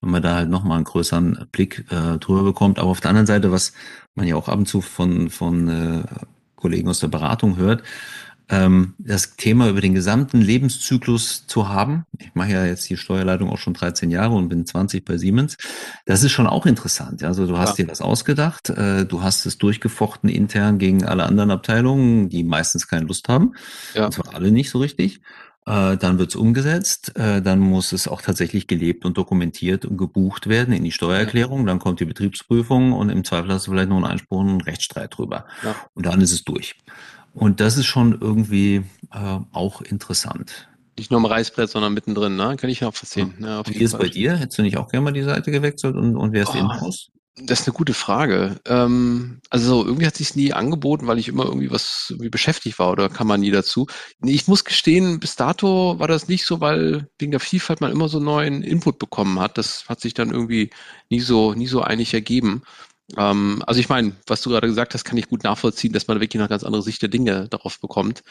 wenn 0.00 0.10
man 0.10 0.22
da 0.22 0.36
halt 0.36 0.48
nochmal 0.48 0.76
einen 0.76 0.84
größeren 0.84 1.48
Blick 1.52 1.84
äh, 1.90 2.18
drüber 2.18 2.44
bekommt. 2.44 2.78
Aber 2.78 2.88
auf 2.88 3.00
der 3.00 3.10
anderen 3.10 3.26
Seite, 3.26 3.52
was 3.52 3.72
man 4.14 4.26
ja 4.26 4.36
auch 4.36 4.48
ab 4.48 4.58
und 4.58 4.66
zu 4.66 4.80
von, 4.80 5.30
von 5.30 5.68
äh, 5.68 6.02
Kollegen 6.56 6.88
aus 6.88 7.00
der 7.00 7.08
Beratung 7.08 7.56
hört, 7.56 7.82
ähm, 8.52 8.94
das 8.98 9.34
Thema 9.36 9.68
über 9.70 9.80
den 9.80 9.94
gesamten 9.94 10.40
Lebenszyklus 10.40 11.46
zu 11.46 11.70
haben. 11.70 12.04
Ich 12.18 12.34
mache 12.34 12.52
ja 12.52 12.66
jetzt 12.66 12.88
die 12.90 12.98
Steuerleitung 12.98 13.48
auch 13.48 13.56
schon 13.56 13.72
13 13.72 14.10
Jahre 14.10 14.34
und 14.34 14.50
bin 14.50 14.66
20 14.66 15.06
bei 15.06 15.16
Siemens. 15.16 15.56
Das 16.04 16.22
ist 16.22 16.32
schon 16.32 16.46
auch 16.46 16.66
interessant. 16.66 17.24
Also 17.24 17.46
du 17.46 17.56
hast 17.56 17.78
ja. 17.78 17.86
dir 17.86 17.90
was 17.90 18.02
ausgedacht, 18.02 18.68
äh, 18.68 19.06
du 19.06 19.22
hast 19.22 19.46
es 19.46 19.56
durchgefochten 19.56 20.28
intern 20.28 20.78
gegen 20.78 21.04
alle 21.04 21.24
anderen 21.24 21.50
Abteilungen, 21.50 22.28
die 22.28 22.44
meistens 22.44 22.86
keine 22.86 23.06
Lust 23.06 23.28
haben. 23.28 23.54
Ja. 23.94 24.04
Und 24.04 24.12
zwar 24.12 24.34
alle 24.34 24.52
nicht 24.52 24.68
so 24.68 24.78
richtig. 24.78 25.22
Äh, 25.64 25.96
dann 25.96 26.18
wird 26.18 26.30
es 26.30 26.36
umgesetzt, 26.36 27.16
äh, 27.16 27.40
dann 27.40 27.60
muss 27.60 27.92
es 27.92 28.06
auch 28.06 28.20
tatsächlich 28.20 28.66
gelebt 28.66 29.06
und 29.06 29.16
dokumentiert 29.16 29.86
und 29.86 29.96
gebucht 29.96 30.48
werden 30.48 30.74
in 30.74 30.82
die 30.82 30.90
Steuererklärung, 30.90 31.64
dann 31.66 31.78
kommt 31.78 32.00
die 32.00 32.04
Betriebsprüfung 32.04 32.92
und 32.92 33.10
im 33.10 33.22
Zweifel 33.22 33.52
hast 33.52 33.68
du 33.68 33.70
vielleicht 33.70 33.88
noch 33.88 33.96
einen 33.96 34.06
Einspruch 34.06 34.40
und 34.40 34.48
einen 34.48 34.60
Rechtsstreit 34.60 35.16
drüber. 35.16 35.46
Ja. 35.62 35.76
Und 35.94 36.06
dann 36.06 36.20
ist 36.20 36.32
es 36.32 36.42
durch. 36.42 36.74
Und 37.34 37.60
das 37.60 37.76
ist 37.76 37.86
schon 37.86 38.18
irgendwie 38.20 38.84
äh, 39.12 39.38
auch 39.52 39.80
interessant. 39.80 40.68
Nicht 40.98 41.10
nur 41.10 41.18
am 41.18 41.24
Reißbrett, 41.24 41.70
sondern 41.70 41.94
mittendrin, 41.94 42.36
ne? 42.36 42.56
Kann 42.58 42.68
ich 42.68 42.84
auch 42.84 42.94
verstehen. 42.94 43.34
Ja, 43.40 43.60
auf 43.60 43.68
wie 43.68 43.74
ist 43.74 43.94
es 43.94 43.98
bei 43.98 44.08
dir? 44.08 44.36
Hättest 44.36 44.58
du 44.58 44.62
nicht 44.62 44.76
auch 44.76 44.88
gerne 44.88 45.04
mal 45.04 45.12
die 45.12 45.22
Seite 45.22 45.50
gewechselt 45.50 45.96
und, 45.96 46.16
und 46.16 46.32
wärst 46.32 46.54
oh, 46.54 46.58
in-house? 46.58 47.08
Das 47.34 47.60
ist 47.60 47.66
eine 47.66 47.74
gute 47.74 47.94
Frage. 47.94 48.60
Ähm, 48.66 49.40
also 49.48 49.86
irgendwie 49.86 50.06
hat 50.06 50.16
sich 50.16 50.36
nie 50.36 50.52
angeboten, 50.52 51.06
weil 51.06 51.18
ich 51.18 51.28
immer 51.28 51.46
irgendwie 51.46 51.70
was 51.70 52.08
irgendwie 52.10 52.28
beschäftigt 52.28 52.78
war 52.78 52.90
oder 52.90 53.08
kam 53.08 53.28
man 53.28 53.40
nie 53.40 53.50
dazu. 53.50 53.86
Ich 54.22 54.48
muss 54.48 54.64
gestehen, 54.64 55.18
bis 55.18 55.34
dato 55.34 55.98
war 55.98 56.08
das 56.08 56.28
nicht 56.28 56.44
so, 56.44 56.60
weil 56.60 57.08
wegen 57.18 57.30
der 57.30 57.40
Vielfalt 57.40 57.80
man 57.80 57.90
immer 57.90 58.10
so 58.10 58.20
neuen 58.20 58.62
Input 58.62 58.98
bekommen 58.98 59.40
hat. 59.40 59.56
Das 59.56 59.88
hat 59.88 60.02
sich 60.02 60.12
dann 60.12 60.30
irgendwie 60.30 60.68
nie 61.08 61.20
so, 61.20 61.54
nie 61.54 61.68
so 61.68 61.80
einig 61.80 62.12
ergeben. 62.12 62.64
Ähm, 63.16 63.62
also 63.66 63.80
ich 63.80 63.88
meine, 63.88 64.12
was 64.26 64.42
du 64.42 64.50
gerade 64.50 64.66
gesagt 64.66 64.94
hast, 64.94 65.04
kann 65.04 65.18
ich 65.18 65.28
gut 65.28 65.44
nachvollziehen, 65.44 65.92
dass 65.92 66.08
man 66.08 66.20
wirklich 66.20 66.40
eine 66.40 66.48
ganz 66.48 66.64
andere 66.64 66.82
Sicht 66.82 67.02
der 67.02 67.08
Dinge 67.08 67.48
darauf 67.48 67.80
bekommt. 67.80 68.22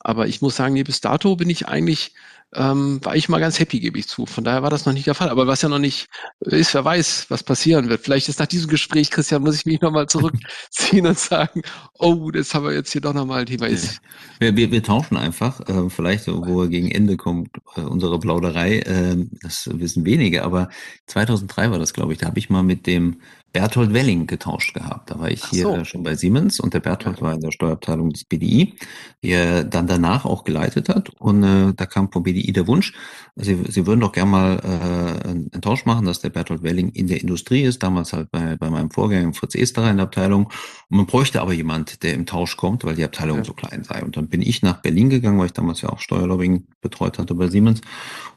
Aber 0.00 0.26
ich 0.26 0.40
muss 0.40 0.56
sagen, 0.56 0.74
nee, 0.74 0.82
bis 0.82 1.00
dato 1.00 1.36
bin 1.36 1.50
ich 1.50 1.68
eigentlich 1.68 2.14
ähm, 2.52 2.98
war 3.04 3.14
ich 3.14 3.28
mal 3.28 3.38
ganz 3.38 3.60
happy, 3.60 3.78
gebe 3.78 3.98
ich 3.98 4.08
zu. 4.08 4.26
Von 4.26 4.42
daher 4.42 4.62
war 4.62 4.70
das 4.70 4.84
noch 4.84 4.92
nicht 4.92 5.06
der 5.06 5.14
Fall. 5.14 5.28
Aber 5.28 5.46
was 5.46 5.62
ja 5.62 5.68
noch 5.68 5.78
nicht 5.78 6.08
ist, 6.40 6.74
wer 6.74 6.84
weiß, 6.84 7.26
was 7.28 7.44
passieren 7.44 7.88
wird. 7.88 8.02
Vielleicht 8.02 8.28
ist 8.28 8.40
nach 8.40 8.46
diesem 8.46 8.68
Gespräch, 8.68 9.10
Christian, 9.10 9.42
muss 9.42 9.54
ich 9.54 9.66
mich 9.66 9.80
nochmal 9.80 10.06
zurückziehen 10.06 11.06
und 11.06 11.18
sagen, 11.18 11.62
oh, 11.98 12.30
das 12.32 12.52
haben 12.54 12.64
wir 12.64 12.72
jetzt 12.72 12.90
hier 12.90 13.00
doch 13.00 13.14
nochmal 13.14 13.40
ein 13.40 13.46
Thema. 13.46 13.68
Ist. 13.68 14.00
Wir, 14.40 14.56
wir, 14.56 14.72
wir 14.72 14.82
tauschen 14.82 15.16
einfach, 15.16 15.60
äh, 15.68 15.88
vielleicht, 15.90 16.26
wo 16.26 16.62
wir 16.62 16.68
gegen 16.68 16.90
Ende 16.90 17.16
kommt, 17.16 17.50
äh, 17.76 17.82
unsere 17.82 18.18
Plauderei, 18.18 18.80
äh, 18.80 19.16
das 19.42 19.70
wissen 19.72 20.04
wenige, 20.04 20.42
aber 20.42 20.70
2003 21.06 21.70
war 21.70 21.78
das, 21.78 21.92
glaube 21.92 22.12
ich, 22.12 22.18
da 22.18 22.26
habe 22.26 22.38
ich 22.40 22.50
mal 22.50 22.64
mit 22.64 22.86
dem 22.86 23.20
Berthold 23.52 23.92
Welling 23.92 24.26
getauscht 24.26 24.74
gehabt. 24.74 25.10
Da 25.10 25.18
war 25.18 25.30
ich 25.30 25.44
hier 25.44 25.64
so. 25.64 25.84
schon 25.84 26.02
bei 26.02 26.14
Siemens 26.14 26.60
und 26.60 26.72
der 26.72 26.80
Berthold 26.80 27.20
war 27.20 27.34
in 27.34 27.40
der 27.40 27.50
Steuerabteilung 27.50 28.10
des 28.10 28.24
BDI, 28.24 28.74
die 29.22 29.30
er 29.30 29.64
dann 29.64 29.86
danach 29.86 30.24
auch 30.24 30.44
geleitet 30.44 30.88
hat. 30.88 31.10
Und 31.18 31.42
äh, 31.42 31.74
da 31.74 31.86
kam 31.86 32.12
vom 32.12 32.22
BDI 32.22 32.52
der 32.52 32.66
Wunsch, 32.66 32.92
Sie, 33.36 33.58
Sie 33.68 33.86
würden 33.86 34.00
doch 34.00 34.12
gerne 34.12 34.30
mal 34.30 34.60
äh, 34.62 35.28
einen 35.28 35.62
Tausch 35.62 35.86
machen, 35.86 36.04
dass 36.04 36.20
der 36.20 36.30
Berthold 36.30 36.62
Welling 36.62 36.90
in 36.90 37.06
der 37.06 37.20
Industrie 37.20 37.62
ist, 37.62 37.82
damals 37.82 38.12
halt 38.12 38.30
bei, 38.30 38.56
bei 38.56 38.70
meinem 38.70 38.90
Vorgänger 38.90 39.32
Fritz 39.32 39.54
Esterer 39.54 39.90
in 39.90 39.96
der 39.96 40.06
Abteilung. 40.06 40.46
Und 40.88 40.96
man 40.96 41.06
bräuchte 41.06 41.40
aber 41.40 41.52
jemand, 41.52 42.02
der 42.02 42.14
im 42.14 42.26
Tausch 42.26 42.56
kommt, 42.56 42.84
weil 42.84 42.96
die 42.96 43.04
Abteilung 43.04 43.38
ja. 43.38 43.44
so 43.44 43.52
klein 43.52 43.82
sei. 43.84 44.02
Und 44.02 44.16
dann 44.16 44.28
bin 44.28 44.42
ich 44.42 44.62
nach 44.62 44.82
Berlin 44.82 45.10
gegangen, 45.10 45.38
weil 45.38 45.46
ich 45.46 45.52
damals 45.52 45.80
ja 45.80 45.88
auch 45.88 46.00
Steuerlobbying 46.00 46.66
betreut 46.80 47.18
hatte 47.18 47.34
bei 47.34 47.48
Siemens 47.48 47.80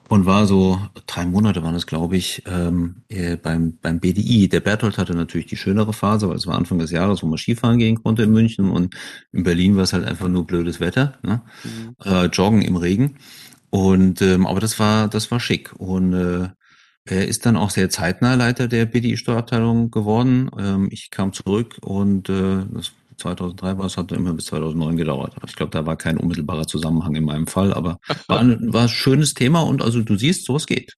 und 0.09 0.25
war 0.25 0.45
so 0.45 0.79
drei 1.07 1.25
Monate 1.25 1.63
waren 1.63 1.75
es, 1.75 1.87
glaube 1.87 2.17
ich, 2.17 2.43
ähm, 2.45 3.03
beim, 3.41 3.77
beim 3.81 3.99
BDI. 3.99 4.47
Der 4.47 4.59
Berthold 4.59 4.97
hatte 5.03 5.15
natürlich 5.15 5.47
die 5.47 5.57
schönere 5.57 5.93
Phase, 5.93 6.27
weil 6.27 6.37
es 6.37 6.47
war 6.47 6.55
Anfang 6.55 6.79
des 6.79 6.91
Jahres, 6.91 7.21
wo 7.21 7.27
man 7.27 7.37
Skifahren 7.37 7.77
gehen 7.77 8.01
konnte 8.01 8.23
in 8.23 8.31
München 8.31 8.69
und 8.69 8.95
in 9.31 9.43
Berlin 9.43 9.75
war 9.75 9.83
es 9.83 9.93
halt 9.93 10.05
einfach 10.05 10.27
nur 10.27 10.47
blödes 10.47 10.79
Wetter, 10.79 11.19
ne? 11.23 11.41
Mhm. 11.63 11.95
Äh, 12.03 12.25
Joggen 12.25 12.61
im 12.61 12.75
Regen. 12.75 13.17
Und 13.69 14.21
ähm, 14.21 14.45
aber 14.45 14.59
das 14.59 14.79
war 14.79 15.07
das 15.07 15.31
war 15.31 15.39
schick 15.39 15.73
und 15.77 16.13
äh, 16.13 16.49
er 17.05 17.27
ist 17.27 17.45
dann 17.45 17.57
auch 17.57 17.69
sehr 17.69 17.89
zeitnah 17.89 18.35
Leiter 18.35 18.67
der 18.67 18.85
BDI-Steuerabteilung 18.85 19.91
geworden. 19.91 20.49
Ähm, 20.57 20.87
ich 20.91 21.09
kam 21.09 21.33
zurück 21.33 21.77
und 21.81 22.29
äh, 22.29 22.65
das 22.71 22.93
2003 23.17 23.77
war 23.77 23.85
es, 23.85 23.97
hat 23.97 24.11
immer 24.11 24.33
bis 24.33 24.45
2009 24.45 24.97
gedauert. 24.97 25.35
Ich 25.47 25.55
glaube, 25.55 25.71
da 25.71 25.85
war 25.85 25.95
kein 25.97 26.17
unmittelbarer 26.17 26.67
Zusammenhang 26.67 27.15
in 27.15 27.25
meinem 27.25 27.47
Fall, 27.47 27.73
aber 27.73 27.99
war 28.27 28.39
ein, 28.39 28.73
war 28.73 28.83
ein 28.83 28.89
schönes 28.89 29.33
Thema 29.33 29.61
und 29.61 29.81
also 29.81 30.01
du 30.01 30.15
siehst, 30.15 30.45
sowas 30.45 30.65
geht. 30.65 30.93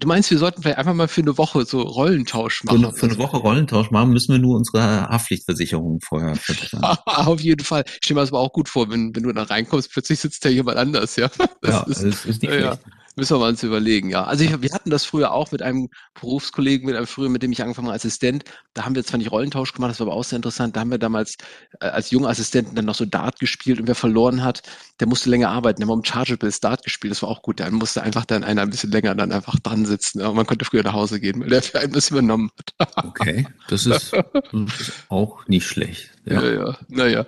Du 0.00 0.08
meinst, 0.08 0.30
wir 0.30 0.38
sollten 0.38 0.62
vielleicht 0.62 0.78
einfach 0.78 0.94
mal 0.94 1.08
für 1.08 1.20
eine 1.20 1.38
Woche 1.38 1.64
so 1.64 1.80
Rollentausch 1.80 2.64
machen? 2.64 2.80
Für 2.80 2.86
eine, 2.86 2.96
für 2.96 3.06
eine 3.06 3.18
Woche 3.18 3.36
Rollentausch 3.36 3.90
machen, 3.90 4.10
müssen 4.10 4.32
wir 4.32 4.38
nur 4.38 4.56
unsere 4.56 5.08
Haftpflichtversicherung 5.08 6.00
vorher 6.00 6.34
verbessern. 6.36 6.82
Auf 7.06 7.40
jeden 7.40 7.64
Fall. 7.64 7.84
Ich 7.86 7.98
stelle 8.04 8.16
mir 8.16 8.22
das 8.22 8.30
aber 8.30 8.40
auch 8.40 8.52
gut 8.52 8.68
vor, 8.68 8.90
wenn, 8.90 9.14
wenn 9.14 9.22
du 9.22 9.32
da 9.32 9.44
reinkommst, 9.44 9.92
plötzlich 9.92 10.18
sitzt 10.18 10.44
da 10.44 10.48
jemand 10.48 10.78
anders, 10.78 11.16
ja. 11.16 11.30
Das 11.60 11.70
ja, 11.70 11.82
ist, 11.82 12.02
das 12.02 12.24
ist 12.26 12.42
nicht 12.42 12.52
ja, 12.52 12.76
schlecht. 12.76 12.80
Müssen 13.16 13.36
wir 13.36 13.40
mal 13.40 13.50
uns 13.50 13.62
überlegen, 13.62 14.10
ja. 14.10 14.24
Also 14.24 14.42
ich, 14.44 14.60
wir 14.60 14.72
hatten 14.72 14.90
das 14.90 15.04
früher 15.04 15.32
auch 15.32 15.52
mit 15.52 15.62
einem 15.62 15.88
Berufskollegen, 16.14 16.86
mit 16.86 16.96
einem 16.96 17.06
früher, 17.06 17.28
mit 17.28 17.42
dem 17.44 17.52
ich 17.52 17.62
angefangen 17.62 17.86
habe, 17.86 17.96
Assistent. 17.96 18.44
Da 18.74 18.84
haben 18.84 18.96
wir 18.96 19.04
zwar 19.04 19.18
nicht 19.18 19.30
Rollentausch 19.30 19.72
gemacht, 19.72 19.90
das 19.90 20.00
war 20.00 20.08
aber 20.08 20.16
auch 20.16 20.24
sehr 20.24 20.36
interessant. 20.36 20.74
Da 20.74 20.80
haben 20.80 20.90
wir 20.90 20.98
damals 20.98 21.36
äh, 21.80 21.86
als 21.86 22.10
junge 22.10 22.28
Assistenten 22.28 22.74
dann 22.74 22.86
noch 22.86 22.96
so 22.96 23.04
Dart 23.04 23.38
gespielt 23.38 23.78
und 23.78 23.86
wer 23.86 23.94
verloren 23.94 24.42
hat, 24.42 24.62
der 24.98 25.06
musste 25.06 25.30
länger 25.30 25.50
arbeiten. 25.50 25.80
Der 25.80 25.88
haben 25.88 25.98
um 25.98 26.04
Chargeables 26.04 26.58
Dart 26.58 26.82
gespielt, 26.82 27.12
das 27.12 27.22
war 27.22 27.28
auch 27.28 27.42
gut. 27.42 27.60
Dann 27.60 27.74
musste 27.74 28.02
einfach 28.02 28.24
dann 28.24 28.42
einer 28.42 28.62
ein 28.62 28.70
bisschen 28.70 28.90
länger 28.90 29.14
dann 29.14 29.30
einfach 29.30 29.60
dran 29.60 29.86
sitzen. 29.86 30.20
Ja. 30.20 30.28
Und 30.28 30.36
man 30.36 30.46
konnte 30.46 30.64
früher 30.64 30.82
nach 30.82 30.94
Hause 30.94 31.20
gehen, 31.20 31.40
weil 31.40 31.50
der 31.50 31.62
für 31.62 31.78
einen 31.78 31.92
das 31.92 32.10
übernommen 32.10 32.50
hat. 32.78 33.04
okay, 33.04 33.46
das 33.68 33.86
ist, 33.86 34.12
das 34.12 34.32
ist 34.80 34.92
auch 35.08 35.46
nicht 35.46 35.66
schlecht. 35.66 36.10
Ja, 36.24 36.42
ja, 36.42 36.52
ja. 36.52 36.78
naja. 36.88 37.26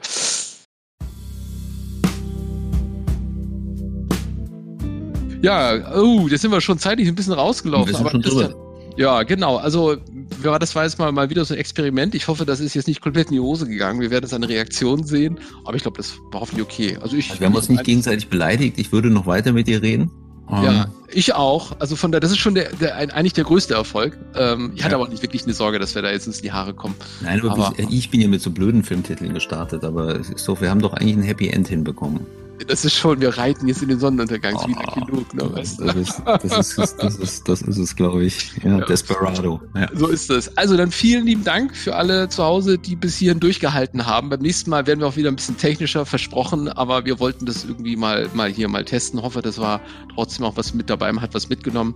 Ja, 5.42 5.96
oh, 5.96 6.29
jetzt 6.29 6.42
sind 6.42 6.51
wir 6.51 6.61
schon 6.61 6.79
zeitlich 6.79 7.09
ein 7.09 7.14
bisschen 7.14 7.33
rausgelaufen. 7.33 7.88
Wir 7.88 7.96
sind 7.96 8.11
schon 8.11 8.22
drüber. 8.22 8.55
Ja, 8.96 9.22
genau. 9.25 9.57
Also 9.57 9.96
das 10.42 10.75
war 10.75 10.85
jetzt 10.85 10.99
mal, 10.99 11.12
mal 11.12 11.29
wieder 11.29 11.44
so 11.44 11.55
ein 11.55 11.61
Experiment. 11.61 12.14
Ich 12.14 12.29
hoffe, 12.29 12.46
das 12.46 12.61
ist 12.61 12.75
jetzt 12.75 12.88
nicht 12.88 13.01
komplett 13.01 13.29
in 13.29 13.35
die 13.35 13.40
Hose 13.40 13.66
gegangen. 13.66 14.01
Wir 14.01 14.11
werden 14.11 14.25
jetzt 14.25 14.33
eine 14.33 14.49
Reaktion 14.49 15.05
sehen. 15.05 15.38
Aber 15.64 15.77
ich 15.77 15.83
glaube, 15.83 15.99
das 15.99 16.18
war 16.33 16.40
hoffentlich 16.40 16.64
okay. 16.64 16.99
Also 17.01 17.16
ich, 17.16 17.31
also 17.31 17.40
wir 17.40 17.46
haben 17.46 17.55
uns 17.55 17.68
nicht 17.68 17.85
gegenseitig 17.85 18.29
beleidigt. 18.29 18.79
Ich 18.79 18.92
würde 18.92 19.11
noch 19.11 19.27
weiter 19.27 19.53
mit 19.53 19.66
dir 19.66 19.83
reden. 19.83 20.11
Ja, 20.51 20.85
ähm. 20.85 20.90
ich 21.12 21.35
auch. 21.35 21.79
Also 21.81 21.96
von 21.96 22.12
der, 22.12 22.20
das 22.20 22.31
ist 22.31 22.38
schon 22.38 22.55
der, 22.55 22.72
der 22.72 22.96
eigentlich 22.96 23.33
der 23.33 23.44
größte 23.44 23.75
Erfolg. 23.75 24.16
Ähm, 24.37 24.72
ich 24.75 24.85
hatte 24.85 24.92
ja. 24.92 25.01
aber 25.01 25.09
nicht 25.09 25.22
wirklich 25.22 25.44
eine 25.44 25.55
Sorge, 25.55 25.79
dass 25.79 25.94
wir 25.94 26.03
da 26.03 26.11
jetzt 26.11 26.27
ins 26.27 26.40
die 26.40 26.53
Haare 26.53 26.72
kommen. 26.72 26.94
Nein, 27.20 27.40
aber, 27.40 27.51
aber 27.51 27.75
ich, 27.77 27.92
ich, 27.92 28.11
bin 28.11 28.20
ja 28.20 28.29
mit 28.29 28.40
so 28.40 28.51
blöden 28.51 28.85
Filmtiteln 28.85 29.35
gestartet, 29.35 29.85
aber 29.85 30.20
so, 30.37 30.61
wir 30.61 30.70
haben 30.70 30.81
doch 30.81 30.94
eigentlich 30.94 31.16
ein 31.16 31.22
Happy 31.22 31.49
End 31.49 31.68
hinbekommen. 31.68 32.20
Das 32.66 32.85
ist 32.85 32.95
schon, 32.95 33.21
wir 33.21 33.37
reiten 33.37 33.69
jetzt 33.69 33.83
in 33.83 33.88
den 33.88 33.99
Sonnenuntergang 33.99 34.55
oh, 34.57 34.69
wieder 34.69 35.07
genug. 35.07 35.35
Ne, 35.35 35.51
das, 35.55 35.77
das, 35.77 35.95
ist, 35.95 36.23
das, 36.25 36.79
ist, 36.79 36.97
das, 36.99 37.16
ist, 37.16 37.49
das 37.49 37.62
ist 37.62 37.79
es, 37.79 37.97
glaube 37.97 38.25
ich. 38.25 38.53
Ja, 38.62 38.79
ja. 38.79 38.85
Desperado. 38.85 39.61
Ja. 39.75 39.88
So 39.95 40.09
ist 40.09 40.31
es. 40.31 40.57
Also 40.57 40.77
dann 40.77 40.90
vielen 40.90 41.27
lieben 41.27 41.45
Dank 41.45 41.77
für 41.77 41.97
alle 41.97 42.29
zu 42.29 42.42
Hause, 42.45 42.79
die 42.79 42.97
bis 42.97 43.16
hierhin 43.16 43.40
durchgehalten 43.40 44.07
haben. 44.07 44.31
Beim 44.31 44.40
nächsten 44.40 44.71
Mal 44.71 44.87
werden 44.87 45.01
wir 45.01 45.07
auch 45.07 45.16
wieder 45.16 45.31
ein 45.31 45.37
bisschen 45.37 45.57
technischer 45.59 46.07
versprochen, 46.07 46.69
aber 46.69 47.05
wir 47.05 47.21
wollten 47.21 47.47
das 47.47 47.64
irgendwie 47.64 47.97
mal, 47.97 48.29
mal 48.35 48.51
hier 48.51 48.69
mal 48.69 48.85
testen. 48.85 49.23
Hoffe, 49.23 49.42
das 49.42 49.59
war 49.59 49.81
trotzdem 50.14 50.45
auch 50.47 50.57
was 50.57 50.73
mit 50.73 50.88
dabei. 50.88 51.12
Man 51.12 51.23
hat 51.23 51.35
was 51.35 51.49
mitgenommen. 51.49 51.95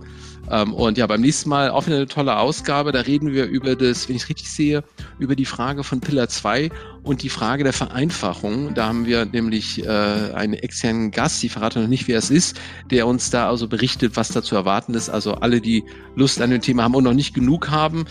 Ähm, 0.49 0.73
und 0.73 0.97
ja, 0.97 1.07
beim 1.07 1.21
nächsten 1.21 1.49
Mal 1.49 1.69
auch 1.69 1.85
wieder 1.87 1.97
eine 1.97 2.07
tolle 2.07 2.37
Ausgabe. 2.37 2.91
Da 2.91 3.01
reden 3.01 3.31
wir 3.31 3.45
über 3.45 3.75
das, 3.75 4.07
wenn 4.07 4.15
ich 4.15 4.23
es 4.23 4.29
richtig 4.29 4.49
sehe, 4.49 4.83
über 5.19 5.35
die 5.35 5.45
Frage 5.45 5.83
von 5.83 6.01
Pillar 6.01 6.27
2 6.27 6.69
und 7.03 7.23
die 7.23 7.29
Frage 7.29 7.63
der 7.63 7.73
Vereinfachung. 7.73 8.73
Da 8.73 8.87
haben 8.87 9.05
wir 9.05 9.25
nämlich 9.25 9.83
äh, 9.83 9.87
einen 9.87 10.53
externen 10.53 11.11
Gast, 11.11 11.43
ich 11.43 11.51
verrate 11.51 11.79
noch 11.79 11.87
nicht, 11.87 12.07
wer 12.07 12.17
es 12.17 12.29
ist, 12.29 12.59
der 12.89 13.07
uns 13.07 13.29
da 13.29 13.49
also 13.49 13.67
berichtet, 13.67 14.15
was 14.15 14.29
da 14.29 14.43
zu 14.43 14.55
erwarten 14.55 14.93
ist. 14.93 15.09
Also 15.09 15.35
alle, 15.35 15.61
die 15.61 15.83
Lust 16.15 16.41
an 16.41 16.51
dem 16.51 16.61
Thema 16.61 16.83
haben 16.83 16.95
und 16.95 17.03
noch 17.03 17.13
nicht 17.13 17.33
genug 17.33 17.69
haben, 17.69 18.05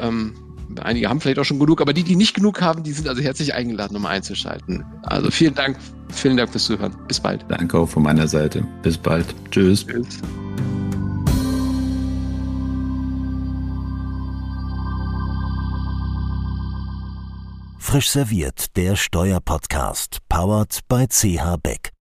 ähm, 0.00 0.34
einige 0.80 1.08
haben 1.08 1.20
vielleicht 1.20 1.38
auch 1.38 1.44
schon 1.44 1.58
genug, 1.58 1.80
aber 1.80 1.92
die, 1.92 2.02
die 2.02 2.16
nicht 2.16 2.34
genug 2.34 2.60
haben, 2.60 2.82
die 2.82 2.92
sind 2.92 3.08
also 3.08 3.22
herzlich 3.22 3.54
eingeladen, 3.54 3.96
um 3.96 4.06
einzuschalten. 4.06 4.84
Also 5.02 5.30
vielen 5.30 5.54
Dank 5.54 5.78
Vielen 6.12 6.36
Dank 6.36 6.50
fürs 6.50 6.64
Zuhören. 6.64 6.94
Bis 7.08 7.20
bald. 7.20 7.44
Danke 7.48 7.78
auch 7.78 7.88
von 7.88 8.02
meiner 8.02 8.28
Seite. 8.28 8.66
Bis 8.82 8.96
bald. 8.96 9.26
Tschüss. 9.50 9.86
Tschüss. 9.86 10.20
Frisch 17.86 18.10
serviert, 18.10 18.76
der 18.76 18.96
Steuerpodcast, 18.96 20.18
powered 20.28 20.80
by 20.88 21.06
CH 21.06 21.56
Beck. 21.62 21.95